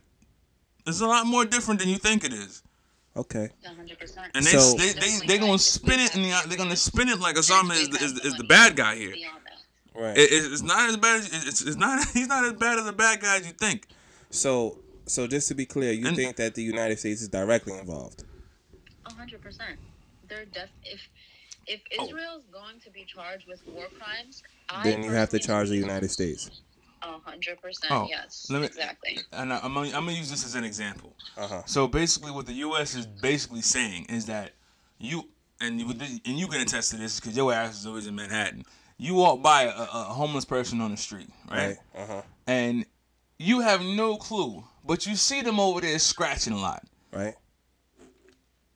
It's 0.85 1.01
a 1.01 1.07
lot 1.07 1.25
more 1.25 1.45
different 1.45 1.79
than 1.79 1.89
you 1.89 1.97
think 1.97 2.23
it 2.23 2.33
is. 2.33 2.61
Okay. 3.15 3.49
100%. 3.65 4.17
And 4.35 4.45
they 4.45 4.49
So- 4.51 4.73
they 4.75 4.91
they 4.93 5.27
they 5.27 5.37
gonna 5.37 5.57
spin 5.59 5.99
it 5.99 6.15
and 6.15 6.25
they're 6.49 6.57
gonna 6.57 6.75
spin 6.75 7.09
it 7.09 7.19
like 7.19 7.35
Osama 7.35 7.71
is 7.71 7.89
the, 7.89 8.03
is, 8.03 8.11
is 8.19 8.33
the 8.35 8.43
bad 8.43 8.75
guy 8.75 8.95
here. 8.95 9.13
Right. 9.95 10.17
It, 10.17 10.29
it's 10.31 10.61
not 10.61 10.89
as 10.89 10.97
bad. 10.97 11.19
As, 11.21 11.47
it's, 11.47 11.61
it's 11.61 11.75
not. 11.75 12.05
He's 12.13 12.27
not 12.27 12.45
as 12.45 12.53
bad 12.53 12.79
as 12.79 12.85
the 12.85 12.93
bad 12.93 13.21
guy 13.21 13.37
as 13.37 13.45
you 13.47 13.53
think. 13.53 13.87
so, 14.29 14.77
so 15.05 15.25
just 15.27 15.47
to 15.47 15.55
be 15.55 15.65
clear, 15.65 15.91
you 15.91 16.07
And- 16.07 16.15
think 16.15 16.35
that 16.35 16.53
the 16.55 16.63
United 16.63 16.99
States 16.99 17.21
is 17.21 17.27
directly 17.29 17.77
involved? 17.77 18.23
Hundred 19.03 19.41
percent. 19.41 19.77
They're 20.29 20.45
def 20.45 20.69
if 20.85 21.01
if 21.69 21.81
Oh. 21.97 22.05
Israel's 22.05 22.43
going 22.51 22.79
to 22.81 22.89
be 22.89 23.05
charged 23.05 23.47
with 23.47 23.61
war 23.67 23.85
crimes, 23.97 24.43
I 24.69 24.83
Then 24.83 25.03
you 25.03 25.11
have 25.11 25.29
to 25.29 25.39
charge 25.39 25.69
the 25.69 25.77
United 25.77 26.09
States. 26.09 26.49
A 27.01 27.17
hundred 27.19 27.61
percent. 27.61 27.93
Oh, 27.93 28.07
Yes. 28.09 28.47
let 28.49 28.59
me- 28.59 28.65
exactly. 28.67 29.19
And 29.31 29.53
I, 29.53 29.59
I'm 29.63 29.73
gonna, 29.73 29.87
I'm 29.87 30.05
gonna 30.05 30.11
use 30.11 30.29
this 30.29 30.43
as 30.45 30.55
an 30.55 30.65
example. 30.65 31.15
Uh 31.37 31.47
huh. 31.47 31.61
So 31.65 31.87
basically, 31.87 32.31
what 32.31 32.45
the 32.45 32.53
U.S. 32.67 32.93
is 32.95 33.05
basically 33.05 33.61
saying 33.61 34.07
is 34.09 34.25
that 34.25 34.51
you 34.97 35.29
and 35.61 35.79
you 35.79 35.87
and 35.89 36.37
you 36.37 36.47
can 36.47 36.59
attest 36.59 36.91
to 36.91 36.97
this 36.97 37.19
because 37.19 37.37
your 37.37 37.53
ass 37.53 37.79
is 37.79 37.85
always 37.87 38.05
in 38.07 38.15
Manhattan. 38.15 38.65
You 38.97 39.13
walk 39.13 39.41
by 39.41 39.63
a, 39.63 39.69
a 39.69 40.03
homeless 40.11 40.43
person 40.43 40.81
on 40.81 40.91
the 40.91 40.97
street, 40.97 41.29
right? 41.49 41.77
Right. 41.95 42.01
Uh 42.03 42.05
huh. 42.05 42.21
And 42.47 42.85
you 43.37 43.61
have 43.61 43.81
no 43.81 44.17
clue, 44.17 44.65
but 44.83 45.05
you 45.05 45.15
see 45.15 45.41
them 45.41 45.57
over 45.57 45.79
there 45.79 45.97
scratching 45.99 46.51
a 46.51 46.57
lot. 46.59 46.83
Right. 47.13 47.35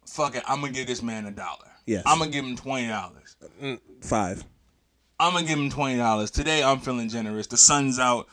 Fuck 0.07 0.35
it, 0.37 0.43
I'm 0.47 0.61
gonna 0.61 0.71
give 0.71 0.87
this 0.87 1.01
man 1.03 1.25
a 1.25 1.31
dollar. 1.31 1.71
Yes. 1.85 2.03
I'm 2.05 2.19
gonna 2.19 2.31
give 2.31 2.45
him 2.45 2.55
twenty 2.55 2.87
dollars. 2.87 3.35
Mm, 3.61 3.79
five. 4.01 4.43
I'm 5.19 5.33
gonna 5.33 5.45
give 5.45 5.57
him 5.59 5.69
twenty 5.69 5.97
dollars. 5.97 6.31
Today 6.31 6.63
I'm 6.63 6.79
feeling 6.79 7.09
generous. 7.09 7.47
The 7.47 7.57
sun's 7.57 7.99
out. 7.99 8.27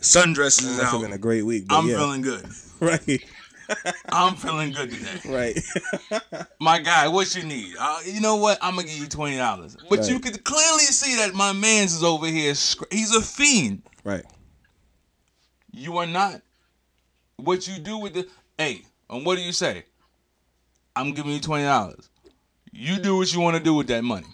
Sundress 0.00 0.60
is 0.60 0.66
Must 0.66 0.82
have 0.82 0.94
out. 0.94 1.00
been 1.02 1.12
a 1.12 1.18
great 1.18 1.42
week. 1.44 1.64
I'm 1.70 1.88
yeah. 1.88 1.96
feeling 1.96 2.22
good. 2.22 2.46
right. 2.80 3.24
I'm 4.12 4.34
feeling 4.36 4.70
good 4.72 4.90
today. 4.92 5.20
right. 5.28 6.46
My 6.60 6.78
guy, 6.78 7.08
what 7.08 7.34
you 7.34 7.42
need? 7.42 7.74
Uh, 7.78 7.98
you 8.04 8.20
know 8.20 8.36
what? 8.36 8.58
I'm 8.62 8.76
gonna 8.76 8.86
give 8.86 8.96
you 8.98 9.06
twenty 9.08 9.36
dollars. 9.36 9.76
But 9.90 10.00
Right. 10.00 10.08
you 10.10 10.20
could 10.20 10.42
clearly 10.44 10.84
see 10.84 11.16
that 11.16 11.34
my 11.34 11.52
man's 11.52 11.94
is 11.94 12.04
over 12.04 12.26
here. 12.26 12.54
He's 12.90 13.14
a 13.14 13.20
fiend. 13.20 13.82
Right. 14.04 14.24
You 15.72 15.98
are 15.98 16.06
not. 16.06 16.40
What 17.36 17.68
you 17.68 17.78
do 17.78 17.98
with 17.98 18.14
the 18.14 18.28
hey, 18.56 18.82
and 19.10 19.24
what 19.26 19.36
do 19.36 19.42
you 19.42 19.52
say? 19.52 19.84
I'm 20.96 21.12
giving 21.12 21.32
you 21.32 21.40
twenty 21.40 21.64
dollars. 21.64 22.08
You 22.78 22.98
do 22.98 23.16
what 23.16 23.32
you 23.34 23.40
want 23.40 23.56
to 23.56 23.62
do 23.62 23.74
with 23.74 23.88
that 23.88 24.04
money, 24.04 24.26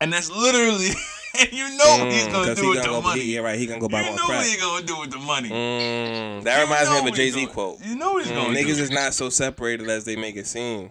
and 0.00 0.12
that's 0.12 0.30
literally. 0.30 0.88
And 1.32 1.52
you 1.52 1.62
know 1.78 2.08
he's 2.10 2.26
gonna 2.26 2.56
do 2.56 2.60
Mm, 2.60 2.64
he 2.64 2.68
with 2.70 2.82
the 2.82 2.88
go, 2.88 3.00
money. 3.02 3.20
he, 3.20 3.34
yeah, 3.36 3.40
right. 3.40 3.56
He 3.56 3.64
gonna 3.64 3.78
go 3.78 3.88
buy 3.88 4.00
you 4.00 4.06
more 4.06 4.16
know 4.16 4.26
crack. 4.26 4.38
what 4.40 4.48
he 4.48 4.56
gonna 4.56 4.84
do 4.84 4.98
with 4.98 5.10
the 5.12 5.18
money. 5.18 5.48
Mm, 5.48 6.42
that 6.42 6.56
You 6.56 6.64
reminds 6.64 6.90
me 6.90 6.98
of 6.98 7.06
a 7.06 7.10
Jay 7.12 7.30
Z 7.30 7.46
quote. 7.46 7.78
You 7.84 7.94
know 7.94 8.14
what 8.14 8.24
he's 8.24 8.32
Mm, 8.32 8.34
gonna 8.34 8.52
do. 8.54 8.60
niggas 8.66 8.76
do. 8.78 8.82
is 8.82 8.90
not 8.90 9.14
so 9.14 9.28
separated 9.30 9.88
as 9.88 10.02
they 10.04 10.16
make 10.16 10.34
it 10.34 10.48
seem. 10.48 10.90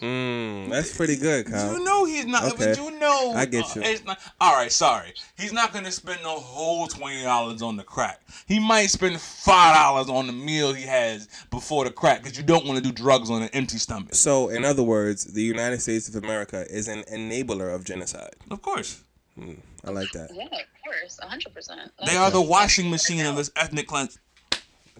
Mm, 0.00 0.70
that's 0.70 0.96
pretty 0.96 1.16
good, 1.16 1.46
Kyle. 1.46 1.72
You 1.78 1.84
know 1.84 2.04
he's 2.04 2.26
not, 2.26 2.44
Okay. 2.52 2.74
but 2.74 2.76
you 2.78 2.98
know 2.98 3.32
I 3.34 3.44
get 3.46 3.64
uh, 3.64 3.80
you. 3.80 3.82
it's 3.82 4.04
not, 4.04 4.18
all 4.40 4.54
right, 4.54 4.72
sorry. 4.72 5.14
He's 5.38 5.52
not 5.52 5.72
gonna 5.72 5.92
spend 5.92 6.18
the 6.24 6.28
whole 6.28 6.88
twenty 6.88 7.22
dollars 7.22 7.62
on 7.62 7.76
the 7.76 7.84
crack. 7.84 8.20
He 8.46 8.58
might 8.58 8.86
spend 8.86 9.20
five 9.20 9.76
dollars 9.76 10.08
on 10.08 10.26
the 10.26 10.32
meal 10.32 10.72
he 10.72 10.82
has 10.82 11.28
before 11.50 11.84
the 11.84 11.90
crack 11.92 12.22
because 12.22 12.36
you 12.36 12.42
don't 12.42 12.66
want 12.66 12.76
to 12.76 12.82
do 12.82 12.90
drugs 12.92 13.30
on 13.30 13.42
an 13.42 13.50
empty 13.52 13.78
stomach. 13.78 14.14
So, 14.14 14.48
in 14.48 14.64
other 14.64 14.82
words, 14.82 15.24
the 15.32 15.42
United 15.42 15.80
States 15.80 16.08
of 16.08 16.16
America 16.16 16.66
is 16.68 16.88
an 16.88 17.04
enabler 17.04 17.72
of 17.72 17.84
genocide. 17.84 18.34
Of 18.50 18.62
course, 18.62 19.00
I 19.38 19.90
like 19.90 20.10
that. 20.12 20.30
Yeah, 20.34 20.44
of 20.44 20.50
course, 20.84 21.20
hundred 21.22 21.54
percent. 21.54 21.92
they 22.04 22.16
are 22.16 22.32
the 22.32 22.42
washing 22.42 22.90
machine 22.90 23.24
of 23.26 23.36
this 23.36 23.52
ethnic 23.54 23.86
cleanse. 23.86 24.18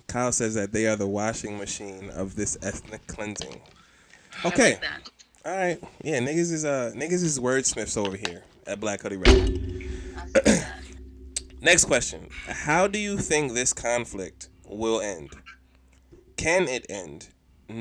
Kyle 0.07 0.32
says 0.32 0.55
that 0.55 0.72
they 0.72 0.86
are 0.86 0.97
the 0.97 1.07
washing 1.07 1.59
machine 1.59 2.11
of 2.11 2.36
this 2.36 2.57
ethnic 2.62 3.05
cleansing. 3.09 3.61
Okay. 4.45 4.78
All 5.45 5.57
right. 5.57 5.78
Yeah, 6.03 6.18
niggas 6.20 6.53
is 6.53 6.64
uh 6.64 6.93
niggas 6.95 7.22
is 7.22 7.39
wordsmiths 7.39 7.97
over 7.97 8.16
here 8.16 8.45
at 8.66 8.80
Black 8.80 9.03
Hoodie 9.03 9.16
Rap. 9.16 10.47
Next 11.61 11.87
question. 11.87 12.28
How 12.47 12.87
do 12.87 12.99
you 12.99 13.16
think 13.16 13.53
this 13.53 13.72
conflict 13.72 14.49
will 14.66 15.01
end? 15.01 15.30
Can 16.37 16.68
it 16.68 16.87
end? 16.89 17.28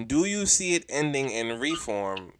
Do 0.07 0.25
you 0.25 0.45
see 0.45 0.75
it 0.75 0.85
ending 0.87 1.29
in 1.29 1.59
reform 1.59 2.33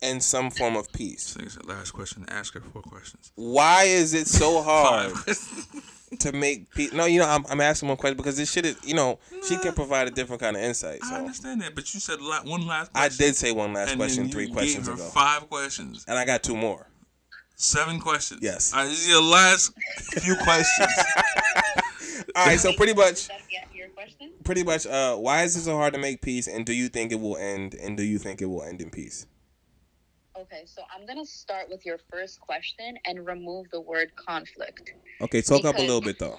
and 0.00 0.22
some 0.22 0.50
form 0.50 0.76
of 0.76 0.90
peace? 0.92 1.36
Last 1.64 1.90
question. 1.90 2.24
Ask 2.28 2.54
her 2.54 2.60
four 2.60 2.82
questions. 2.82 3.32
Why 3.34 3.84
is 3.84 4.14
it 4.14 4.26
so 4.26 4.62
hard 4.66 5.12
Five. 5.12 5.93
To 6.18 6.32
make 6.32 6.70
peace? 6.74 6.92
No, 6.92 7.04
you 7.06 7.18
know, 7.18 7.26
I'm, 7.28 7.44
I'm 7.48 7.60
asking 7.60 7.88
one 7.88 7.96
question 7.98 8.16
because 8.16 8.36
this 8.36 8.50
shit 8.50 8.66
is, 8.66 8.76
you 8.84 8.94
know, 8.94 9.18
she 9.48 9.56
can 9.58 9.72
provide 9.72 10.08
a 10.08 10.10
different 10.10 10.40
kind 10.40 10.56
of 10.56 10.62
insight. 10.62 11.00
I 11.04 11.18
understand 11.18 11.62
that, 11.62 11.74
but 11.74 11.92
you 11.94 12.00
said 12.00 12.20
la- 12.20 12.42
one 12.42 12.66
last. 12.66 12.90
I 12.94 13.08
did 13.08 13.36
say 13.36 13.52
one 13.52 13.72
last 13.72 13.90
and 13.90 13.98
question 13.98 14.24
then 14.24 14.32
three 14.32 14.46
you 14.46 14.52
questions 14.52 14.88
gave 14.88 14.96
her 14.96 15.02
ago. 15.02 15.10
Five 15.10 15.48
questions. 15.48 16.04
And 16.08 16.18
I 16.18 16.24
got 16.24 16.42
two 16.42 16.56
more. 16.56 16.88
Seven 17.56 18.00
questions. 18.00 18.40
Yes. 18.42 18.72
All 18.72 18.80
right, 18.80 18.88
this 18.88 19.00
is 19.00 19.08
your 19.08 19.22
last 19.22 19.72
few 20.20 20.34
questions. 20.36 20.88
All 22.36 22.46
right, 22.46 22.58
so 22.58 22.72
pretty 22.72 22.94
much 22.94 23.28
That 23.28 23.40
your 23.74 23.88
question? 23.88 24.30
pretty 24.44 24.62
much 24.64 24.86
uh 24.86 25.16
why 25.16 25.42
is 25.42 25.56
it 25.56 25.62
so 25.62 25.76
hard 25.76 25.94
to 25.94 25.98
make 26.00 26.20
peace 26.20 26.46
and 26.48 26.64
do 26.66 26.72
you 26.72 26.88
think 26.88 27.12
it 27.12 27.20
will 27.20 27.36
end 27.36 27.74
and 27.74 27.96
do 27.96 28.02
you 28.02 28.18
think 28.18 28.40
it 28.42 28.46
will 28.46 28.62
end 28.62 28.80
in 28.80 28.90
peace 28.90 29.26
Okay, 30.44 30.64
so 30.66 30.82
I'm 30.94 31.06
gonna 31.06 31.24
start 31.24 31.70
with 31.70 31.86
your 31.86 31.98
first 32.12 32.38
question 32.38 32.98
and 33.06 33.26
remove 33.26 33.66
the 33.70 33.80
word 33.80 34.14
conflict. 34.14 34.92
okay 35.22 35.40
talk 35.40 35.64
up 35.64 35.76
a 35.78 35.80
little 35.80 36.02
bit 36.02 36.18
though 36.18 36.38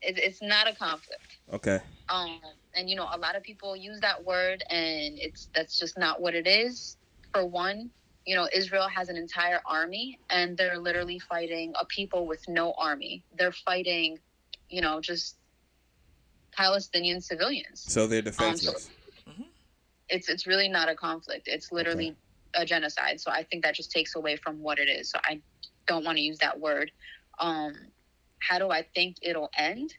It, 0.00 0.16
it's 0.18 0.40
not 0.40 0.68
a 0.68 0.74
conflict. 0.76 1.38
okay 1.52 1.80
Um, 2.08 2.40
and 2.74 2.88
you 2.88 2.94
know, 2.94 3.08
a 3.12 3.18
lot 3.18 3.34
of 3.34 3.42
people 3.42 3.74
use 3.74 3.98
that 4.00 4.24
word, 4.24 4.62
and 4.70 5.18
it's 5.18 5.48
that's 5.56 5.76
just 5.78 5.98
not 5.98 6.20
what 6.20 6.34
it 6.36 6.46
is. 6.46 6.96
For 7.32 7.44
one, 7.44 7.90
you 8.26 8.36
know, 8.36 8.46
Israel 8.54 8.86
has 8.88 9.08
an 9.08 9.16
entire 9.16 9.60
army, 9.66 10.20
and 10.30 10.56
they're 10.56 10.78
literally 10.78 11.18
fighting 11.18 11.72
a 11.80 11.84
people 11.86 12.26
with 12.28 12.42
no 12.48 12.74
army. 12.78 13.24
They're 13.36 13.58
fighting, 13.70 14.18
you 14.68 14.82
know, 14.82 15.00
just 15.00 15.36
Palestinian 16.52 17.20
civilians. 17.20 17.80
so 17.80 18.06
they're 18.06 18.22
defenseless 18.22 18.88
It's 20.08 20.28
it's 20.28 20.46
really 20.46 20.68
not 20.68 20.88
a 20.88 20.94
conflict. 20.94 21.48
It's 21.48 21.72
literally 21.72 22.14
a 22.54 22.64
genocide. 22.64 23.20
So 23.20 23.30
I 23.30 23.42
think 23.44 23.64
that 23.64 23.74
just 23.74 23.90
takes 23.90 24.14
away 24.16 24.36
from 24.36 24.60
what 24.60 24.78
it 24.78 24.88
is. 24.88 25.10
So 25.10 25.18
I 25.24 25.40
don't 25.86 26.04
want 26.04 26.18
to 26.18 26.22
use 26.22 26.38
that 26.38 26.58
word. 26.58 26.90
Um, 27.38 27.74
how 28.40 28.58
do 28.58 28.70
I 28.70 28.86
think 28.94 29.16
it'll 29.22 29.50
end? 29.56 29.94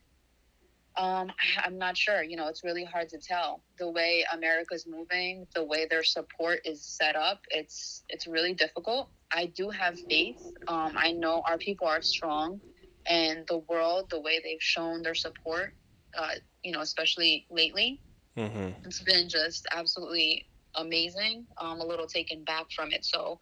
Um, 0.97 1.29
I- 1.29 1.61
I'm 1.65 1.77
not 1.77 1.97
sure. 1.97 2.23
You 2.23 2.37
know, 2.37 2.47
it's 2.47 2.63
really 2.63 2.83
hard 2.83 3.09
to 3.09 3.17
tell. 3.17 3.61
The 3.77 3.89
way 3.89 4.25
America's 4.33 4.85
moving, 4.87 5.47
the 5.53 5.63
way 5.63 5.87
their 5.89 6.03
support 6.03 6.61
is 6.65 6.81
set 6.81 7.15
up, 7.15 7.41
it's 7.49 8.03
it's 8.09 8.27
really 8.27 8.53
difficult. 8.53 9.09
I 9.31 9.47
do 9.47 9.69
have 9.69 9.99
faith. 9.99 10.41
Um, 10.67 10.93
I 10.95 11.11
know 11.11 11.43
our 11.47 11.57
people 11.57 11.87
are 11.87 12.01
strong, 12.01 12.61
and 13.05 13.45
the 13.47 13.57
world, 13.69 14.09
the 14.09 14.19
way 14.19 14.39
they've 14.43 14.61
shown 14.61 15.01
their 15.01 15.15
support, 15.15 15.73
uh, 16.17 16.35
you 16.63 16.71
know, 16.71 16.81
especially 16.81 17.45
lately, 17.49 17.99
mm-hmm. 18.37 18.69
it's 18.85 19.01
been 19.01 19.27
just 19.27 19.65
absolutely 19.71 20.47
amazing. 20.77 21.45
I'm 21.57 21.79
a 21.79 21.85
little 21.85 22.07
taken 22.07 22.43
back 22.43 22.71
from 22.71 22.91
it. 22.91 23.05
So 23.05 23.39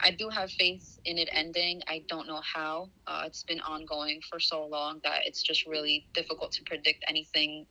I 0.00 0.10
do 0.10 0.28
have 0.28 0.50
faith 0.50 0.98
in 1.04 1.18
it 1.18 1.28
ending. 1.32 1.82
I 1.86 2.04
don't 2.08 2.26
know 2.26 2.40
how. 2.42 2.90
Uh, 3.06 3.24
it's 3.26 3.42
been 3.42 3.60
ongoing 3.60 4.20
for 4.28 4.40
so 4.40 4.66
long 4.66 5.00
that 5.04 5.20
it's 5.24 5.42
just 5.42 5.66
really 5.66 6.06
difficult 6.14 6.52
to 6.52 6.62
predict 6.64 7.04
anything 7.08 7.66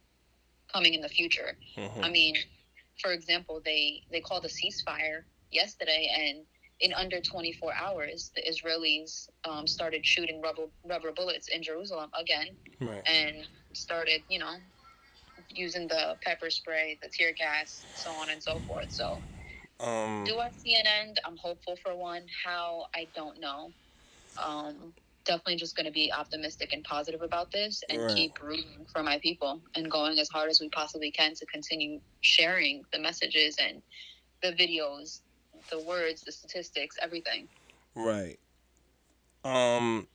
coming 0.71 0.93
in 0.93 1.01
the 1.01 1.09
future. 1.09 1.57
Mm-hmm. 1.77 2.03
I 2.03 2.09
mean, 2.09 2.35
for 3.01 3.11
example, 3.11 3.61
they 3.63 4.03
they 4.11 4.21
called 4.21 4.45
a 4.45 4.49
ceasefire 4.49 5.23
yesterday, 5.51 6.09
and 6.15 6.45
in 6.79 6.93
under 6.93 7.19
24 7.21 7.73
hours, 7.73 8.31
the 8.35 8.41
Israelis 8.41 9.29
um, 9.45 9.67
started 9.67 10.05
shooting 10.05 10.41
rubber 10.41 10.63
rubber 10.85 11.11
bullets 11.11 11.47
in 11.47 11.63
Jerusalem 11.63 12.09
again 12.19 12.47
right 12.81 13.03
and 13.05 13.47
started, 13.73 14.21
you 14.29 14.39
know, 14.39 14.55
using 15.49 15.87
the 15.87 16.17
pepper 16.23 16.49
spray, 16.49 16.97
the 17.01 17.09
tear 17.11 17.33
gas, 17.33 17.85
so 17.93 18.13
on 18.15 18.29
and 18.29 18.41
so 18.43 18.61
forth. 18.67 18.91
So, 18.91 19.23
um 19.79 20.25
do 20.25 20.39
I 20.39 20.49
see 20.51 20.75
an 20.75 20.85
end? 20.87 21.19
I'm 21.25 21.37
hopeful 21.37 21.75
for 21.83 21.95
one. 21.95 22.25
How? 22.43 22.85
I 22.95 23.09
don't 23.15 23.39
know. 23.39 23.73
Um, 24.43 24.93
definitely 25.25 25.55
just 25.57 25.75
going 25.75 25.85
to 25.85 25.91
be 25.91 26.11
optimistic 26.11 26.73
and 26.73 26.83
positive 26.83 27.21
about 27.21 27.51
this 27.51 27.81
and 27.89 27.99
Right. 27.99 28.07
keep 28.07 28.41
rooting 28.41 28.85
for 28.91 29.03
my 29.03 29.19
people 29.19 29.61
and 29.75 29.89
going 29.91 30.19
as 30.19 30.29
hard 30.29 30.49
as 30.49 30.59
we 30.61 30.69
possibly 30.69 31.11
can 31.11 31.33
to 31.35 31.45
continue 31.47 32.01
sharing 32.21 32.83
the 32.91 32.99
messages 32.99 33.57
and 33.59 33.81
the 34.41 34.51
videos, 34.53 35.21
the 35.71 35.79
words, 35.81 36.23
the 36.23 36.31
statistics, 36.31 36.95
everything. 37.01 37.49
right 37.95 38.39
um 39.43 40.07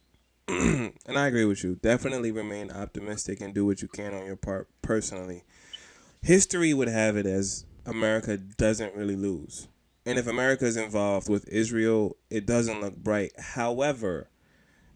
and 1.07 1.19
i 1.19 1.27
agree 1.27 1.45
with 1.45 1.63
you. 1.63 1.75
Definitely 1.77 2.33
remain 2.33 2.71
optimistic 2.71 3.41
and 3.41 3.53
do 3.55 3.67
what 3.67 3.83
you 3.83 3.89
can 3.89 4.15
on 4.15 4.25
your 4.25 4.37
part 4.37 4.69
personally. 4.83 5.45
History 6.23 6.73
would 6.73 6.89
have 6.89 7.17
it 7.17 7.27
as 7.27 7.65
america 7.87 8.37
doesn't 8.37 8.95
really 8.95 9.17
lose. 9.17 9.69
And 10.07 10.19
if 10.19 10.27
america 10.27 10.65
is 10.65 10.77
involved 10.77 11.29
with 11.29 11.47
israel 11.49 12.17
it 12.31 12.47
doesn't 12.47 12.81
look 12.81 12.97
bright. 12.97 13.33
However 13.39 14.29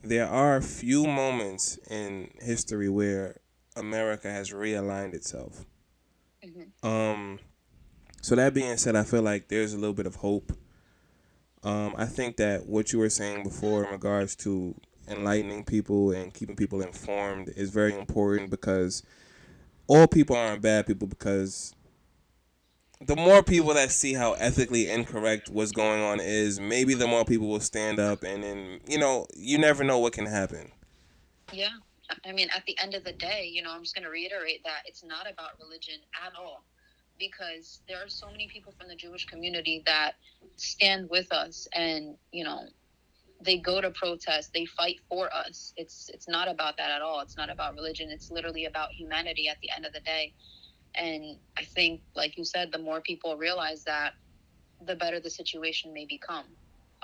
there 0.03 0.27
are 0.27 0.57
a 0.57 0.63
few 0.63 1.07
moments 1.07 1.79
in 1.91 2.31
history 2.41 2.89
where 2.89 3.41
america 3.77 4.31
has 4.31 4.51
realigned 4.51 5.15
itself. 5.15 5.67
Mhm. 6.45 6.69
um 6.83 7.39
so 8.23 8.35
that 8.37 8.55
being 8.55 8.77
said 8.79 8.97
i 8.97 9.05
feel 9.05 9.23
like 9.23 9.49
there's 9.49 9.75
a 9.75 9.79
little 9.79 9.95
bit 9.95 10.07
of 10.07 10.17
hope. 10.17 10.53
Um, 11.65 11.95
I 11.97 12.07
think 12.07 12.39
that 12.39 12.67
what 12.67 12.93
you 12.93 12.99
were 12.99 13.09
saying 13.11 13.45
before 13.45 13.85
in 13.85 13.91
regards 13.93 14.35
to 14.37 14.75
enlightening 15.09 15.65
people 15.65 16.13
and 16.13 16.33
keeping 16.33 16.57
people 16.57 16.81
informed 16.81 17.49
is 17.57 17.71
very 17.71 17.97
important 17.97 18.51
because 18.51 19.03
all 19.87 20.07
people 20.07 20.37
aren't 20.37 20.63
bad 20.63 20.87
people 20.87 21.09
because 21.09 21.75
the 23.07 23.17
more 23.17 23.43
people 23.43 23.75
that 23.75 23.91
see 23.91 24.15
how 24.15 24.35
ethically 24.35 24.89
incorrect 24.89 25.49
what's 25.49 25.73
going 25.73 26.03
on 26.03 26.21
is, 26.21 26.61
maybe 26.61 26.95
the 26.95 27.07
more 27.07 27.25
people 27.25 27.49
will 27.49 27.61
stand 27.61 27.99
up 27.99 28.23
and 28.23 28.43
then, 28.45 28.81
you 28.87 28.99
know, 28.99 29.27
you 29.35 29.59
never 29.59 29.83
know 29.83 29.99
what 29.99 30.13
can 30.13 30.27
happen. 30.27 30.71
Yeah. 31.53 31.71
I 32.25 32.33
mean, 32.33 32.49
at 32.55 32.65
the 32.67 32.77
end 32.81 32.95
of 32.95 33.05
the 33.05 33.13
day, 33.13 33.49
you 33.51 33.63
know, 33.63 33.73
I'm 33.73 33.83
just 33.83 33.95
going 33.95 34.05
to 34.05 34.11
reiterate 34.11 34.63
that 34.65 34.83
it's 34.87 35.03
not 35.03 35.31
about 35.31 35.59
religion 35.61 35.95
at 36.25 36.33
all 36.39 36.63
because 37.19 37.81
there 37.89 37.99
are 37.99 38.09
so 38.09 38.31
many 38.31 38.49
people 38.49 38.73
from 38.79 38.89
the 38.89 38.95
Jewish 38.95 39.27
community 39.27 39.83
that 39.87 40.13
stand 40.57 41.09
with 41.11 41.33
us 41.33 41.67
and, 41.73 42.17
you 42.31 42.45
know, 42.45 42.67
they 43.45 43.59
go 43.59 43.81
to 43.81 43.91
protest, 43.91 44.51
they 44.55 44.67
fight 44.67 44.97
for 45.09 45.33
us. 45.35 45.73
It's 45.77 46.09
it's 46.15 46.29
not 46.29 46.49
about 46.49 46.77
that 46.79 46.91
at 46.91 47.03
all. 47.03 47.21
It's 47.21 47.37
not 47.37 47.51
about 47.51 47.75
religion. 47.75 48.11
It's 48.11 48.31
literally 48.31 48.67
about 48.67 48.89
humanity 48.97 49.49
at 49.49 49.59
the 49.63 49.71
end 49.75 49.85
of 49.87 49.93
the 49.93 50.01
day. 50.01 50.35
And 50.97 51.39
I 51.59 51.65
think 51.65 52.03
like 52.15 52.37
you 52.37 52.45
said, 52.45 52.71
the 52.73 52.79
more 52.79 53.01
people 53.01 53.37
realize 53.37 53.85
that, 53.85 54.13
the 54.87 54.97
better 54.97 55.21
the 55.21 55.31
situation 55.31 55.93
may 55.93 56.07
become. 56.07 56.47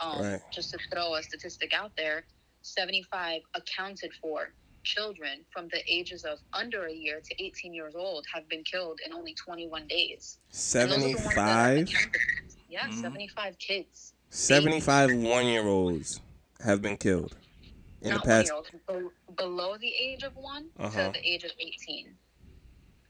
Um, 0.03 0.21
Right. 0.23 0.41
Just 0.53 0.71
to 0.73 0.79
throw 0.93 1.15
a 1.15 1.23
statistic 1.23 1.73
out 1.75 1.93
there, 1.97 2.27
75 2.63 3.43
accounted 3.55 4.13
for 4.21 4.55
children 4.85 5.45
from 5.53 5.69
the 5.69 5.81
ages 5.89 6.25
of 6.25 6.39
under 6.53 6.87
a 6.87 6.93
year 6.93 7.21
to 7.21 7.45
18 7.45 7.75
years 7.75 7.95
old 7.95 8.25
have 8.33 8.49
been 8.49 8.65
killed 8.65 9.01
in 9.05 9.13
only 9.13 9.35
21 9.35 9.87
days. 9.89 10.39
And 10.75 10.91
those 10.91 10.99
are 10.99 11.01
the 11.01 11.07
ones 11.15 11.35
that 11.35 11.47
have 11.47 11.75
been 11.77 11.87
75 11.87 12.13
counted. 12.13 12.59
Yeah, 12.69 12.89
Mhm. 12.89 13.03
75 13.03 13.59
kids. 13.59 14.15
75 14.31 15.15
one 15.15 15.47
year 15.47 15.67
olds 15.67 16.21
have 16.65 16.83
been 16.83 16.97
killed 16.97 17.37
in 18.03 18.11
Not 18.11 18.23
the 18.23 18.29
past 18.29 18.53
one 18.53 18.65
year 18.65 18.83
old, 18.89 19.13
be- 19.29 19.35
below 19.35 19.77
the 19.79 19.93
age 20.01 20.23
of 20.23 20.35
one 20.37 20.67
Uh-huh. 20.79 21.07
to 21.07 21.13
the 21.13 21.29
age 21.29 21.45
of 21.45 21.53
18. 21.59 22.15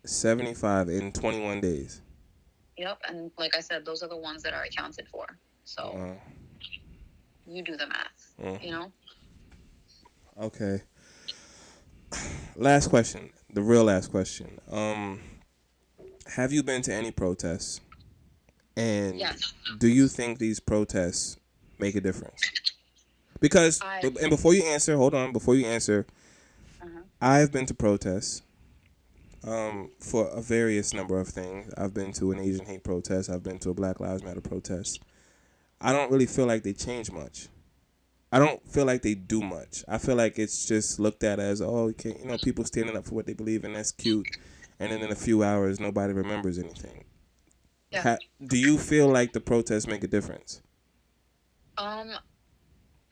75 0.05 0.89
in 0.89 1.13
21 1.13 1.61
days. 1.61 2.01
Yep, 2.77 2.99
and 3.09 3.31
like 3.39 3.57
I 3.57 3.61
said, 3.61 3.85
those 3.85 4.03
are 4.03 4.09
the 4.09 4.17
ones 4.17 4.43
that 4.45 4.55
are 4.55 4.63
accounted 4.63 5.09
for. 5.09 5.27
So 5.65 5.83
Uh, 5.83 6.15
you 7.47 7.63
do 7.63 7.77
the 7.77 7.87
math. 7.87 8.35
Mm. 8.41 8.63
You 8.63 8.71
know. 8.71 8.93
okay. 10.41 10.83
Last 12.57 12.89
question, 12.89 13.31
the 13.53 13.63
real 13.63 13.85
last 13.85 14.11
question. 14.11 14.59
Um, 14.71 15.21
have 16.27 16.53
you 16.53 16.63
been 16.63 16.83
to 16.83 16.95
any 16.95 17.11
protests? 17.11 17.81
And 18.77 19.19
Yes. 19.19 19.53
do 19.79 19.89
you 19.89 20.09
think 20.09 20.39
these 20.39 20.61
protests 20.61 21.37
make 21.79 21.95
a 21.97 22.01
difference? 22.01 22.41
Because 23.41 23.81
I- 23.83 24.01
and 24.21 24.31
before 24.31 24.55
you 24.55 24.63
answer, 24.65 24.97
hold 24.97 25.15
on. 25.15 25.33
Before 25.33 25.55
you 25.55 25.67
answer, 25.67 26.07
Uh-huh. 26.83 27.01
I've 27.21 27.53
been 27.53 27.67
to 27.67 27.75
protests 27.75 28.43
um, 29.45 29.91
for 30.01 30.29
a 30.29 30.41
various 30.41 30.93
number 30.93 31.19
of 31.21 31.29
things. 31.29 31.73
I've 31.77 31.95
been 31.95 32.13
to 32.15 32.33
an 32.33 32.39
Asian 32.41 32.67
hate 32.67 32.83
protest. 32.85 33.31
I've 33.31 33.43
been 33.43 33.59
to 33.61 33.71
a 33.71 33.75
Black 33.75 34.01
Lives 34.01 34.23
Matter 34.23 34.41
protest. 34.41 35.01
I 35.81 35.93
don't 35.93 36.11
really 36.11 36.27
feel 36.27 36.47
like 36.47 36.65
they 36.65 36.73
change 36.73 37.11
much. 37.13 37.49
I 38.33 38.39
don't 38.39 38.63
feel 38.69 38.85
like 38.85 39.03
they 39.03 39.15
do 39.15 39.41
much. 39.41 39.85
I 39.89 39.97
feel 39.99 40.17
like 40.17 40.39
it's 40.39 40.67
just 40.67 40.99
looked 40.99 41.23
at 41.25 41.39
as 41.39 41.63
oh, 41.63 41.89
you, 41.89 41.95
can't, 41.95 42.19
you 42.19 42.27
know, 42.27 42.37
people 42.37 42.65
standing 42.65 42.97
up 42.97 43.07
for 43.07 43.15
what 43.15 43.27
they 43.27 43.33
believe 43.33 43.65
and 43.65 43.75
That's 43.75 43.93
cute, 43.93 44.27
and 44.79 44.93
then 44.93 45.01
in 45.01 45.11
a 45.11 45.15
few 45.15 45.43
hours, 45.43 45.81
nobody 45.81 46.13
remembers 46.13 46.59
anything. 46.59 47.05
Yeah. 47.91 48.03
Ha- 48.03 48.19
do 48.47 48.59
you 48.59 48.77
feel 48.77 49.09
like 49.09 49.33
the 49.33 49.41
protests 49.41 49.87
make 49.87 50.05
a 50.05 50.09
difference? 50.09 50.61
Um, 51.79 52.11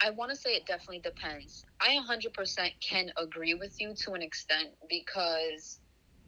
I 0.01 0.11
want 0.11 0.31
to 0.31 0.37
say 0.37 0.55
it 0.55 0.67
definitely 0.67 1.01
depends. 1.01 1.65
I 1.81 1.97
100% 1.97 2.71
can 2.87 3.11
agree 3.17 3.55
with 3.55 3.75
you 3.81 3.95
to 4.05 4.13
an 4.13 4.23
extent 4.23 4.71
because 4.89 5.81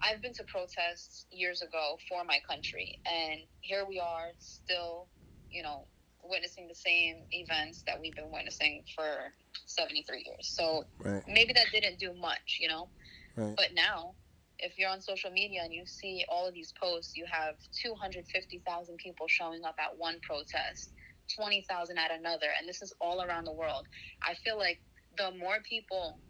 I've 0.03 0.23
been 0.23 0.33
to 0.35 0.45
protests 0.45 1.27
years 1.31 1.61
ago 1.63 1.99
for 2.09 2.25
my 2.25 2.41
country, 2.49 2.99
and 3.07 3.41
here 3.61 3.85
we 3.87 3.99
are 3.99 4.31
still, 4.39 5.09
you 5.51 5.63
know, 5.63 5.87
witnessing 6.23 6.67
the 6.69 6.75
same 6.75 7.25
events 7.33 7.83
that 7.87 8.01
we've 8.01 8.15
been 8.15 8.31
witnessing 8.33 8.85
for 8.95 9.35
73 9.67 10.25
years. 10.27 10.49
So 10.55 10.85
Right. 11.05 11.23
maybe 11.29 11.53
that 11.53 11.67
didn't 11.73 11.99
do 11.99 12.13
much, 12.15 12.59
you 12.61 12.69
know? 12.69 12.91
Right. 13.37 13.55
But 13.57 13.75
now, 13.75 14.17
if 14.59 14.79
you're 14.79 14.91
on 14.91 15.01
social 15.01 15.31
media 15.31 15.63
and 15.63 15.73
you 15.73 15.87
see 15.87 16.25
all 16.29 16.47
of 16.47 16.55
these 16.55 16.73
posts, 16.81 17.17
you 17.17 17.27
have 17.31 17.57
250,000 17.83 18.97
people 18.99 19.29
showing 19.29 19.65
up 19.65 19.77
at 19.79 19.97
one 19.97 20.21
protest, 20.21 20.93
20,000 21.37 21.99
at 21.99 22.11
another, 22.11 22.49
and 22.59 22.69
this 22.69 22.83
is 22.83 22.93
all 23.01 23.23
around 23.23 23.45
the 23.45 23.53
world. 23.53 23.87
I 24.23 24.35
feel 24.35 24.59
like 24.59 24.81
the 25.17 25.31
more 25.39 25.59
people 25.69 26.21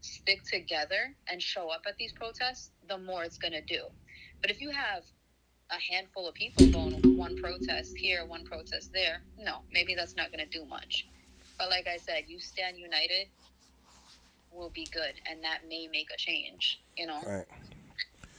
stick 0.00 0.40
together 0.50 1.16
and 1.30 1.40
show 1.40 1.70
up 1.70 1.82
at 1.88 1.96
these 1.98 2.12
protests, 2.12 2.70
the 2.88 2.98
more 2.98 3.24
it's 3.24 3.38
going 3.38 3.52
to 3.52 3.62
do. 3.62 3.82
But 4.42 4.50
if 4.50 4.60
you 4.60 4.70
have 4.70 5.02
a 5.70 5.94
handful 5.94 6.28
of 6.28 6.34
people 6.34 6.66
going 6.72 7.00
one 7.16 7.36
protest 7.36 7.94
here, 7.96 8.26
one 8.26 8.44
protest 8.44 8.90
there, 8.92 9.22
no, 9.38 9.64
maybe 9.72 9.94
that's 9.94 10.16
not 10.16 10.30
going 10.30 10.44
to 10.46 10.58
do 10.58 10.66
much. 10.66 11.06
But 11.58 11.70
like 11.70 11.86
I 11.86 11.96
said, 11.96 12.24
you 12.28 12.38
stand 12.40 12.76
united, 12.78 13.28
will 14.50 14.70
be 14.74 14.88
good, 14.92 15.14
and 15.30 15.42
that 15.44 15.60
may 15.68 15.88
make 15.90 16.08
a 16.14 16.18
change. 16.18 16.80
You 16.96 17.06
know, 17.06 17.20
Right. 17.26 17.46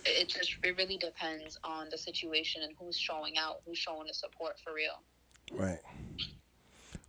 it 0.06 0.22
it 0.24 0.30
just 0.30 0.56
it 0.64 0.78
really 0.78 0.98
depends 0.98 1.58
on 1.64 1.88
the 1.90 1.98
situation 1.98 2.62
and 2.64 2.74
who's 2.80 2.98
showing 2.98 3.38
out, 3.38 3.58
who's 3.66 3.78
showing 3.80 4.08
the 4.08 4.14
support 4.14 4.56
for 4.64 4.74
real. 4.74 5.04
Right. 5.52 5.80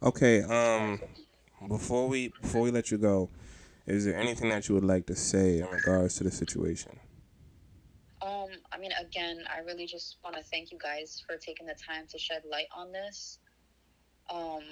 Okay. 0.02 0.42
Um. 0.42 1.00
Before 1.68 2.06
we 2.06 2.28
before 2.42 2.60
we 2.60 2.70
let 2.70 2.90
you 2.90 2.98
go, 2.98 3.30
is 3.86 4.04
there 4.04 4.16
anything 4.16 4.50
that 4.50 4.68
you 4.68 4.74
would 4.74 4.84
like 4.84 5.06
to 5.06 5.16
say 5.16 5.58
in 5.58 5.66
regards 5.66 6.16
to 6.16 6.24
the 6.24 6.30
situation? 6.30 7.00
Um, 8.20 8.48
I 8.72 8.78
mean, 8.78 8.92
again, 9.00 9.42
I 9.52 9.60
really 9.60 9.86
just 9.86 10.16
want 10.22 10.36
to 10.36 10.42
thank 10.42 10.70
you 10.70 10.78
guys 10.78 11.22
for 11.26 11.36
taking 11.36 11.66
the 11.66 11.74
time 11.74 12.06
to 12.10 12.18
shed 12.18 12.42
light 12.50 12.66
on 12.76 12.92
this. 12.92 13.38
Um, 14.28 14.62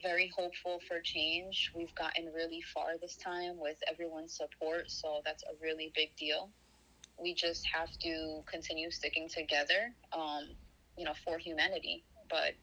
very 0.00 0.30
hopeful 0.34 0.80
for 0.86 1.00
change. 1.00 1.72
We've 1.74 1.94
gotten 1.94 2.32
really 2.32 2.62
far 2.72 2.98
this 3.00 3.16
time 3.16 3.58
with 3.58 3.76
everyone's 3.90 4.36
support, 4.36 4.90
so 4.90 5.22
that's 5.24 5.42
a 5.42 5.54
really 5.60 5.92
big 5.94 6.14
deal. 6.16 6.50
We 7.20 7.34
just 7.34 7.66
have 7.66 7.90
to 7.98 8.42
continue 8.50 8.90
sticking 8.90 9.28
together, 9.28 9.94
um, 10.12 10.50
you 10.96 11.04
know, 11.04 11.14
for 11.24 11.36
humanity. 11.38 12.04
But 12.30 12.54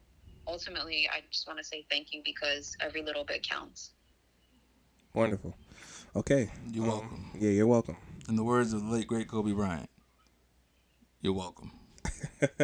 ultimately, 0.50 1.08
I 1.12 1.22
just 1.32 1.48
want 1.48 1.60
to 1.60 1.64
say 1.66 1.86
thank 1.90 2.12
you 2.12 2.22
because 2.26 2.76
every 2.80 3.02
little 3.04 3.24
bit 3.24 3.48
counts. 3.48 3.92
Wonderful. 5.14 5.56
Okay. 6.16 6.52
You're 6.72 6.84
Um, 6.86 6.90
welcome. 6.90 7.32
Yeah, 7.40 7.52
you're 7.52 7.68
welcome. 7.68 7.98
In 8.28 8.36
the 8.36 8.44
words 8.44 8.74
of 8.74 8.82
the 8.84 8.90
late 8.92 9.08
great 9.08 9.28
Kobe 9.28 9.52
Bryant, 9.52 9.90
you're 11.22 11.34
welcome. 11.34 11.72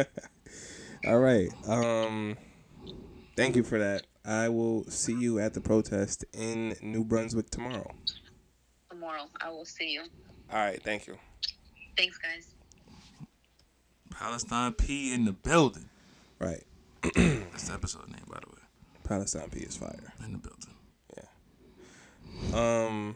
All 1.06 1.18
right. 1.18 1.48
Um. 1.68 2.36
Thank 3.36 3.54
you 3.54 3.62
for 3.62 3.78
that. 3.78 4.06
I 4.24 4.48
will 4.48 4.84
see 4.84 5.12
you 5.12 5.38
at 5.38 5.52
the 5.54 5.60
protest 5.60 6.24
in 6.32 6.74
New 6.80 7.04
Brunswick 7.04 7.50
tomorrow. 7.50 7.94
Tomorrow, 8.90 9.26
I 9.40 9.50
will 9.50 9.66
see 9.66 9.90
you. 9.90 10.04
All 10.50 10.58
right. 10.58 10.82
Thank 10.82 11.06
you. 11.06 11.18
Thanks, 11.98 12.16
guys. 12.18 12.54
Palestine 14.10 14.72
P 14.72 15.12
in 15.12 15.26
the 15.26 15.32
building. 15.32 15.90
Right. 16.38 16.64
That's 17.52 17.68
the 17.68 17.74
episode 17.74 18.08
name, 18.08 18.24
by 18.28 18.38
the 18.40 18.48
way. 18.48 18.62
Palestine 19.04 19.48
P 19.50 19.60
is 19.60 19.76
fire. 19.76 20.12
In 20.24 20.32
the 20.32 20.38
building. 20.38 20.74
Yeah. 22.52 22.86
Um. 22.86 23.14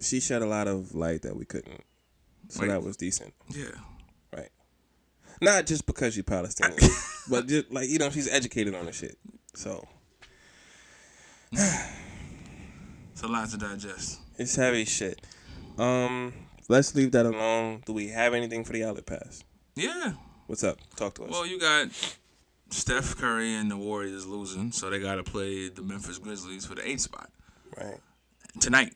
She 0.00 0.20
shed 0.20 0.40
a 0.42 0.46
lot 0.46 0.66
of 0.68 0.94
light 0.94 1.22
that 1.22 1.36
we 1.36 1.44
couldn't, 1.44 1.82
so 2.48 2.62
Wait. 2.62 2.68
that 2.68 2.82
was 2.82 2.96
decent. 2.96 3.34
Yeah. 3.50 3.66
Right. 4.32 4.48
Not 5.42 5.66
just 5.66 5.84
because 5.84 6.14
she's 6.14 6.22
Palestinian, 6.24 6.78
but 7.30 7.46
just 7.46 7.70
like 7.70 7.88
you 7.90 7.98
know, 7.98 8.08
she's 8.10 8.26
educated 8.28 8.74
on 8.74 8.86
the 8.86 8.92
shit. 8.92 9.18
So 9.54 9.86
It's 11.52 13.22
a 13.22 13.26
lot 13.28 13.50
to 13.50 13.56
digest. 13.58 14.20
it's 14.38 14.54
heavy 14.56 14.84
shit. 14.84 15.20
Um, 15.78 16.32
let's 16.68 16.94
leave 16.94 17.12
that 17.12 17.26
alone. 17.26 17.82
Do 17.84 17.92
we 17.92 18.08
have 18.08 18.32
anything 18.34 18.64
for 18.64 18.72
the 18.72 18.84
outlet 18.84 19.06
pass? 19.06 19.42
Yeah. 19.74 20.12
What's 20.46 20.64
up? 20.64 20.78
Talk 20.96 21.14
to 21.14 21.24
us. 21.24 21.30
Well, 21.30 21.46
you 21.46 21.58
got 21.60 21.88
Steph 22.70 23.16
Curry 23.16 23.54
and 23.54 23.70
the 23.70 23.76
Warriors 23.76 24.26
losing, 24.26 24.72
so 24.72 24.90
they 24.90 24.98
got 24.98 25.16
to 25.16 25.22
play 25.24 25.68
the 25.68 25.82
Memphis 25.82 26.18
Grizzlies 26.18 26.66
for 26.66 26.74
the 26.74 26.88
eighth 26.88 27.00
spot 27.00 27.30
right. 27.76 27.98
tonight, 28.60 28.94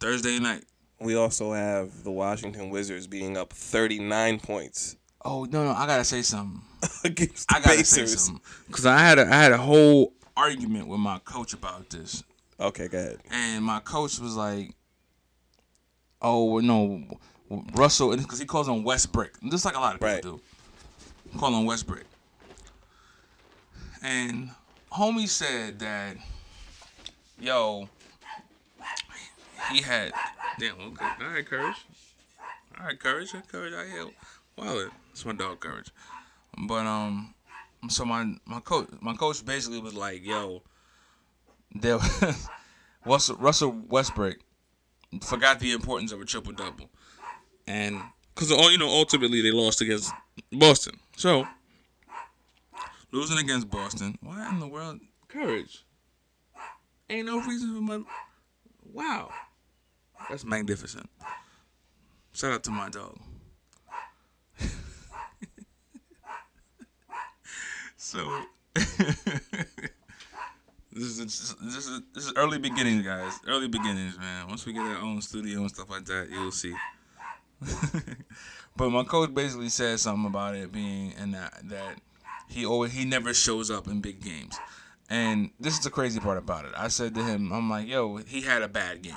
Thursday 0.00 0.38
night. 0.38 0.64
We 1.00 1.14
also 1.16 1.52
have 1.52 2.02
the 2.04 2.10
Washington 2.10 2.70
Wizards 2.70 3.06
being 3.06 3.36
up 3.36 3.52
39 3.52 4.40
points 4.40 4.96
Oh 5.26 5.44
no, 5.44 5.64
no, 5.64 5.72
I 5.72 5.86
gotta 5.86 6.04
say 6.04 6.20
something. 6.22 6.60
against 7.04 7.48
the 7.48 7.56
I 7.56 7.60
gotta 7.60 7.76
Pacers. 7.78 8.10
say 8.12 8.16
something 8.16 8.42
because 8.66 8.84
I 8.86 8.98
had 8.98 9.18
a 9.18 9.22
I 9.22 9.34
had 9.34 9.52
a 9.52 9.56
whole 9.58 10.12
argument 10.36 10.86
with 10.86 11.00
my 11.00 11.18
coach 11.24 11.52
about 11.54 11.88
this, 11.90 12.22
Okay, 12.60 12.88
go 12.88 12.98
ahead. 12.98 13.18
and 13.30 13.64
my 13.64 13.80
coach 13.80 14.18
was 14.18 14.36
like, 14.36 14.74
"Oh 16.20 16.58
no, 16.60 17.02
Russell," 17.74 18.16
because 18.16 18.38
he 18.38 18.44
calls 18.46 18.68
him 18.68 18.84
Westbrook, 18.84 19.32
just 19.50 19.64
like 19.64 19.76
a 19.76 19.80
lot 19.80 19.94
of 19.94 20.00
people 20.00 20.14
Right. 20.14 20.22
do. 20.22 20.40
Call 21.38 21.54
him 21.58 21.64
West 21.64 21.86
Brick. 21.86 22.04
And 24.04 24.50
homie 24.92 25.26
said 25.26 25.78
that, 25.78 26.18
yo, 27.40 27.88
he 29.72 29.80
had 29.80 30.12
damn 30.58 30.78
okay, 30.78 31.06
all 31.22 31.32
right, 31.32 31.46
courage, 31.46 31.86
all 32.78 32.86
right, 32.86 33.00
courage, 33.00 33.32
courage, 33.48 33.72
I 33.72 33.90
hear. 33.90 34.04
Wow, 34.58 34.88
it's 35.10 35.24
my 35.24 35.32
dog, 35.32 35.60
courage. 35.60 35.90
But 36.68 36.84
um, 36.84 37.32
so 37.88 38.04
my 38.04 38.34
my 38.44 38.60
coach 38.60 38.88
my 39.00 39.14
coach 39.14 39.42
basically 39.42 39.80
was 39.80 39.94
like, 39.94 40.22
yo, 40.22 40.62
there 41.74 41.98
Russell 43.06 43.36
Russell 43.36 43.74
Westbrook 43.88 44.36
forgot 45.22 45.60
the 45.60 45.72
importance 45.72 46.12
of 46.12 46.20
a 46.20 46.26
triple 46.26 46.52
double, 46.52 46.90
and 47.66 47.98
because 48.34 48.52
all 48.52 48.70
you 48.70 48.76
know 48.76 48.90
ultimately 48.90 49.40
they 49.40 49.50
lost 49.50 49.80
against 49.80 50.12
Boston. 50.52 50.98
So 51.16 51.46
losing 53.14 53.38
against 53.38 53.70
Boston, 53.70 54.18
why 54.20 54.48
in 54.50 54.58
the 54.58 54.66
world 54.66 55.00
courage? 55.28 55.84
Ain't 57.08 57.26
no 57.26 57.40
reason 57.40 57.74
for 57.74 57.80
my 57.80 58.02
wow. 58.92 59.30
That's 60.28 60.44
magnificent. 60.44 61.08
Shout 62.32 62.52
out 62.52 62.64
to 62.64 62.72
my 62.72 62.88
dog. 62.88 63.16
so 67.96 68.42
this 68.74 68.82
is 70.92 71.20
is 71.20 71.54
this 71.62 71.86
is 71.86 72.00
this 72.14 72.26
is 72.26 72.32
early 72.36 72.58
beginnings, 72.58 73.04
guys. 73.04 73.38
Early 73.46 73.68
beginnings, 73.68 74.18
man. 74.18 74.48
Once 74.48 74.66
we 74.66 74.72
get 74.72 74.82
our 74.82 74.96
own 74.96 75.20
studio 75.22 75.60
and 75.60 75.70
stuff 75.70 75.88
like 75.88 76.04
that, 76.06 76.28
you'll 76.30 76.50
see. 76.50 76.74
but 78.76 78.90
my 78.90 79.04
coach 79.04 79.32
basically 79.32 79.68
said 79.68 80.00
something 80.00 80.26
about 80.26 80.56
it 80.56 80.72
being 80.72 81.14
and 81.20 81.34
that 81.34 81.60
that 81.68 82.00
he 82.48 82.64
always 82.66 82.92
he 82.92 83.04
never 83.04 83.34
shows 83.34 83.70
up 83.70 83.86
in 83.86 84.00
big 84.00 84.22
games. 84.22 84.56
And 85.10 85.50
this 85.60 85.74
is 85.74 85.80
the 85.80 85.90
crazy 85.90 86.18
part 86.18 86.38
about 86.38 86.64
it. 86.64 86.72
I 86.76 86.88
said 86.88 87.14
to 87.14 87.22
him, 87.22 87.52
I'm 87.52 87.68
like, 87.68 87.86
yo, 87.86 88.16
he 88.16 88.40
had 88.40 88.62
a 88.62 88.68
bad 88.68 89.02
game. 89.02 89.14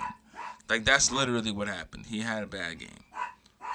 Like 0.70 0.84
that's 0.86 1.12
literally 1.12 1.52
what 1.52 1.68
happened. 1.68 2.06
He 2.08 2.20
had 2.20 2.44
a 2.44 2.48
bad 2.48 2.80
game. 2.80 3.04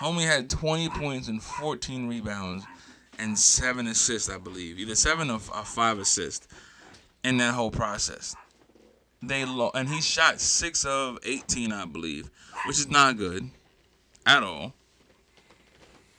Homie 0.01 0.27
had 0.27 0.51
20 0.51 0.89
points 0.91 1.29
and 1.29 1.43
14 1.43 2.09
rebounds 2.09 2.65
and 3.19 3.39
seven 3.39 3.87
assists, 3.87 4.29
I 4.29 4.39
believe, 4.39 4.79
either 4.79 4.95
seven 4.95 5.31
or, 5.31 5.35
or 5.37 5.65
five 5.65 5.99
assists 5.99 6.49
in 7.23 7.37
that 7.39 7.55
whole 7.55 7.71
process. 7.71 8.35
They 9.23 9.45
lo- 9.45 9.71
and 9.75 9.89
he 9.89 10.01
shot 10.01 10.41
six 10.41 10.85
of 10.85 11.19
18, 11.25 11.73
I 11.73 11.85
believe, 11.85 12.31
which 12.67 12.79
is 12.79 12.91
not 12.91 13.17
good 13.17 13.51
at 14.27 14.43
all. 14.43 14.75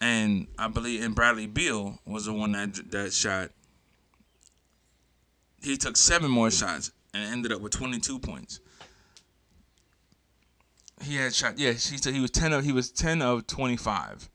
And 0.04 0.48
I 0.60 0.68
believe 0.68 1.02
and 1.02 1.16
Bradley 1.16 1.48
Beal 1.48 1.98
was 2.06 2.26
the 2.26 2.34
one 2.34 2.52
that 2.52 2.92
that 2.92 3.14
shot. 3.14 3.52
He 5.64 5.78
took 5.78 5.96
seven 5.96 6.30
more 6.30 6.52
shots 6.52 6.92
and 7.14 7.32
ended 7.32 7.54
up 7.54 7.62
with 7.62 7.72
22 7.72 8.20
points. 8.20 8.60
He 11.02 11.16
had 11.16 11.34
shot. 11.34 11.58
Yeah, 11.58 11.72
he 11.72 11.78
said 11.98 12.14
he 12.14 12.20
was 12.20 12.32
10 12.32 12.52
of 12.52 12.66
he 12.66 12.74
was 12.74 12.92
10 12.92 13.22
of 13.22 13.48
25, 13.48 14.30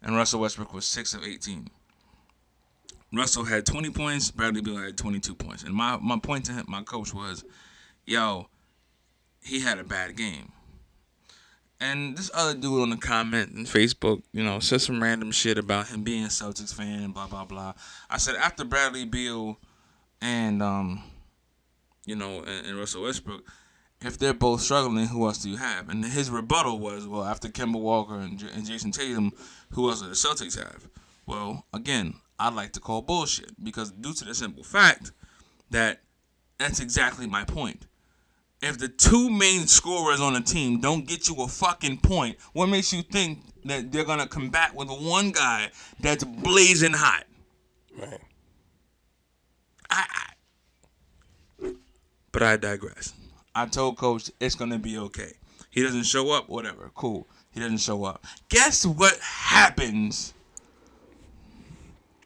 and 0.00 0.14
Russell 0.14 0.38
Westbrook 0.38 0.72
was 0.72 0.86
six 0.86 1.12
of 1.12 1.24
18. 1.24 1.70
Russell 3.12 3.44
had 3.44 3.66
20 3.66 3.90
points. 3.90 4.30
Bradley 4.30 4.60
Beal 4.60 4.76
had 4.76 4.96
22 4.96 5.34
points. 5.34 5.64
And 5.64 5.74
my 5.74 5.96
my 5.96 6.20
point 6.20 6.44
to 6.44 6.52
him, 6.52 6.66
my 6.68 6.84
coach 6.84 7.12
was, 7.12 7.44
yo, 8.06 8.46
he 9.42 9.58
had 9.58 9.80
a 9.80 9.84
bad 9.84 10.16
game. 10.16 10.52
And 11.84 12.16
this 12.16 12.30
other 12.32 12.54
dude 12.54 12.80
on 12.80 12.88
the 12.88 12.96
comment 12.96 13.52
in 13.54 13.66
Facebook, 13.66 14.22
you 14.32 14.42
know, 14.42 14.58
said 14.58 14.80
some 14.80 15.02
random 15.02 15.30
shit 15.30 15.58
about 15.58 15.88
him 15.88 16.02
being 16.02 16.24
a 16.24 16.28
Celtics 16.28 16.74
fan 16.74 17.02
and 17.02 17.12
blah 17.12 17.26
blah 17.26 17.44
blah. 17.44 17.74
I 18.08 18.16
said 18.16 18.36
after 18.36 18.64
Bradley 18.64 19.04
Beal 19.04 19.58
and 20.22 20.62
um, 20.62 21.02
you 22.06 22.16
know, 22.16 22.38
and, 22.38 22.66
and 22.66 22.78
Russell 22.78 23.02
Westbrook, 23.02 23.44
if 24.00 24.16
they're 24.16 24.32
both 24.32 24.62
struggling, 24.62 25.08
who 25.08 25.26
else 25.26 25.42
do 25.42 25.50
you 25.50 25.58
have? 25.58 25.90
And 25.90 26.02
his 26.02 26.30
rebuttal 26.30 26.78
was, 26.78 27.06
well, 27.06 27.22
after 27.22 27.48
Kemba 27.48 27.78
Walker 27.78 28.18
and, 28.18 28.38
J- 28.38 28.48
and 28.54 28.64
Jayson 28.64 28.90
Tatum, 28.90 29.32
who 29.72 29.90
else 29.90 30.00
do 30.00 30.08
the 30.08 30.14
Celtics 30.14 30.58
have? 30.58 30.88
Well, 31.26 31.66
again, 31.74 32.14
I'd 32.38 32.54
like 32.54 32.72
to 32.72 32.80
call 32.80 33.02
bullshit 33.02 33.62
because 33.62 33.92
due 33.92 34.14
to 34.14 34.24
the 34.24 34.34
simple 34.34 34.64
fact 34.64 35.12
that 35.70 36.00
that's 36.56 36.80
exactly 36.80 37.26
my 37.26 37.44
point. 37.44 37.86
If 38.64 38.78
the 38.78 38.88
two 38.88 39.28
main 39.28 39.66
scorers 39.66 40.22
on 40.22 40.32
the 40.32 40.40
team 40.40 40.80
don't 40.80 41.06
get 41.06 41.28
you 41.28 41.36
a 41.42 41.48
fucking 41.48 41.98
point, 41.98 42.38
what 42.54 42.66
makes 42.66 42.94
you 42.94 43.02
think 43.02 43.40
that 43.66 43.92
they're 43.92 44.06
gonna 44.06 44.26
combat 44.26 44.74
with 44.74 44.88
one 44.88 45.32
guy 45.32 45.70
that's 46.00 46.24
blazing 46.24 46.94
hot? 46.94 47.24
Right. 47.94 48.20
I, 49.90 50.06
I, 51.60 51.72
but 52.32 52.42
I 52.42 52.56
digress. 52.56 53.12
I 53.54 53.66
told 53.66 53.98
coach 53.98 54.30
it's 54.40 54.54
gonna 54.54 54.78
be 54.78 54.96
okay. 54.96 55.34
He 55.68 55.82
doesn't 55.82 56.04
show 56.04 56.30
up, 56.30 56.48
whatever. 56.48 56.90
Cool. 56.94 57.28
He 57.50 57.60
doesn't 57.60 57.78
show 57.78 58.04
up. 58.04 58.24
Guess 58.48 58.86
what 58.86 59.18
happens 59.20 60.32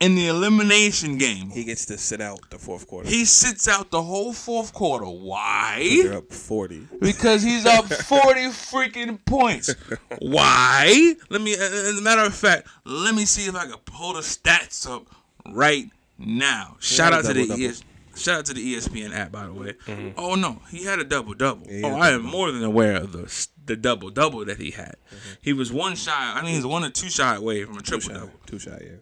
in 0.00 0.14
the 0.14 0.28
elimination 0.28 1.18
game? 1.18 1.50
He 1.50 1.64
gets 1.64 1.86
to 1.86 1.98
sit 1.98 2.20
out 2.20 2.50
the 2.50 2.58
fourth 2.58 2.86
quarter. 2.86 3.08
He 3.08 3.24
sits 3.24 3.68
out 3.68 3.90
the 3.90 4.02
whole 4.02 4.32
fourth 4.32 4.72
quarter. 4.72 5.06
Why? 5.06 6.00
They're 6.02 6.18
up 6.18 6.32
40. 6.32 6.88
Because 7.00 7.42
he's 7.42 7.66
up 7.66 7.84
40 7.86 8.40
freaking 8.48 9.24
points. 9.24 9.74
Why? 10.20 11.14
Let 11.30 11.40
me, 11.40 11.54
as 11.54 11.98
a 11.98 12.02
matter 12.02 12.22
of 12.22 12.34
fact, 12.34 12.68
let 12.84 13.14
me 13.14 13.24
see 13.24 13.48
if 13.48 13.54
I 13.54 13.66
can 13.66 13.78
pull 13.84 14.14
the 14.14 14.20
stats 14.20 14.88
up 14.88 15.06
right 15.52 15.90
now. 16.18 16.76
Shout 16.80 17.12
out 17.12 17.24
a 17.24 17.34
to 17.34 17.46
the. 17.46 17.66
ES, 17.66 17.82
shout 18.16 18.40
out 18.40 18.46
to 18.46 18.54
the 18.54 18.74
ESPN 18.74 19.14
app, 19.14 19.32
by 19.32 19.46
the 19.46 19.52
way. 19.52 19.74
Mm-hmm. 19.86 20.10
Oh 20.18 20.34
no, 20.34 20.60
he 20.70 20.84
had 20.84 20.98
a 20.98 21.04
double 21.04 21.34
double. 21.34 21.66
he 21.68 21.82
oh, 21.82 21.96
I 21.96 22.10
am 22.10 22.22
more 22.22 22.50
than 22.50 22.62
aware 22.62 22.96
of 22.96 23.12
the 23.12 23.48
the 23.66 23.76
double 23.76 24.10
double 24.10 24.44
that 24.44 24.58
he 24.58 24.70
had. 24.72 24.96
Mm-hmm. 25.08 25.32
He 25.42 25.52
was 25.52 25.72
one 25.72 25.94
shot. 25.94 26.36
I 26.36 26.42
mean, 26.42 26.54
he's 26.54 26.66
one 26.66 26.84
or 26.84 26.90
two 26.90 27.10
shot 27.10 27.38
away 27.38 27.64
from 27.64 27.78
a 27.78 27.82
triple 27.82 28.14
double. 28.14 28.30
Two 28.46 28.58
shot, 28.58 28.80
yeah. 28.82 28.96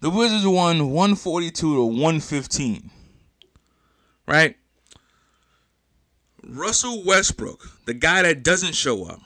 The 0.00 0.10
Wizards 0.10 0.46
won 0.46 0.90
142 0.90 1.74
to 1.74 1.84
115. 1.84 2.90
Right? 4.26 4.56
Russell 6.42 7.04
Westbrook, 7.04 7.84
the 7.84 7.94
guy 7.94 8.22
that 8.22 8.42
doesn't 8.42 8.74
show 8.74 9.04
up, 9.04 9.20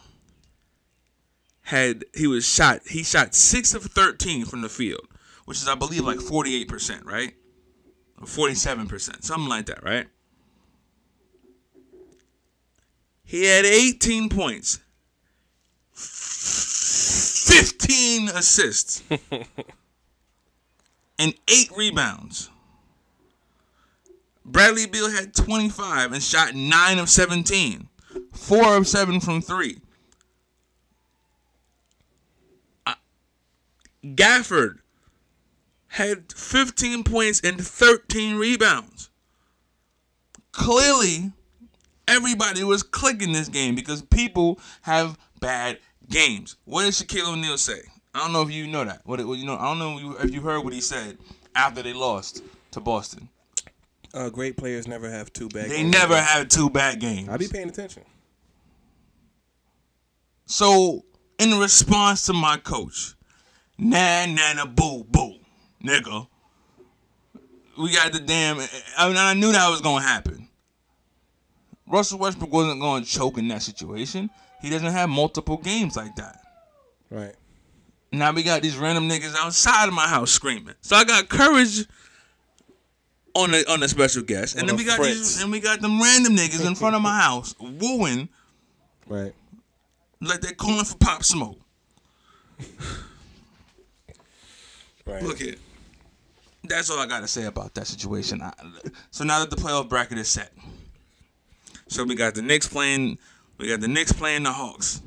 had 1.62 2.05
he 2.14 2.27
was 2.27 2.47
shot 2.47 2.81
he 2.89 3.03
shot 3.03 3.35
6 3.35 3.75
of 3.75 3.85
13 3.85 4.45
from 4.45 4.61
the 4.61 4.68
field, 4.68 5.09
which 5.47 5.57
is 5.59 5.68
I 5.68 5.75
believe 5.75 6.05
like 6.05 6.18
48%, 6.18 7.07
right? 7.07 7.33
Or 8.20 8.27
47%, 8.27 9.25
something 9.25 9.49
like 9.49 9.64
that, 9.66 9.83
right? 9.83 10.07
He 13.25 13.47
had 13.47 13.64
18 13.64 14.29
points. 14.29 14.81
15 15.93 18.29
assists 18.29 19.03
and 21.18 21.34
eight 21.48 21.70
rebounds. 21.76 22.50
Bradley 24.44 24.86
Beal 24.86 25.10
had 25.10 25.34
25 25.34 26.12
and 26.12 26.22
shot 26.22 26.54
9 26.54 26.98
of 26.98 27.08
17. 27.08 27.88
4 28.32 28.76
of 28.76 28.86
7 28.86 29.20
from 29.20 29.40
3. 29.40 29.78
Uh, 32.86 32.94
Gafford 34.04 34.78
had 35.88 36.32
15 36.32 37.04
points 37.04 37.40
and 37.42 37.64
13 37.64 38.36
rebounds. 38.36 39.10
Clearly, 40.52 41.32
everybody 42.06 42.62
was 42.64 42.82
clicking 42.82 43.32
this 43.32 43.48
game 43.48 43.74
because 43.74 44.02
people 44.02 44.60
have 44.82 45.18
bad 45.40 45.78
games. 46.08 46.56
What 46.64 46.84
did 46.84 46.92
Shaquille 46.94 47.32
O'Neal 47.32 47.58
say? 47.58 47.80
I 48.14 48.20
don't 48.20 48.32
know 48.32 48.42
if 48.42 48.50
you 48.52 48.68
know 48.68 48.84
that. 48.84 49.00
What, 49.04 49.24
what 49.26 49.38
you 49.38 49.44
know? 49.44 49.56
I 49.56 49.64
don't 49.64 49.78
know 49.78 50.16
if 50.20 50.32
you, 50.32 50.40
heard 50.40 50.62
what 50.62 50.72
he 50.72 50.80
said 50.80 51.18
after 51.56 51.82
they 51.82 51.92
lost 51.92 52.42
to 52.70 52.80
Boston. 52.80 53.28
Uh, 54.12 54.30
great 54.30 54.56
players 54.56 54.86
never 54.86 55.10
have 55.10 55.32
two 55.32 55.48
bad 55.48 55.68
They 55.68 55.78
games. 55.78 55.92
never 55.92 56.20
had 56.20 56.48
two 56.48 56.70
bad 56.70 57.00
games. 57.00 57.28
I 57.28 57.36
be 57.36 57.48
paying 57.48 57.68
attention. 57.68 58.04
So, 60.46 61.04
in 61.40 61.58
response 61.58 62.26
to 62.26 62.32
my 62.32 62.58
coach, 62.58 63.14
nah, 63.78 64.26
nah, 64.26 64.66
boo, 64.66 65.04
boo, 65.04 65.34
nigga, 65.82 66.28
we 67.80 67.92
got 67.92 68.12
the 68.12 68.20
damn. 68.20 68.60
I, 68.96 69.08
mean, 69.08 69.16
I 69.16 69.34
knew 69.34 69.50
that 69.50 69.68
was 69.68 69.80
gonna 69.80 70.04
happen. 70.04 70.48
Russell 71.88 72.20
Westbrook 72.20 72.52
wasn't 72.52 72.80
gonna 72.80 73.04
choke 73.04 73.38
in 73.38 73.48
that 73.48 73.62
situation. 73.62 74.30
He 74.62 74.70
doesn't 74.70 74.92
have 74.92 75.08
multiple 75.08 75.56
games 75.56 75.96
like 75.96 76.14
that. 76.16 76.38
Right. 77.10 77.34
Now 78.18 78.32
we 78.32 78.42
got 78.42 78.62
these 78.62 78.76
random 78.76 79.08
niggas 79.08 79.34
outside 79.36 79.88
of 79.88 79.94
my 79.94 80.06
house 80.08 80.30
screaming. 80.30 80.74
So 80.80 80.96
I 80.96 81.04
got 81.04 81.28
courage 81.28 81.86
on 83.34 83.50
the 83.50 83.68
on 83.70 83.80
the 83.80 83.88
special 83.88 84.22
guest, 84.22 84.54
and 84.54 84.62
On 84.62 84.66
then 84.68 84.76
we 84.76 84.84
got 84.84 84.96
fritz. 84.98 85.14
these, 85.16 85.42
and 85.42 85.50
we 85.50 85.60
got 85.60 85.80
them 85.80 86.00
random 86.00 86.36
niggas 86.36 86.66
in 86.66 86.74
front 86.74 86.94
of 86.96 87.02
my 87.02 87.18
house 87.20 87.54
wooing 87.60 88.28
Right. 89.06 89.32
like 90.20 90.40
they're 90.40 90.52
calling 90.52 90.84
for 90.84 90.96
pop 90.96 91.24
smoke. 91.24 91.58
Right. 95.06 95.22
Look 95.22 95.38
here. 95.40 95.56
That's 96.66 96.88
all 96.88 96.98
I 96.98 97.06
got 97.06 97.20
to 97.20 97.28
say 97.28 97.44
about 97.44 97.74
that 97.74 97.86
situation. 97.86 98.40
I, 98.40 98.52
so 99.10 99.22
now 99.24 99.40
that 99.40 99.50
the 99.50 99.56
playoff 99.56 99.88
bracket 99.88 100.16
is 100.16 100.28
set, 100.28 100.50
so 101.88 102.04
we 102.04 102.14
got 102.14 102.34
the 102.34 102.40
Knicks 102.40 102.66
playing, 102.66 103.18
we 103.58 103.68
got 103.68 103.80
the 103.80 103.88
Knicks 103.88 104.12
playing 104.12 104.44
the 104.44 104.52
Hawks. 104.52 105.02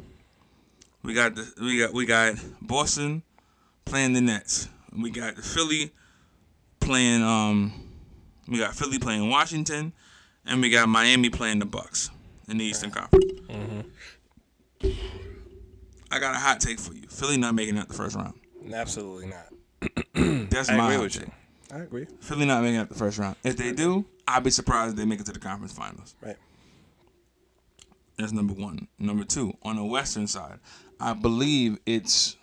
We 1.07 1.13
got 1.13 1.35
the 1.35 1.53
we 1.61 1.79
got 1.79 1.93
we 1.93 2.05
got 2.05 2.35
Boston 2.61 3.23
playing 3.85 4.11
the 4.11 4.19
Nets. 4.19 4.67
We 4.91 5.09
got 5.09 5.37
the 5.37 5.41
Philly 5.41 5.93
playing 6.81 7.23
um 7.23 7.71
we 8.45 8.57
got 8.57 8.75
Philly 8.75 8.99
playing 8.99 9.29
Washington, 9.29 9.93
and 10.45 10.61
we 10.61 10.69
got 10.69 10.89
Miami 10.89 11.29
playing 11.29 11.59
the 11.59 11.65
Bucks 11.65 12.09
in 12.49 12.57
the 12.57 12.65
Eastern 12.65 12.91
Conference. 12.91 13.23
I 16.11 16.19
got 16.19 16.35
a 16.35 16.39
hot 16.39 16.59
take 16.59 16.77
for 16.77 16.93
you. 16.93 17.07
Philly 17.07 17.37
not 17.37 17.55
making 17.55 17.77
it 17.77 17.87
the 17.87 17.93
first 17.93 18.17
round. 18.17 18.33
Absolutely 18.73 19.27
not. 19.27 19.47
That's 20.49 20.69
I 20.69 20.75
my 20.75 20.91
agree 20.91 21.03
with 21.05 21.13
take. 21.13 21.21
you. 21.27 21.31
I 21.71 21.79
agree. 21.83 22.07
Philly 22.19 22.45
not 22.45 22.63
making 22.63 22.81
it 22.81 22.89
the 22.89 22.95
first 22.95 23.17
round. 23.17 23.37
If 23.45 23.55
they 23.55 23.71
do, 23.71 24.03
I'd 24.27 24.43
be 24.43 24.49
surprised 24.49 24.91
if 24.91 24.97
they 24.97 25.05
make 25.05 25.21
it 25.21 25.25
to 25.27 25.31
the 25.31 25.39
conference 25.39 25.71
finals. 25.71 26.15
Right. 26.21 26.35
That's 28.17 28.31
number 28.33 28.53
one. 28.53 28.87
Number 28.99 29.23
two, 29.23 29.53
on 29.63 29.75
the 29.75 29.83
western 29.85 30.27
side, 30.27 30.59
I 30.99 31.13
believe 31.13 31.77
it's 31.85 32.35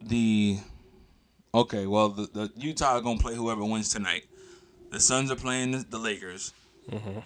the 0.00 0.58
okay. 1.54 1.86
Well, 1.86 2.10
the, 2.10 2.26
the 2.26 2.52
Utah 2.56 2.96
are 2.98 3.00
gonna 3.00 3.18
play 3.18 3.34
whoever 3.34 3.64
wins 3.64 3.90
tonight. 3.90 4.24
The 4.90 5.00
Suns 5.00 5.30
are 5.30 5.36
playing 5.36 5.72
the, 5.72 5.78
the 5.88 5.98
Lakers. 5.98 6.52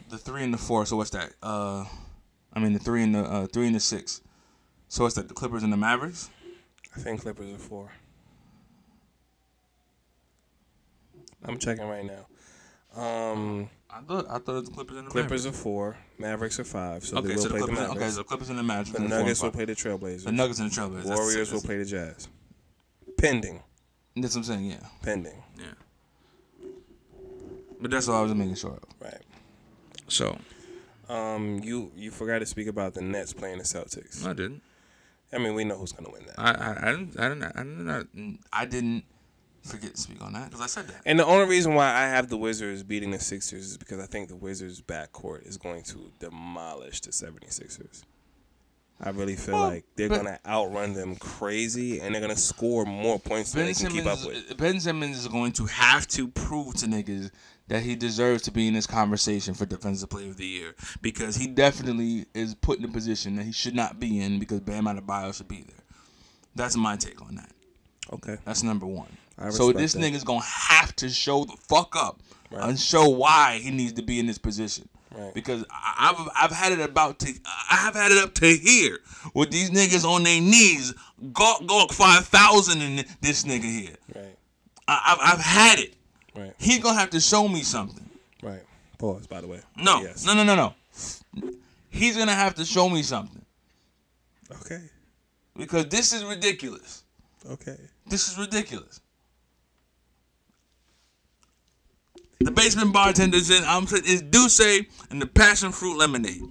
the 0.09 0.17
three 0.19 0.43
and 0.43 0.55
the 0.55 0.59
four. 0.59 0.87
So 0.87 0.97
what's 0.97 1.11
that? 1.11 1.33
Uh, 1.43 1.85
I 2.53 2.61
mean 2.61 2.73
the 2.73 2.79
three 2.79 3.03
and 3.03 3.15
the 3.15 3.21
uh, 3.21 3.47
three 3.47 3.67
and 3.67 3.75
the 3.77 3.81
six. 3.81 4.23
So 4.89 5.05
what's 5.05 5.15
that? 5.17 5.29
The 5.29 5.35
Clippers 5.35 5.63
and 5.63 5.73
the 5.73 5.77
Mavericks. 5.77 6.31
I 6.97 7.01
think 7.01 7.21
Clippers 7.21 7.53
are 7.55 7.59
four. 7.59 7.91
I'm 11.45 11.59
checking 11.59 11.87
right 11.87 12.05
now. 12.05 13.01
Um, 13.01 13.71
I 13.93 14.01
thought 14.03 14.27
I 14.31 14.39
thought 14.39 14.49
it 14.49 14.53
was 14.53 14.65
the 14.67 14.71
Clippers 14.75 14.97
and 14.99 15.07
the 15.07 15.11
Clippers 15.11 15.47
are 15.47 15.53
four. 15.53 15.97
Mavericks 16.19 16.59
are 16.61 16.65
five. 16.65 17.05
So 17.05 17.17
Okay, 17.19 17.29
they 17.29 17.35
will 17.35 17.43
so 17.43 17.49
the 17.49 17.55
play 17.55 17.61
the 17.61 17.67
Clippers. 17.67 17.81
Mavericks. 17.89 18.01
okay, 18.03 18.11
so 18.11 18.17
the 18.19 18.25
Clippers 18.25 18.49
and 18.51 18.59
the 18.59 18.63
Mavericks. 18.63 18.91
the 18.91 18.97
and 18.99 19.07
the 19.07 19.09
four 19.11 19.17
and 19.19 19.25
Nuggets 19.27 19.43
will 19.43 19.51
play 19.51 19.65
the 19.65 19.75
Trailblazers. 19.75 20.25
The 20.25 20.33
Nuggets 20.33 20.59
and 20.61 20.71
the 20.71 20.75
Trailblazers. 20.81 21.03
That's- 21.05 21.19
Warriors 21.19 21.53
will 21.53 21.61
play 21.63 21.77
the 21.79 21.85
Jazz. 21.85 22.29
Pending. 23.19 23.63
That's 24.17 24.35
what 24.35 24.41
I'm 24.41 24.45
saying. 24.45 24.65
Yeah, 24.67 24.87
Pending. 25.03 25.43
yeah. 25.59 26.69
But 27.81 27.91
that's 27.91 28.09
all 28.09 28.17
I 28.19 28.23
was 28.23 28.35
making 28.35 28.57
sure 28.57 28.73
of. 28.73 28.85
Right. 29.01 29.23
So 30.09 30.39
Um, 31.09 31.61
you 31.65 31.91
you 31.97 32.11
forgot 32.11 32.39
to 32.41 32.47
speak 32.47 32.67
about 32.69 32.95
the 32.95 33.01
Nets 33.03 33.33
playing 33.33 33.59
the 33.59 33.65
Celtics. 33.65 34.25
I 34.27 34.33
didn't. 34.33 34.63
I 35.33 35.39
mean, 35.39 35.55
we 35.55 35.65
know 35.65 35.77
who's 35.79 35.93
gonna 35.93 36.11
win 36.11 36.25
that. 36.27 36.39
I 36.39 36.51
I, 36.53 36.89
I 36.89 36.93
didn't 36.93 37.19
I 37.19 37.29
didn't 37.29 37.43
I 37.45 37.63
didn't 37.63 38.41
I 38.53 38.65
didn't 38.67 39.05
forget 39.63 39.95
to 39.95 40.01
speak 40.01 40.23
on 40.23 40.33
that 40.33 40.51
because 40.51 40.61
I 40.61 40.67
said 40.67 40.89
that. 40.89 41.03
And 41.07 41.19
the 41.19 41.27
only 41.27 41.47
reason 41.49 41.75
why 41.75 41.89
I 41.89 42.03
have 42.09 42.29
the 42.29 42.37
Wizards 42.37 42.83
beating 42.83 43.11
the 43.11 43.21
Sixers 43.21 43.71
is 43.71 43.77
because 43.79 44.01
I 44.01 44.07
think 44.07 44.29
the 44.29 44.37
Wizards' 44.37 44.81
backcourt 44.81 45.47
is 45.47 45.57
going 45.57 45.83
to 45.85 46.13
demolish 46.19 47.01
the 47.01 47.11
76ers. 47.11 48.03
I 49.03 49.11
really 49.11 49.35
feel 49.35 49.55
Well, 49.55 49.69
like 49.69 49.85
they're 49.97 50.09
to 50.09 50.39
outrun 50.47 50.93
them 50.93 51.17
crazy 51.17 52.01
and 52.01 52.15
they're 52.15 52.21
going 52.21 52.35
to 52.35 52.41
score 52.41 52.85
more 52.85 53.19
points 53.19 53.53
than 53.53 53.65
Ben 53.65 53.73
they 53.73 53.75
can 53.75 53.91
keep 53.91 54.05
up 54.07 54.19
with. 54.27 54.57
ben 54.59 54.79
Simmons 54.79 55.19
is 55.19 55.29
going 55.29 55.53
to 55.53 55.65
have 55.67 56.07
to 56.09 56.29
prove 56.29 56.75
to 56.77 56.87
niggas 56.87 57.31
that 57.69 57.83
he 57.83 57.97
deserves 57.97 58.43
to 58.43 58.51
be 58.51 58.69
in 58.69 58.75
this 58.75 58.87
conversation 58.87 59.55
for 59.55 59.65
Defensive 59.65 60.11
Player 60.11 60.29
of 60.29 60.37
the 60.37 60.45
Year 60.45 60.75
because 61.01 61.37
he 61.37 61.47
definitely 61.47 62.27
is 62.35 62.55
put 62.55 62.79
in 62.79 62.85
a 62.85 62.89
position 62.89 63.37
that 63.37 63.45
he 63.45 63.53
should 63.53 63.75
not 63.75 63.99
be 63.99 64.21
in 64.21 64.39
because 64.39 64.61
Bam 64.61 64.85
Adebayo 64.85 65.35
should 65.35 65.49
be 65.49 65.63
there. 65.63 65.85
That's 66.55 66.77
my 66.77 66.97
take 66.97 67.23
on 67.23 67.37
that. 67.37 67.53
Okay. 68.13 68.37
That's 68.45 68.63
number 68.63 68.87
one. 68.87 69.17
So 69.49 69.73
this 69.73 69.95
that. 69.95 70.01
nigga's 70.01 70.25
gonna 70.25 70.43
have 70.45 70.95
to 70.97 71.09
show 71.09 71.45
the 71.45 71.57
fuck 71.69 71.97
up 71.97 72.21
Right. 72.51 72.69
and 72.69 72.79
show 72.79 73.09
why 73.09 73.59
he 73.63 73.71
needs 73.71 73.95
to 73.95 74.03
be 74.03 74.19
in 74.21 74.27
this 74.27 74.39
position. 74.39 74.89
Right. 75.15 75.33
Because 75.35 75.65
I've 75.71 76.29
I've 76.37 76.51
had 76.53 76.73
it 76.73 76.81
about 76.81 77.19
to 77.21 77.33
I 77.71 77.77
have 77.77 77.95
had 77.95 78.13
it 78.13 78.19
up 78.19 78.35
to 78.35 78.47
here 78.47 78.99
with 79.35 79.51
these 79.51 79.71
niggas 79.71 80.05
on 80.05 80.23
their 80.25 80.41
knees, 80.41 80.93
gawk 81.33 81.67
gawk 81.67 81.93
five 81.93 82.27
thousand 82.27 82.83
in 82.83 83.05
this 83.21 83.45
nigga 83.45 83.65
here. 83.65 83.97
Right. 84.15 84.37
I, 84.87 85.17
I've 85.19 85.35
I've 85.39 85.45
had 85.45 85.79
it. 85.79 85.95
Right. 86.37 86.53
He 86.59 86.79
gonna 86.79 86.99
have 86.99 87.11
to 87.11 87.21
show 87.21 87.49
me 87.49 87.63
something. 87.63 88.09
Right. 88.43 88.63
Pause, 88.99 89.27
by 89.27 89.41
the 89.41 89.47
way. 89.49 89.61
No, 89.77 90.03
Yes. 90.03 90.25
no, 90.27 90.35
no, 90.35 90.45
no, 90.45 90.55
no. 90.55 90.75
He's 91.89 92.17
gonna 92.17 92.35
have 92.35 92.55
to 92.57 92.65
show 92.65 92.89
me 92.89 93.03
something 93.03 93.45
Okay. 94.63 94.81
because 95.57 95.87
this 95.87 96.13
is 96.13 96.23
ridiculous. 96.25 97.03
Okay. 97.49 97.77
This 98.07 98.29
is 98.31 98.39
ridiculous. 98.39 99.00
The 102.41 102.51
basement 102.51 102.93
bartender's 102.95 103.51
in. 103.51 103.63
I'm 103.65 103.87
saying 103.87 104.03
it's 104.07 104.23
Douce 104.23 104.61
and 105.11 105.21
the 105.21 105.27
passion 105.27 105.73
fruit 105.73 105.99
lemonade. 105.99 106.43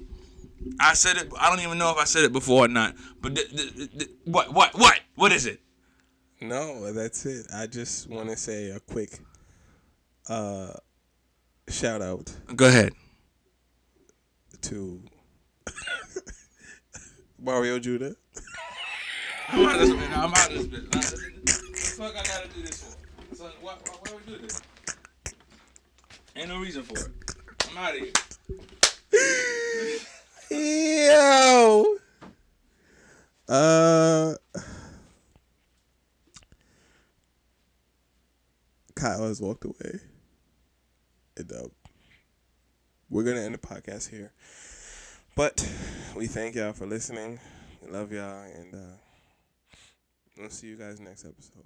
I 0.80 0.94
said 0.94 1.18
it. 1.18 1.32
I 1.40 1.50
don't 1.50 1.62
even 1.66 1.78
know 1.78 1.90
if 1.92 1.98
I 1.98 2.04
said 2.04 2.24
it 2.24 2.32
before 2.32 2.66
or 2.66 2.68
not. 2.68 2.96
But 3.22 3.36
th- 3.36 3.50
th- 3.50 3.76
th- 3.76 3.92
th- 3.98 4.12
what? 4.26 4.54
What? 4.54 4.78
What? 4.78 5.00
What 5.16 5.32
is 5.32 5.46
it? 5.46 5.60
No, 6.42 6.94
that's 6.94 7.26
it. 7.26 7.48
I 7.54 7.66
just 7.68 8.08
want 8.10 8.30
to 8.30 8.38
say 8.38 8.70
a 8.70 8.80
quick 8.80 9.20
uh, 10.30 10.74
shout 11.68 12.02
out 12.02 12.32
Go 12.56 12.68
ahead. 12.68 12.94
to 14.62 15.02
Mario 17.40 17.80
Judah. 17.80 18.16
I'm 19.50 19.66
out 19.68 19.76
of 19.76 19.80
this 19.82 19.90
bitch. 19.90 20.18
I'm 20.18 20.34
out 20.34 20.52
of 20.52 20.72
this 20.72 20.84
bitch. 20.90 21.98
Fuck 21.98 22.12
I 22.16 22.24
gotta 22.24 22.48
do 22.56 22.62
this 22.62 22.84
for? 22.84 23.36
Son, 23.36 23.52
why, 23.62 23.74
why, 23.86 23.94
why 24.04 24.18
we 24.28 24.34
do 24.34 24.42
this? 24.42 24.62
Ain't 26.36 26.50
no 26.50 26.60
reason 26.60 26.84
for 26.84 26.98
it. 26.98 27.08
I'm 27.70 27.78
out 27.78 27.96
of 27.96 28.02
here. 28.02 28.12
Yo. 31.12 31.98
Uh. 33.48 34.36
Kyle 38.96 39.28
has 39.28 39.42
walked 39.42 39.64
away. 39.66 40.00
And 41.38 41.52
uh, 41.52 41.68
we're 43.10 43.24
gonna 43.24 43.42
end 43.42 43.54
the 43.54 43.60
podcast 43.60 44.10
here. 44.10 44.34
But 45.36 45.66
we 46.16 46.28
thank 46.28 46.56
y'all 46.56 46.74
for 46.74 46.86
listening. 46.86 47.40
We 47.82 47.92
love 47.92 48.12
y'all, 48.12 48.44
and 48.44 48.76
uh, 48.76 48.98
we'll 50.38 50.50
see 50.50 50.68
you 50.68 50.76
guys 50.76 51.00
next 51.00 51.26
episode. 51.26 51.66